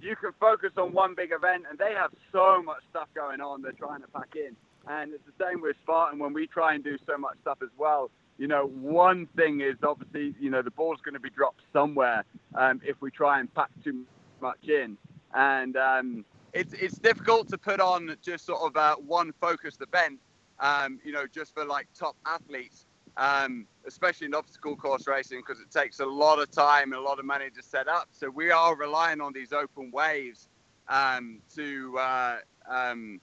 you 0.00 0.16
can 0.16 0.32
focus 0.40 0.70
on 0.76 0.92
one 0.92 1.14
big 1.14 1.32
event, 1.32 1.64
and 1.68 1.78
they 1.78 1.92
have 1.94 2.10
so 2.32 2.62
much 2.62 2.82
stuff 2.90 3.08
going 3.14 3.40
on. 3.40 3.62
They're 3.62 3.72
trying 3.72 4.00
to 4.02 4.08
pack 4.08 4.34
in, 4.34 4.56
and 4.88 5.12
it's 5.12 5.24
the 5.26 5.44
same 5.44 5.60
with 5.60 5.76
Spartan 5.82 6.18
when 6.18 6.32
we 6.32 6.46
try 6.46 6.74
and 6.74 6.84
do 6.84 6.96
so 7.06 7.18
much 7.18 7.36
stuff 7.42 7.58
as 7.62 7.68
well. 7.76 8.10
You 8.38 8.46
know, 8.46 8.68
one 8.68 9.26
thing 9.36 9.60
is 9.60 9.76
obviously, 9.82 10.34
you 10.40 10.48
know, 10.48 10.62
the 10.62 10.70
ball's 10.70 11.00
going 11.04 11.14
to 11.14 11.20
be 11.20 11.30
dropped 11.30 11.60
somewhere 11.72 12.24
um, 12.54 12.80
if 12.84 12.96
we 13.00 13.10
try 13.10 13.40
and 13.40 13.52
pack 13.54 13.68
too 13.84 14.04
much 14.40 14.68
in, 14.68 14.96
and 15.34 15.76
um, 15.76 16.24
it's 16.52 16.72
it's 16.74 16.98
difficult 16.98 17.48
to 17.48 17.58
put 17.58 17.80
on 17.80 18.16
just 18.22 18.46
sort 18.46 18.60
of 18.62 18.76
uh, 18.76 18.96
one 18.96 19.32
focused 19.40 19.82
event. 19.82 20.18
Um, 20.58 21.00
you 21.02 21.12
know, 21.12 21.26
just 21.26 21.54
for 21.54 21.64
like 21.64 21.88
top 21.94 22.16
athletes 22.26 22.84
um, 23.16 23.66
especially 23.86 24.26
in 24.26 24.34
obstacle 24.34 24.76
course 24.76 25.06
racing, 25.06 25.40
because 25.40 25.60
it 25.60 25.70
takes 25.70 26.00
a 26.00 26.06
lot 26.06 26.38
of 26.38 26.50
time 26.50 26.92
and 26.92 26.94
a 26.94 27.00
lot 27.00 27.18
of 27.18 27.24
money 27.24 27.50
to 27.50 27.62
set 27.62 27.88
up. 27.88 28.08
So 28.12 28.30
we 28.30 28.50
are 28.50 28.76
relying 28.76 29.20
on 29.20 29.32
these 29.32 29.52
open 29.52 29.90
waves 29.90 30.48
um, 30.88 31.40
to, 31.54 31.98
uh, 31.98 32.36
um, 32.68 33.20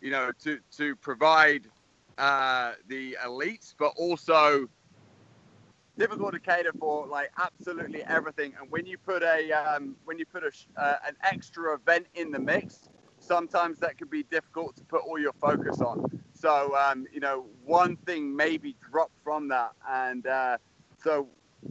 you 0.00 0.10
know, 0.10 0.30
to 0.42 0.58
to 0.76 0.96
provide 0.96 1.66
uh, 2.18 2.72
the 2.88 3.16
elites, 3.24 3.74
but 3.78 3.92
also 3.96 4.68
difficult 5.98 6.32
to 6.32 6.40
cater 6.40 6.72
for 6.78 7.06
like 7.06 7.30
absolutely 7.38 8.02
everything. 8.04 8.54
And 8.60 8.70
when 8.70 8.86
you 8.86 8.98
put 8.98 9.22
a 9.22 9.52
um, 9.52 9.96
when 10.04 10.18
you 10.18 10.26
put 10.26 10.42
a 10.42 10.50
uh, 10.80 10.96
an 11.06 11.16
extra 11.22 11.74
event 11.74 12.06
in 12.14 12.30
the 12.30 12.38
mix, 12.38 12.88
sometimes 13.18 13.78
that 13.80 13.98
can 13.98 14.08
be 14.08 14.22
difficult 14.24 14.76
to 14.76 14.84
put 14.84 15.02
all 15.02 15.18
your 15.18 15.34
focus 15.40 15.80
on. 15.80 16.20
So 16.34 16.76
um, 16.76 17.06
you 17.12 17.20
know, 17.20 17.46
one 17.64 17.96
thing 17.96 18.34
maybe 18.34 18.76
dropped 18.90 19.18
from 19.22 19.48
that, 19.48 19.72
and 19.88 20.26
uh, 20.26 20.58
so 21.02 21.28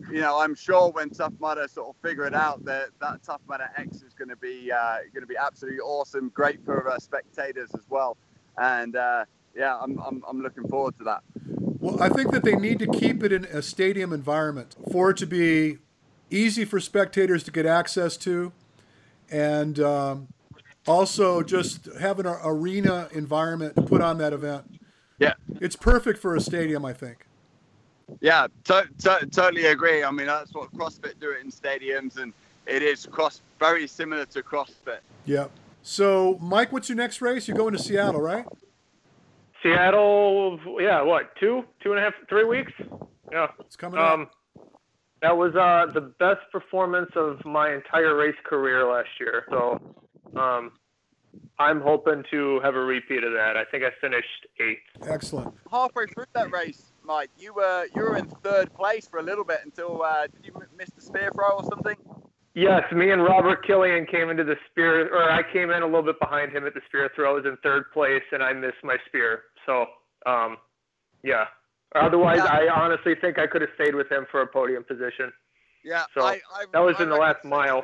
you 0.09 0.21
know, 0.21 0.39
I'm 0.39 0.55
sure 0.55 0.89
when 0.91 1.09
Tough 1.09 1.33
Mudder 1.39 1.67
sort 1.67 1.95
of 1.95 2.01
figure 2.01 2.25
it 2.25 2.33
out, 2.33 2.63
that 2.65 2.89
that 3.01 3.23
Tough 3.23 3.41
Mudder 3.47 3.69
X 3.77 4.01
is 4.01 4.13
going 4.13 4.29
to 4.29 4.37
be 4.37 4.71
uh, 4.71 4.97
going 5.13 5.21
to 5.21 5.27
be 5.27 5.37
absolutely 5.37 5.79
awesome, 5.81 6.29
great 6.29 6.63
for 6.65 6.89
uh, 6.89 6.97
spectators 6.97 7.69
as 7.75 7.83
well, 7.89 8.17
and 8.57 8.95
uh, 8.95 9.25
yeah, 9.55 9.77
I'm, 9.77 9.99
I'm 9.99 10.23
I'm 10.27 10.41
looking 10.41 10.67
forward 10.67 10.97
to 10.99 11.03
that. 11.03 11.23
Well, 11.83 12.01
I 12.01 12.07
think 12.07 12.31
that 12.31 12.45
they 12.45 12.55
need 12.55 12.79
to 12.79 12.87
keep 12.87 13.25
it 13.25 13.33
in 13.33 13.43
a 13.43 13.61
stadium 13.61 14.13
environment 14.13 14.73
for 14.89 15.09
it 15.09 15.17
to 15.17 15.25
be 15.25 15.79
easy 16.31 16.63
for 16.63 16.79
spectators 16.79 17.43
to 17.43 17.51
get 17.51 17.65
access 17.65 18.15
to, 18.19 18.53
and 19.29 19.77
um, 19.81 20.29
also 20.87 21.43
just 21.43 21.89
having 21.99 22.25
an 22.25 22.37
arena 22.41 23.09
environment 23.11 23.75
to 23.75 23.81
put 23.81 24.01
on 24.01 24.17
that 24.19 24.31
event. 24.31 24.79
Yeah. 25.19 25.33
It's 25.59 25.75
perfect 25.75 26.19
for 26.19 26.37
a 26.37 26.39
stadium, 26.39 26.85
I 26.85 26.93
think. 26.93 27.27
Yeah, 28.21 28.47
to- 28.63 28.87
to- 28.99 29.27
totally 29.29 29.65
agree. 29.65 30.05
I 30.05 30.11
mean, 30.11 30.27
that's 30.27 30.53
what 30.53 30.73
CrossFit 30.73 31.19
do 31.19 31.31
it 31.31 31.43
in 31.43 31.51
stadiums, 31.51 32.15
and 32.15 32.31
it 32.65 32.81
is 32.81 33.05
cross 33.05 33.41
very 33.59 33.87
similar 33.87 34.23
to 34.27 34.41
CrossFit. 34.41 34.99
Yeah. 35.25 35.47
So, 35.81 36.37
Mike, 36.39 36.71
what's 36.71 36.87
your 36.87 36.95
next 36.95 37.21
race? 37.21 37.45
You're 37.45 37.57
going 37.57 37.73
to 37.73 37.79
Seattle, 37.79 38.21
right? 38.21 38.45
Seattle, 39.63 40.59
yeah, 40.79 41.01
what, 41.01 41.35
two, 41.39 41.63
two 41.81 41.91
and 41.91 41.99
a 41.99 42.03
half, 42.03 42.13
three 42.29 42.43
weeks? 42.43 42.73
Yeah. 43.31 43.47
It's 43.61 43.75
coming 43.75 43.99
up. 43.99 44.11
Um, 44.11 44.27
that 45.21 45.35
was 45.35 45.55
uh, 45.55 45.91
the 45.93 46.13
best 46.19 46.41
performance 46.51 47.09
of 47.15 47.43
my 47.45 47.73
entire 47.73 48.15
race 48.15 48.35
career 48.43 48.85
last 48.85 49.07
year. 49.19 49.45
So 49.49 49.79
um, 50.35 50.73
I'm 51.57 51.79
hoping 51.79 52.23
to 52.29 52.59
have 52.61 52.75
a 52.75 52.79
repeat 52.79 53.23
of 53.23 53.31
that. 53.31 53.55
I 53.55 53.63
think 53.71 53.85
I 53.85 53.89
finished 54.01 54.47
eighth. 54.59 55.07
Excellent. 55.09 55.55
Halfway 55.71 56.07
through 56.07 56.25
that 56.33 56.51
race, 56.51 56.91
Mike, 57.05 57.29
you 57.37 57.53
were 57.53 57.87
you 57.95 58.01
were 58.01 58.17
in 58.17 58.27
third 58.43 58.73
place 58.73 59.07
for 59.07 59.19
a 59.19 59.23
little 59.23 59.45
bit 59.45 59.59
until 59.63 60.03
uh, 60.03 60.27
did 60.27 60.45
you 60.45 60.53
miss 60.77 60.89
the 60.93 61.01
spear 61.01 61.31
throw 61.33 61.57
or 61.57 61.63
something? 61.63 61.95
Yes, 62.55 62.83
me 62.91 63.09
and 63.09 63.23
Robert 63.23 63.65
Killian 63.65 64.05
came 64.05 64.29
into 64.29 64.43
the 64.43 64.55
spear, 64.69 65.07
or 65.11 65.31
I 65.31 65.41
came 65.51 65.71
in 65.71 65.81
a 65.81 65.85
little 65.85 66.03
bit 66.03 66.19
behind 66.19 66.51
him 66.51 66.67
at 66.67 66.75
the 66.75 66.81
spear 66.85 67.09
throw. 67.15 67.31
I 67.31 67.33
was 67.33 67.45
in 67.45 67.57
third 67.63 67.91
place, 67.91 68.21
and 68.31 68.43
I 68.43 68.53
missed 68.53 68.83
my 68.83 68.97
spear. 69.07 69.43
So, 69.65 69.85
um, 70.25 70.57
yeah. 71.23 71.45
Otherwise, 71.95 72.41
Yeah. 72.43 72.51
I 72.53 72.69
honestly 72.73 73.13
think 73.15 73.37
I 73.37 73.47
could 73.47 73.61
have 73.61 73.69
stayed 73.75 73.95
with 73.95 74.11
him 74.11 74.25
for 74.31 74.41
a 74.41 74.47
podium 74.47 74.83
position. 74.83 75.31
Yeah, 75.83 76.05
So, 76.13 76.25
I, 76.25 76.39
I, 76.53 76.65
that 76.71 76.79
was 76.79 76.95
I 76.99 77.03
in 77.03 77.09
the 77.09 77.15
last 77.15 77.43
mile. 77.43 77.83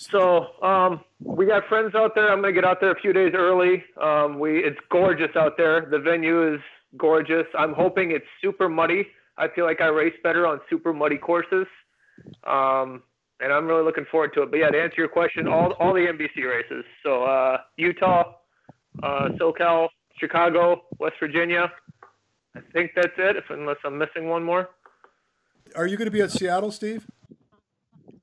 So 0.01 0.47
um, 0.63 1.03
we 1.23 1.45
got 1.45 1.67
friends 1.69 1.95
out 1.95 2.15
there. 2.15 2.33
I'm 2.33 2.41
gonna 2.41 2.55
get 2.55 2.65
out 2.65 2.81
there 2.81 2.91
a 2.91 2.99
few 3.01 3.13
days 3.13 3.33
early. 3.35 3.85
Um, 4.03 4.39
we 4.39 4.61
it's 4.65 4.79
gorgeous 4.91 5.37
out 5.37 5.59
there. 5.59 5.87
The 5.91 5.99
venue 5.99 6.55
is 6.55 6.61
gorgeous. 6.97 7.45
I'm 7.59 7.75
hoping 7.75 8.13
it's 8.13 8.25
super 8.41 8.69
muddy. 8.71 9.07
I 9.37 9.49
feel 9.55 9.67
like 9.67 9.83
I 9.83 9.89
race 9.89 10.15
better 10.23 10.47
on 10.47 10.59
super 10.71 10.95
muddy 10.95 11.19
courses, 11.19 11.67
um, 12.47 13.03
and 13.41 13.53
I'm 13.53 13.67
really 13.67 13.85
looking 13.85 14.07
forward 14.11 14.33
to 14.35 14.43
it. 14.45 14.51
But 14.51 14.57
yeah, 14.61 14.69
to 14.71 14.81
answer 14.81 14.97
your 14.97 15.09
question, 15.09 15.47
all 15.47 15.73
all 15.73 15.93
the 15.93 16.01
NBC 16.07 16.49
races. 16.49 16.85
So 17.03 17.25
uh, 17.25 17.59
Utah, 17.77 18.37
uh, 19.03 19.29
SoCal, 19.39 19.89
Chicago, 20.19 20.83
West 20.99 21.17
Virginia. 21.21 21.71
I 22.57 22.61
think 22.73 22.93
that's 22.95 23.15
it. 23.17 23.37
If 23.37 23.45
unless 23.51 23.77
I'm 23.85 23.99
missing 23.99 24.29
one 24.29 24.43
more. 24.43 24.71
Are 25.77 25.87
you 25.87 25.97
going 25.97 26.07
to 26.07 26.11
be 26.11 26.21
at 26.21 26.31
Seattle, 26.31 26.73
Steve? 26.73 27.07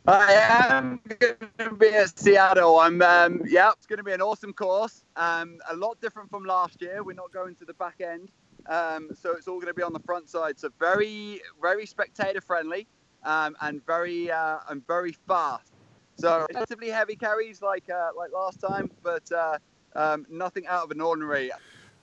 I 0.06 0.34
am 0.70 1.02
going 1.20 1.36
to 1.60 1.76
be 1.76 1.90
at 1.90 2.18
Seattle. 2.18 2.80
I'm, 2.80 3.02
um, 3.02 3.42
yeah, 3.46 3.72
it's 3.72 3.86
going 3.86 3.98
to 3.98 4.04
be 4.04 4.14
an 4.14 4.22
awesome 4.22 4.54
course. 4.54 5.04
Um, 5.18 5.58
a 5.70 5.76
lot 5.76 6.00
different 6.00 6.30
from 6.30 6.46
last 6.46 6.82
year. 6.82 7.04
We're 7.04 7.14
not 7.14 7.34
going 7.34 7.56
to 7.56 7.66
the 7.66 7.74
back 7.74 8.00
end, 8.00 8.32
um, 8.68 9.10
so 9.14 9.34
it's 9.34 9.50
all 9.50 9.56
going 9.56 9.68
to 9.68 9.74
be 9.74 9.84
on 9.84 9.92
the 9.92 10.00
front 10.00 10.30
side. 10.30 10.58
So 10.58 10.70
very, 10.80 11.42
very 11.62 11.86
spectator 11.86 12.40
friendly, 12.40 12.88
um, 13.24 13.58
and 13.60 13.86
very, 13.86 14.32
uh, 14.32 14.60
and 14.70 14.86
very 14.88 15.12
fast. 15.12 15.74
So 16.18 16.48
relatively 16.54 16.90
heavy 16.90 17.18
carries 17.18 17.62
like, 17.62 17.90
uh, 17.90 18.12
like 18.16 18.32
last 18.32 18.62
time, 18.62 18.90
but 19.04 19.30
uh, 19.32 19.58
um, 19.98 20.26
nothing 20.30 20.66
out 20.68 20.86
of 20.86 20.92
an 20.92 21.02
ordinary. 21.02 21.52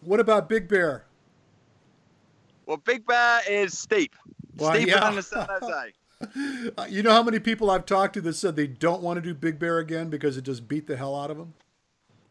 What 0.02 0.20
about 0.20 0.48
Big 0.50 0.68
Bear? 0.68 1.04
Well, 2.66 2.76
Big 2.78 3.06
Bear 3.06 3.40
is 3.48 3.76
steep, 3.78 4.14
Well, 4.58 4.74
steeper 4.74 4.90
yeah. 4.90 5.00
than 5.00 5.14
the 5.16 5.22
San 5.22 5.46
Jose. 5.48 5.92
Uh, 6.78 6.86
You 6.88 7.02
know 7.02 7.10
how 7.10 7.22
many 7.22 7.38
people 7.38 7.70
I've 7.70 7.84
talked 7.84 8.14
to 8.14 8.20
that 8.22 8.32
said 8.34 8.56
they 8.56 8.66
don't 8.66 9.02
want 9.02 9.16
to 9.16 9.20
do 9.20 9.34
Big 9.34 9.58
Bear 9.58 9.78
again 9.78 10.08
because 10.08 10.36
it 10.38 10.42
just 10.42 10.66
beat 10.68 10.86
the 10.86 10.96
hell 10.96 11.14
out 11.14 11.30
of 11.30 11.36
them? 11.36 11.52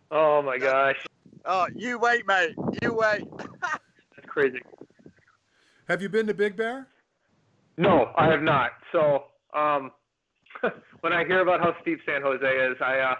Oh 0.09 0.41
my 0.41 0.57
gosh, 0.57 0.95
Oh, 1.45 1.67
you 1.75 1.99
wait, 1.99 2.25
mate. 2.25 2.55
You 2.81 2.93
wait. 2.93 3.23
that's 3.61 4.27
crazy. 4.27 4.61
Have 5.89 6.01
you 6.01 6.09
been 6.09 6.25
to 6.27 6.33
Big 6.33 6.55
Bear? 6.55 6.87
No, 7.77 8.11
I 8.17 8.27
have 8.27 8.41
not. 8.41 8.71
So 8.91 9.25
um, 9.53 9.91
when 11.01 11.11
I 11.13 11.25
hear 11.25 11.41
about 11.41 11.59
how 11.59 11.75
steep 11.81 11.99
San 12.05 12.21
Jose 12.21 12.45
is, 12.45 12.77
I 12.81 12.99
uh, 12.99 13.15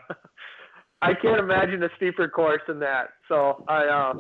I 1.04 1.14
can't 1.14 1.40
imagine 1.40 1.84
a 1.84 1.90
steeper 1.98 2.28
course 2.28 2.62
than 2.68 2.80
that. 2.80 3.10
So 3.28 3.64
I 3.68 3.86
uh, 3.86 4.14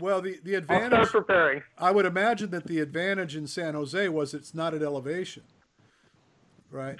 Well, 0.00 0.20
the, 0.20 0.38
the 0.42 0.54
advantage. 0.54 0.58
I'll 0.70 0.88
start 0.88 0.92
advantage, 0.92 1.10
preparing. 1.12 1.62
I 1.78 1.90
would 1.90 2.06
imagine 2.06 2.50
that 2.50 2.66
the 2.66 2.80
advantage 2.80 3.36
in 3.36 3.46
San 3.46 3.74
Jose 3.74 4.08
was 4.08 4.34
it's 4.34 4.54
not 4.54 4.74
at 4.74 4.82
elevation, 4.82 5.42
right? 6.70 6.98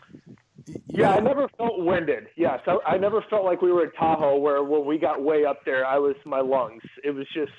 You 0.66 0.76
Yeah, 0.88 1.12
I 1.12 1.20
never 1.20 1.48
felt 1.56 1.78
winded. 1.78 2.26
Yeah, 2.36 2.58
so 2.64 2.82
I 2.86 2.98
never 2.98 3.24
felt 3.30 3.44
like 3.44 3.62
we 3.62 3.72
were 3.72 3.86
at 3.86 3.94
Tahoe, 3.96 4.36
where 4.38 4.62
when 4.62 4.84
we 4.84 4.98
got 4.98 5.22
way 5.22 5.44
up 5.44 5.60
there, 5.64 5.86
I 5.86 5.98
was 5.98 6.16
my 6.24 6.40
lungs. 6.40 6.82
It 7.04 7.12
was 7.12 7.26
just 7.32 7.52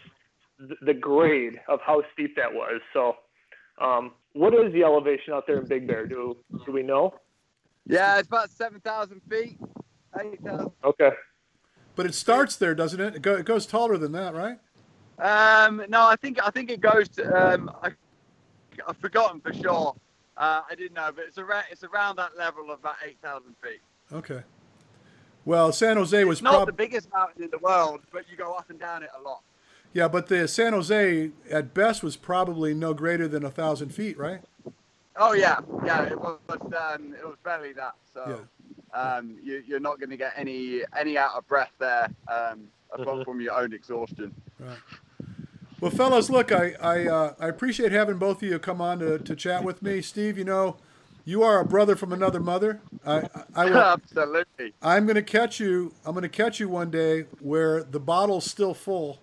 th- 0.59 0.79
the 0.81 0.93
grade 0.93 1.59
of 1.67 1.79
how 1.85 2.03
steep 2.13 2.35
that 2.35 2.51
was. 2.53 2.81
So, 2.93 3.13
um, 3.81 4.11
what 4.33 4.53
is 4.53 4.73
the 4.73 4.83
elevation 4.83 5.33
out 5.33 5.45
there 5.47 5.59
in 5.59 5.67
Big 5.67 5.87
Bear? 5.87 6.05
Do 6.05 6.37
do 6.65 6.71
we 6.71 6.83
know? 6.83 7.13
Yeah, 7.85 8.19
it's 8.19 8.27
about 8.27 8.49
7,000 8.49 9.21
feet. 9.29 9.57
8,000. 10.19 10.71
Okay. 10.83 11.11
But 11.97 12.05
it 12.05 12.13
starts 12.13 12.55
there, 12.55 12.75
doesn't 12.75 13.01
it? 13.01 13.15
It, 13.15 13.21
go, 13.23 13.35
it 13.35 13.45
goes 13.45 13.65
taller 13.65 13.97
than 13.97 14.11
that, 14.13 14.35
right? 14.35 14.59
Um, 15.19 15.83
no, 15.89 16.03
I 16.05 16.15
think 16.15 16.37
I 16.41 16.51
think 16.51 16.69
it 16.69 16.79
goes 16.79 17.09
to. 17.09 17.53
Um, 17.55 17.71
I, 17.81 17.89
I've 18.87 18.97
forgotten 18.97 19.41
for 19.41 19.51
sure. 19.51 19.95
Uh, 20.37 20.61
I 20.69 20.75
didn't 20.75 20.93
know, 20.93 21.09
but 21.13 21.25
it's 21.27 21.39
around 21.39 21.65
it's 21.71 21.83
around 21.83 22.17
that 22.17 22.37
level 22.37 22.69
of 22.69 22.79
about 22.79 22.97
8,000 23.03 23.55
feet. 23.63 23.81
Okay. 24.13 24.43
Well, 25.43 25.71
San 25.71 25.97
Jose 25.97 26.23
was 26.23 26.37
It's 26.37 26.43
not 26.43 26.53
prob- 26.53 26.67
the 26.67 26.73
biggest 26.73 27.11
mountain 27.11 27.43
in 27.43 27.49
the 27.49 27.57
world, 27.57 28.01
but 28.13 28.29
you 28.29 28.37
go 28.37 28.53
up 28.53 28.69
and 28.69 28.79
down 28.79 29.01
it 29.01 29.09
a 29.17 29.21
lot. 29.21 29.41
yeah, 29.93 30.07
but 30.07 30.27
the 30.27 30.47
San 30.47 30.73
Jose 30.73 31.31
at 31.49 31.73
best 31.73 32.03
was 32.03 32.15
probably 32.15 32.75
no 32.75 32.93
greater 32.93 33.27
than 33.27 33.43
a 33.43 33.49
thousand 33.49 33.89
feet, 33.89 34.19
right? 34.19 34.41
Oh 35.15 35.33
yeah, 35.33 35.61
yeah, 35.83 36.03
it 36.03 36.19
was 36.19 36.37
um, 36.51 37.15
it 37.17 37.25
was 37.25 37.37
barely 37.43 37.73
that. 37.73 37.95
So 38.13 38.45
um, 38.93 39.37
you, 39.43 39.63
you're 39.67 39.79
not 39.79 39.99
going 39.99 40.09
to 40.09 40.17
get 40.17 40.33
any 40.35 40.81
any 40.97 41.17
out 41.17 41.35
of 41.35 41.47
breath 41.47 41.71
there, 41.79 42.09
um, 42.27 42.67
apart 42.91 43.25
from 43.25 43.41
your 43.41 43.59
own 43.59 43.73
exhaustion. 43.73 44.33
Right. 44.59 44.77
Well, 45.79 45.91
fellas, 45.91 46.29
look, 46.29 46.51
I 46.51 46.73
I, 46.81 47.07
uh, 47.07 47.33
I 47.39 47.47
appreciate 47.47 47.91
having 47.91 48.17
both 48.17 48.41
of 48.41 48.49
you 48.49 48.57
come 48.59 48.81
on 48.81 48.99
to, 48.99 49.19
to 49.19 49.35
chat 49.35 49.63
with 49.63 49.81
me. 49.81 50.01
Steve, 50.01 50.37
you 50.37 50.43
know, 50.43 50.77
you 51.23 51.43
are 51.43 51.59
a 51.59 51.65
brother 51.65 51.95
from 51.95 52.13
another 52.13 52.39
mother. 52.39 52.81
I 53.05 53.17
I, 53.17 53.43
I 53.55 53.65
will, 53.65 53.77
Absolutely. 53.77 54.73
I'm 54.81 55.05
going 55.05 55.15
to 55.15 55.21
catch 55.21 55.59
you. 55.59 55.93
I'm 56.05 56.13
going 56.13 56.23
to 56.23 56.29
catch 56.29 56.59
you 56.59 56.69
one 56.69 56.89
day 56.89 57.25
where 57.41 57.83
the 57.83 57.99
bottle's 57.99 58.49
still 58.49 58.73
full, 58.73 59.19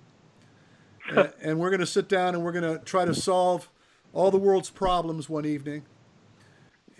and, 1.09 1.33
and 1.42 1.59
we're 1.59 1.70
going 1.70 1.81
to 1.81 1.87
sit 1.87 2.09
down 2.09 2.35
and 2.35 2.44
we're 2.44 2.53
going 2.53 2.79
to 2.79 2.85
try 2.85 3.05
to 3.05 3.14
solve 3.14 3.68
all 4.12 4.31
the 4.31 4.38
world's 4.38 4.70
problems 4.70 5.29
one 5.29 5.44
evening. 5.44 5.83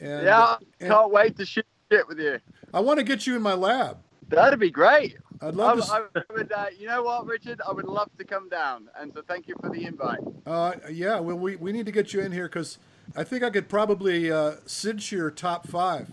And, 0.01 0.25
yeah, 0.25 0.57
and 0.81 0.91
can't 0.91 1.13
wait 1.13 1.37
to 1.37 1.47
shoot 1.47 1.67
shit 1.95 2.09
with 2.09 2.19
you. 2.19 2.41
I 2.73 2.81
want 2.81 2.99
to 2.99 3.05
get 3.05 3.27
you 3.27 3.37
in 3.37 3.43
my 3.43 3.55
lab. 3.55 3.99
That'd 4.29 4.59
be 4.59 4.71
great. 4.71 5.17
I'd 5.41 5.49
I, 5.49 5.51
love 5.51 5.77
to. 5.79 5.83
s- 5.85 5.91
I 5.91 6.33
would, 6.33 6.53
uh, 6.53 6.67
you 6.77 6.89
know 6.89 7.03
what, 7.03 7.27
Richard? 7.27 7.61
I 7.67 7.73
would 7.73 7.87
love 7.87 8.11
to 8.19 8.25
come 8.25 8.49
down, 8.49 8.89
and 8.99 9.13
so 9.15 9.23
thank 9.27 9.47
you 9.47 9.55
for 9.61 9.71
the 9.71 9.85
invite. 9.85 10.21
Uh, 10.47 10.73
yeah, 10.91 11.21
well, 11.21 11.37
we, 11.37 11.57
we 11.57 11.73
need 11.73 11.87
to 11.87 11.93
get 11.93 12.13
you 12.13 12.21
in 12.21 12.33
here 12.33 12.49
because 12.49 12.79
I 13.15 13.23
think 13.25 13.43
I 13.43 13.51
could 13.51 13.69
probably 13.69 14.33
uh, 14.33 14.57
cinch 14.67 15.13
your 15.13 15.31
top 15.31 15.69
five. 15.69 16.13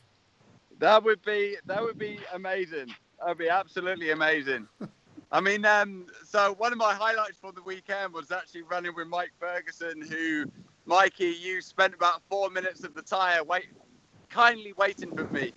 That 0.80 1.04
would 1.04 1.22
be 1.24 1.58
that 1.65 1.82
would 1.82 1.98
be 1.98 2.20
amazing. 2.34 2.88
That 3.20 3.30
would 3.30 3.38
be 3.38 3.50
absolutely 3.50 4.12
amazing. 4.12 4.67
I 5.32 5.39
mean, 5.39 5.63
um, 5.63 6.08
so 6.26 6.54
one 6.58 6.74
of 6.74 6.78
my 6.78 6.94
highlights 6.94 7.38
for 7.39 7.54
the 7.54 7.63
weekend 7.63 8.13
was 8.13 8.32
actually 8.32 8.63
running 8.63 8.94
with 8.94 9.08
Mike 9.08 9.32
Ferguson, 9.39 10.02
who, 10.02 10.46
Mikey, 10.86 11.38
you 11.41 11.62
spent 11.62 11.94
about 11.94 12.22
four 12.30 12.50
minutes 12.50 12.84
of 12.84 12.94
the 12.94 13.02
tire 13.02 13.41
wait, 13.41 13.67
kindly 14.32 14.74
waiting 14.74 15.15
for 15.15 15.26
me. 15.26 15.54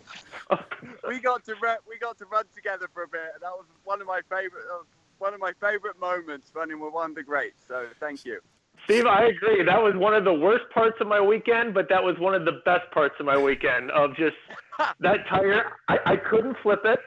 we 1.09 1.21
got 1.21 1.45
to 1.45 1.55
run, 1.63 1.79
we 1.89 1.99
got 1.99 2.19
to 2.19 2.27
run 2.27 2.45
together 2.55 2.89
for 2.93 3.05
a 3.05 3.09
bit, 3.09 3.33
and 3.35 3.43
that 3.43 3.53
was 3.53 3.67
one 3.85 4.01
of 4.01 4.07
my 4.07 4.21
favorite 4.29 4.65
uh, 4.73 4.83
one 5.19 5.33
of 5.33 5.41
my 5.41 5.53
favorite 5.61 5.99
moments 5.99 6.51
running 6.55 6.81
with 6.81 6.93
one 6.93 7.11
of 7.11 7.17
the 7.17 7.23
greats. 7.23 7.65
So 7.69 7.87
thank 8.01 8.25
you. 8.25 8.41
Steve, 8.85 9.07
I 9.07 9.27
agree. 9.27 9.63
That 9.65 9.81
was 9.81 9.95
one 9.97 10.13
of 10.13 10.25
the 10.25 10.33
worst 10.33 10.65
parts 10.75 10.97
of 11.01 11.07
my 11.07 11.21
weekend, 11.21 11.73
but 11.73 11.89
that 11.89 12.03
was 12.03 12.17
one 12.19 12.35
of 12.35 12.45
the 12.45 12.61
best 12.65 12.91
parts 12.93 13.15
of 13.19 13.25
my 13.25 13.41
weekend 13.41 13.91
of 13.93 14.11
just 14.17 14.37
that 15.01 15.27
tire. 15.29 15.73
I, 15.89 15.99
I 16.05 16.17
couldn't 16.17 16.57
flip 16.63 16.81
it, 16.85 16.99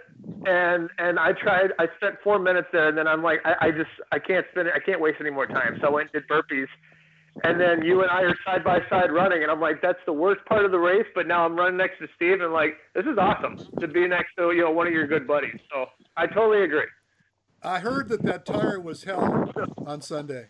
and 0.47 0.89
and 0.97 1.19
I 1.19 1.33
tried. 1.33 1.71
I 1.77 1.87
spent 1.97 2.15
four 2.23 2.39
minutes 2.39 2.69
there, 2.71 2.87
and 2.87 2.97
then 2.97 3.07
I'm 3.07 3.21
like, 3.21 3.41
I, 3.45 3.67
I 3.67 3.71
just 3.71 3.91
I 4.11 4.19
can't 4.19 4.45
spin 4.51 4.67
it. 4.67 4.73
I 4.75 4.79
can't 4.79 5.01
waste 5.01 5.17
any 5.19 5.29
more 5.29 5.45
time. 5.45 5.77
So 5.81 5.87
I 5.87 5.91
went 5.91 6.09
and 6.13 6.23
did 6.23 6.29
burpees, 6.29 6.67
and 7.43 7.59
then 7.59 7.83
you 7.83 8.01
and 8.01 8.09
I 8.11 8.21
are 8.23 8.35
side 8.45 8.63
by 8.63 8.79
side 8.89 9.11
running, 9.11 9.43
and 9.43 9.51
I'm 9.51 9.59
like, 9.61 9.81
that's 9.81 9.99
the 10.05 10.13
worst 10.13 10.43
part 10.45 10.65
of 10.65 10.71
the 10.71 10.79
race. 10.79 11.05
But 11.15 11.27
now 11.27 11.45
I'm 11.45 11.55
running 11.55 11.77
next 11.77 11.99
to 11.99 12.07
Steve, 12.15 12.41
and 12.41 12.53
like, 12.53 12.77
this 12.95 13.05
is 13.05 13.17
awesome 13.17 13.57
to 13.79 13.87
be 13.87 14.07
next 14.07 14.35
to 14.37 14.51
you 14.51 14.61
know 14.63 14.71
one 14.71 14.87
of 14.87 14.93
your 14.93 15.07
good 15.07 15.27
buddies. 15.27 15.59
So 15.71 15.85
I 16.15 16.27
totally 16.27 16.63
agree. 16.63 16.85
I 17.63 17.79
heard 17.79 18.09
that 18.09 18.23
that 18.23 18.45
tire 18.45 18.79
was 18.79 19.03
hell 19.03 19.51
on 19.85 20.01
Sunday. 20.01 20.47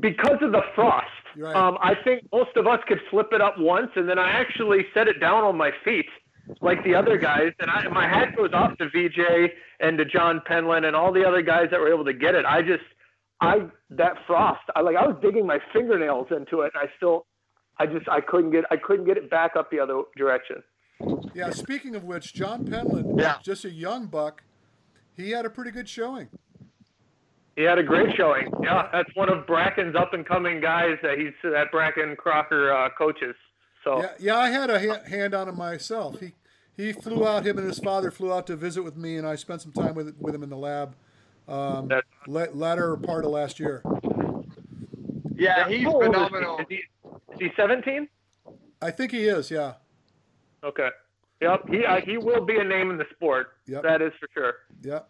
because 0.00 0.38
of 0.42 0.52
the 0.52 0.62
frost. 0.74 1.06
Right. 1.36 1.54
Um, 1.54 1.78
I 1.80 1.94
think 1.94 2.24
most 2.32 2.56
of 2.56 2.66
us 2.66 2.80
could 2.88 3.00
flip 3.10 3.28
it 3.32 3.40
up 3.40 3.54
once, 3.58 3.90
and 3.96 4.08
then 4.08 4.18
I 4.18 4.30
actually 4.30 4.86
set 4.92 5.08
it 5.08 5.20
down 5.20 5.44
on 5.44 5.56
my 5.56 5.70
feet 5.84 6.06
like 6.60 6.82
the 6.84 6.94
other 6.94 7.16
guys. 7.18 7.52
And 7.60 7.70
I, 7.70 7.86
my 7.88 8.08
hat 8.08 8.34
goes 8.36 8.50
off 8.52 8.76
to 8.78 8.86
Veejay 8.86 9.48
and 9.80 9.98
to 9.98 10.04
John 10.04 10.40
Penland 10.48 10.84
and 10.86 10.96
all 10.96 11.12
the 11.12 11.24
other 11.24 11.42
guys 11.42 11.68
that 11.70 11.78
were 11.78 11.92
able 11.92 12.04
to 12.06 12.12
get 12.14 12.34
it. 12.34 12.44
I 12.44 12.62
just, 12.62 12.82
I 13.40 13.68
that 13.90 14.14
frost, 14.26 14.60
I 14.74 14.80
like 14.80 14.96
I 14.96 15.06
was 15.06 15.16
digging 15.22 15.46
my 15.46 15.58
fingernails 15.72 16.26
into 16.30 16.62
it, 16.62 16.72
and 16.74 16.88
I 16.88 16.92
still, 16.96 17.24
I 17.78 17.86
just 17.86 18.08
I 18.08 18.20
couldn't 18.20 18.50
get 18.50 18.64
I 18.70 18.76
couldn't 18.76 19.06
get 19.06 19.16
it 19.16 19.30
back 19.30 19.52
up 19.56 19.70
the 19.70 19.78
other 19.80 20.02
direction. 20.16 20.62
Yeah. 21.34 21.50
Speaking 21.50 21.94
of 21.94 22.02
which, 22.04 22.34
John 22.34 22.64
Penland, 22.64 23.20
Yeah. 23.20 23.36
just 23.42 23.64
a 23.64 23.70
young 23.70 24.06
buck, 24.06 24.42
he 25.16 25.30
had 25.30 25.44
a 25.46 25.50
pretty 25.50 25.70
good 25.70 25.88
showing. 25.88 26.28
He 27.54 27.62
had 27.64 27.78
a 27.78 27.82
great 27.82 28.14
showing. 28.16 28.52
Yeah, 28.62 28.88
that's 28.92 29.10
one 29.14 29.28
of 29.28 29.44
Brakken's 29.46 29.96
up 29.96 30.14
and 30.14 30.24
coming 30.26 30.60
guys 30.60 30.96
that 31.02 31.18
he's 31.18 31.32
that 31.42 31.72
Brakken 31.72 32.16
Kraker 32.16 32.72
uh, 32.86 32.88
coaches. 32.96 33.34
So 33.84 34.00
Yeah, 34.00 34.10
yeah, 34.18 34.36
I 34.38 34.50
had 34.50 34.70
a 34.70 34.78
ha- 34.80 35.04
hand 35.08 35.34
on 35.34 35.48
him 35.48 35.56
myself. 35.56 36.18
He 36.20 36.32
he 36.76 36.92
flew 36.92 37.26
out. 37.26 37.44
Him 37.46 37.58
and 37.58 37.66
his 37.66 37.78
father 37.80 38.10
flew 38.12 38.32
out 38.32 38.46
to 38.48 38.56
visit 38.56 38.82
with 38.82 38.96
me, 38.96 39.16
and 39.16 39.26
I 39.26 39.34
spent 39.36 39.62
some 39.62 39.72
time 39.72 39.94
with 39.94 40.14
with 40.18 40.34
him 40.34 40.42
in 40.42 40.50
the 40.50 40.56
lab. 40.56 40.94
Um, 41.48 41.88
That's- 41.88 42.04
la- 42.26 42.52
latter 42.52 42.96
part 42.96 43.24
of 43.24 43.30
last 43.30 43.58
year. 43.58 43.82
Yeah, 45.34 45.68
he's 45.68 45.84
How 45.84 45.92
old 45.92 46.02
is 46.02 46.08
he? 46.08 46.12
phenomenal. 46.12 46.58
Is 46.58 46.66
he, 46.68 46.74
is 46.74 47.38
he 47.38 47.48
17? 47.56 48.08
I 48.82 48.90
think 48.90 49.12
he 49.12 49.26
is. 49.26 49.50
Yeah. 49.50 49.74
Okay. 50.62 50.88
Yep. 51.40 51.68
He 51.68 51.84
uh, 51.84 52.00
he 52.00 52.18
will 52.18 52.44
be 52.44 52.58
a 52.58 52.64
name 52.64 52.90
in 52.90 52.98
the 52.98 53.06
sport. 53.14 53.52
Yep. 53.66 53.82
That 53.84 54.02
is 54.02 54.12
for 54.18 54.28
sure. 54.34 54.54
Yeah. 54.82 55.00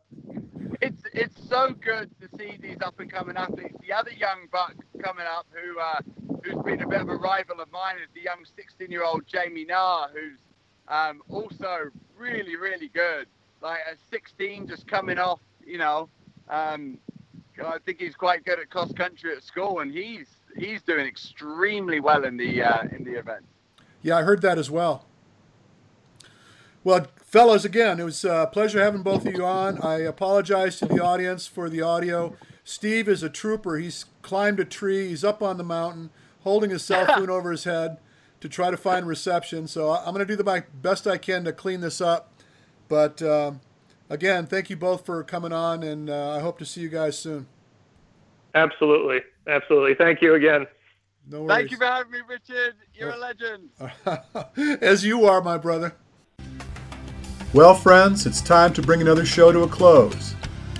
It's 0.83 1.03
it's 1.15 1.49
so 1.49 1.73
good 1.73 2.11
to 2.21 2.29
see 2.39 2.59
these 2.61 2.77
up 2.85 3.01
and 3.01 3.11
coming 3.11 3.37
athletes. 3.37 3.75
The 3.81 3.95
other 3.95 4.11
young 4.11 4.47
buck 4.53 4.75
coming 5.03 5.25
up 5.27 5.47
who 5.51 5.81
uh, 5.81 6.01
who's 6.45 6.63
been 6.65 6.83
a 6.83 6.87
bit 6.87 7.01
of 7.01 7.09
a 7.09 7.17
rival 7.17 7.61
of 7.61 7.73
mine 7.73 7.97
is 7.97 8.09
the 8.15 8.21
young 8.21 8.45
16 8.57 8.91
year 8.91 9.03
old 9.05 9.27
Jamie 9.27 9.65
Nah, 9.65 10.09
who's 10.09 10.39
um, 10.89 11.23
also 11.31 11.91
really 12.19 12.57
really 12.57 12.89
good. 12.89 13.27
Like 13.63 13.81
at 13.91 13.97
16, 14.11 14.69
just 14.69 14.87
coming 14.87 15.19
off, 15.19 15.41
you 15.67 15.79
know. 15.79 16.09
Um, 16.51 16.99
I 17.65 17.79
think 17.85 18.01
he's 18.01 18.15
quite 18.15 18.45
good 18.45 18.59
at 18.59 18.71
cross 18.71 18.93
country 18.93 19.35
at 19.37 19.43
school, 19.43 19.81
and 19.81 19.93
he's 19.93 20.27
he's 20.57 20.83
doing 20.83 21.07
extremely 21.07 22.01
well 22.01 22.25
in 22.25 22.37
the 22.37 22.63
uh, 22.63 22.83
in 22.97 23.05
the 23.05 23.19
event. 23.19 23.45
Yeah, 24.03 24.17
I 24.17 24.23
heard 24.23 24.43
that 24.43 24.59
as 24.59 24.71
well. 24.71 25.05
Well, 26.85 27.09
fellas, 27.17 27.65
again, 27.65 27.99
it 27.99 28.05
was 28.05 28.25
a 28.25 28.49
pleasure 28.53 28.81
having 28.83 29.03
both 29.03 29.27
of 29.27 29.35
you 29.35 29.45
on. 29.45 29.83
I 29.83 29.99
apologize 29.99 30.79
to 30.79 30.87
the 30.87 31.03
audience 31.03 31.47
for 31.47 31.69
the 31.69 31.83
audio. 31.83 32.37
Steve 32.65 33.09
is 33.09 33.23
a 33.23 33.29
trooper. 33.29 33.77
He's 33.79 34.05
climbed 34.23 34.61
a 34.61 34.65
tree. 34.65 35.09
He's 35.09 35.25
up 35.25 35.43
on 35.43 35.59
the 35.59 35.65
mountain, 35.65 36.11
holding 36.45 36.71
his 36.71 36.85
cell 36.85 37.07
phone 37.07 37.31
over 37.31 37.51
his 37.51 37.65
head 37.65 37.99
to 38.41 38.49
try 38.49 38.71
to 38.71 38.77
find 38.77 39.07
reception. 39.07 39.67
So 39.67 39.91
I'm 39.91 40.15
going 40.15 40.19
to 40.19 40.25
do 40.25 40.37
the 40.37 40.45
my 40.45 40.63
best 40.81 41.07
I 41.07 41.19
can 41.19 41.45
to 41.45 41.53
clean 41.53 41.81
this 41.81 42.01
up. 42.01 42.33
But 42.87 43.21
um, 43.23 43.61
again, 44.11 44.47
thank 44.47 44.71
you 44.71 44.77
both 44.77 45.05
for 45.07 45.23
coming 45.25 45.53
on, 45.53 45.83
and 45.83 46.11
uh, 46.11 46.37
I 46.37 46.41
hope 46.41 46.59
to 46.59 46.65
see 46.65 46.81
you 46.81 46.89
guys 46.89 47.19
soon. 47.19 47.47
Absolutely. 48.55 49.21
Absolutely. 49.47 49.95
Thank 49.95 50.23
you 50.23 50.35
again. 50.35 50.67
No 51.31 51.43
worries. 51.43 51.57
Thank 51.57 51.71
you 51.71 51.77
for 51.77 51.85
having 51.85 52.13
me, 52.13 52.19
Richard. 52.29 52.75
You're 52.95 53.11
a 53.11 53.17
legend. 53.17 53.71
As 54.83 55.05
you 55.05 55.27
are, 55.27 55.43
my 55.43 55.59
brother. 55.59 55.95
Well, 57.53 57.75
friends, 57.75 58.27
it's 58.27 58.43
time 58.43 58.73
to 58.75 58.83
bring 58.83 59.01
another 59.01 59.25
show 59.25 59.53
to 59.53 59.63
a 59.63 59.69
close. 59.69 60.35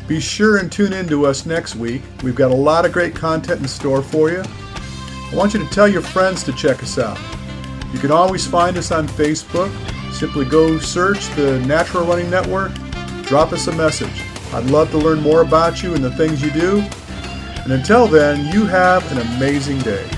Be 0.07 0.21
sure 0.21 0.57
and 0.57 0.73
tune 0.73 0.93
in 0.93 1.07
to 1.09 1.27
us 1.27 1.45
next 1.45 1.77
week. 1.77 2.03
We've 2.23 2.35
got 2.35 2.51
a 2.51 2.55
lot 2.55 2.87
of 2.87 2.93
great 2.93 3.15
content 3.15 3.61
in 3.61 3.69
store 3.69 4.03
for 4.03 4.31
you. 4.31 4.43
I 4.43 5.35
want 5.35 5.53
you 5.53 5.61
to 5.61 5.71
tell 5.71 5.89
your 5.89 6.01
friends 6.01 6.43
to 6.45 6.53
check 6.53 6.83
us 6.83 6.99
out. 6.99 7.19
You 7.93 7.99
can 7.99 8.11
always 8.11 8.47
find 8.47 8.77
us 8.79 8.91
on 8.91 9.07
Facebook. 9.07 9.71
Simply 10.13 10.47
go 10.47 10.79
search 10.79 11.29
the 11.37 11.61
Natural 11.61 12.07
Running 12.07 12.31
Network, 12.31 12.73
drop 13.29 13.53
us 13.53 13.67
a 13.67 13.73
message. 13.73 14.23
I'd 14.55 14.71
love 14.71 14.91
to 14.93 14.97
learn 14.97 15.21
more 15.21 15.43
about 15.43 15.83
you 15.83 15.95
and 15.95 16.03
the 16.03 16.11
things 16.17 16.43
you 16.43 16.51
do. 16.51 16.79
And 17.63 17.73
until 17.73 18.07
then, 18.07 18.51
you 18.55 18.65
have 18.65 19.13
an 19.13 19.19
amazing 19.37 19.81
day. 19.81 20.09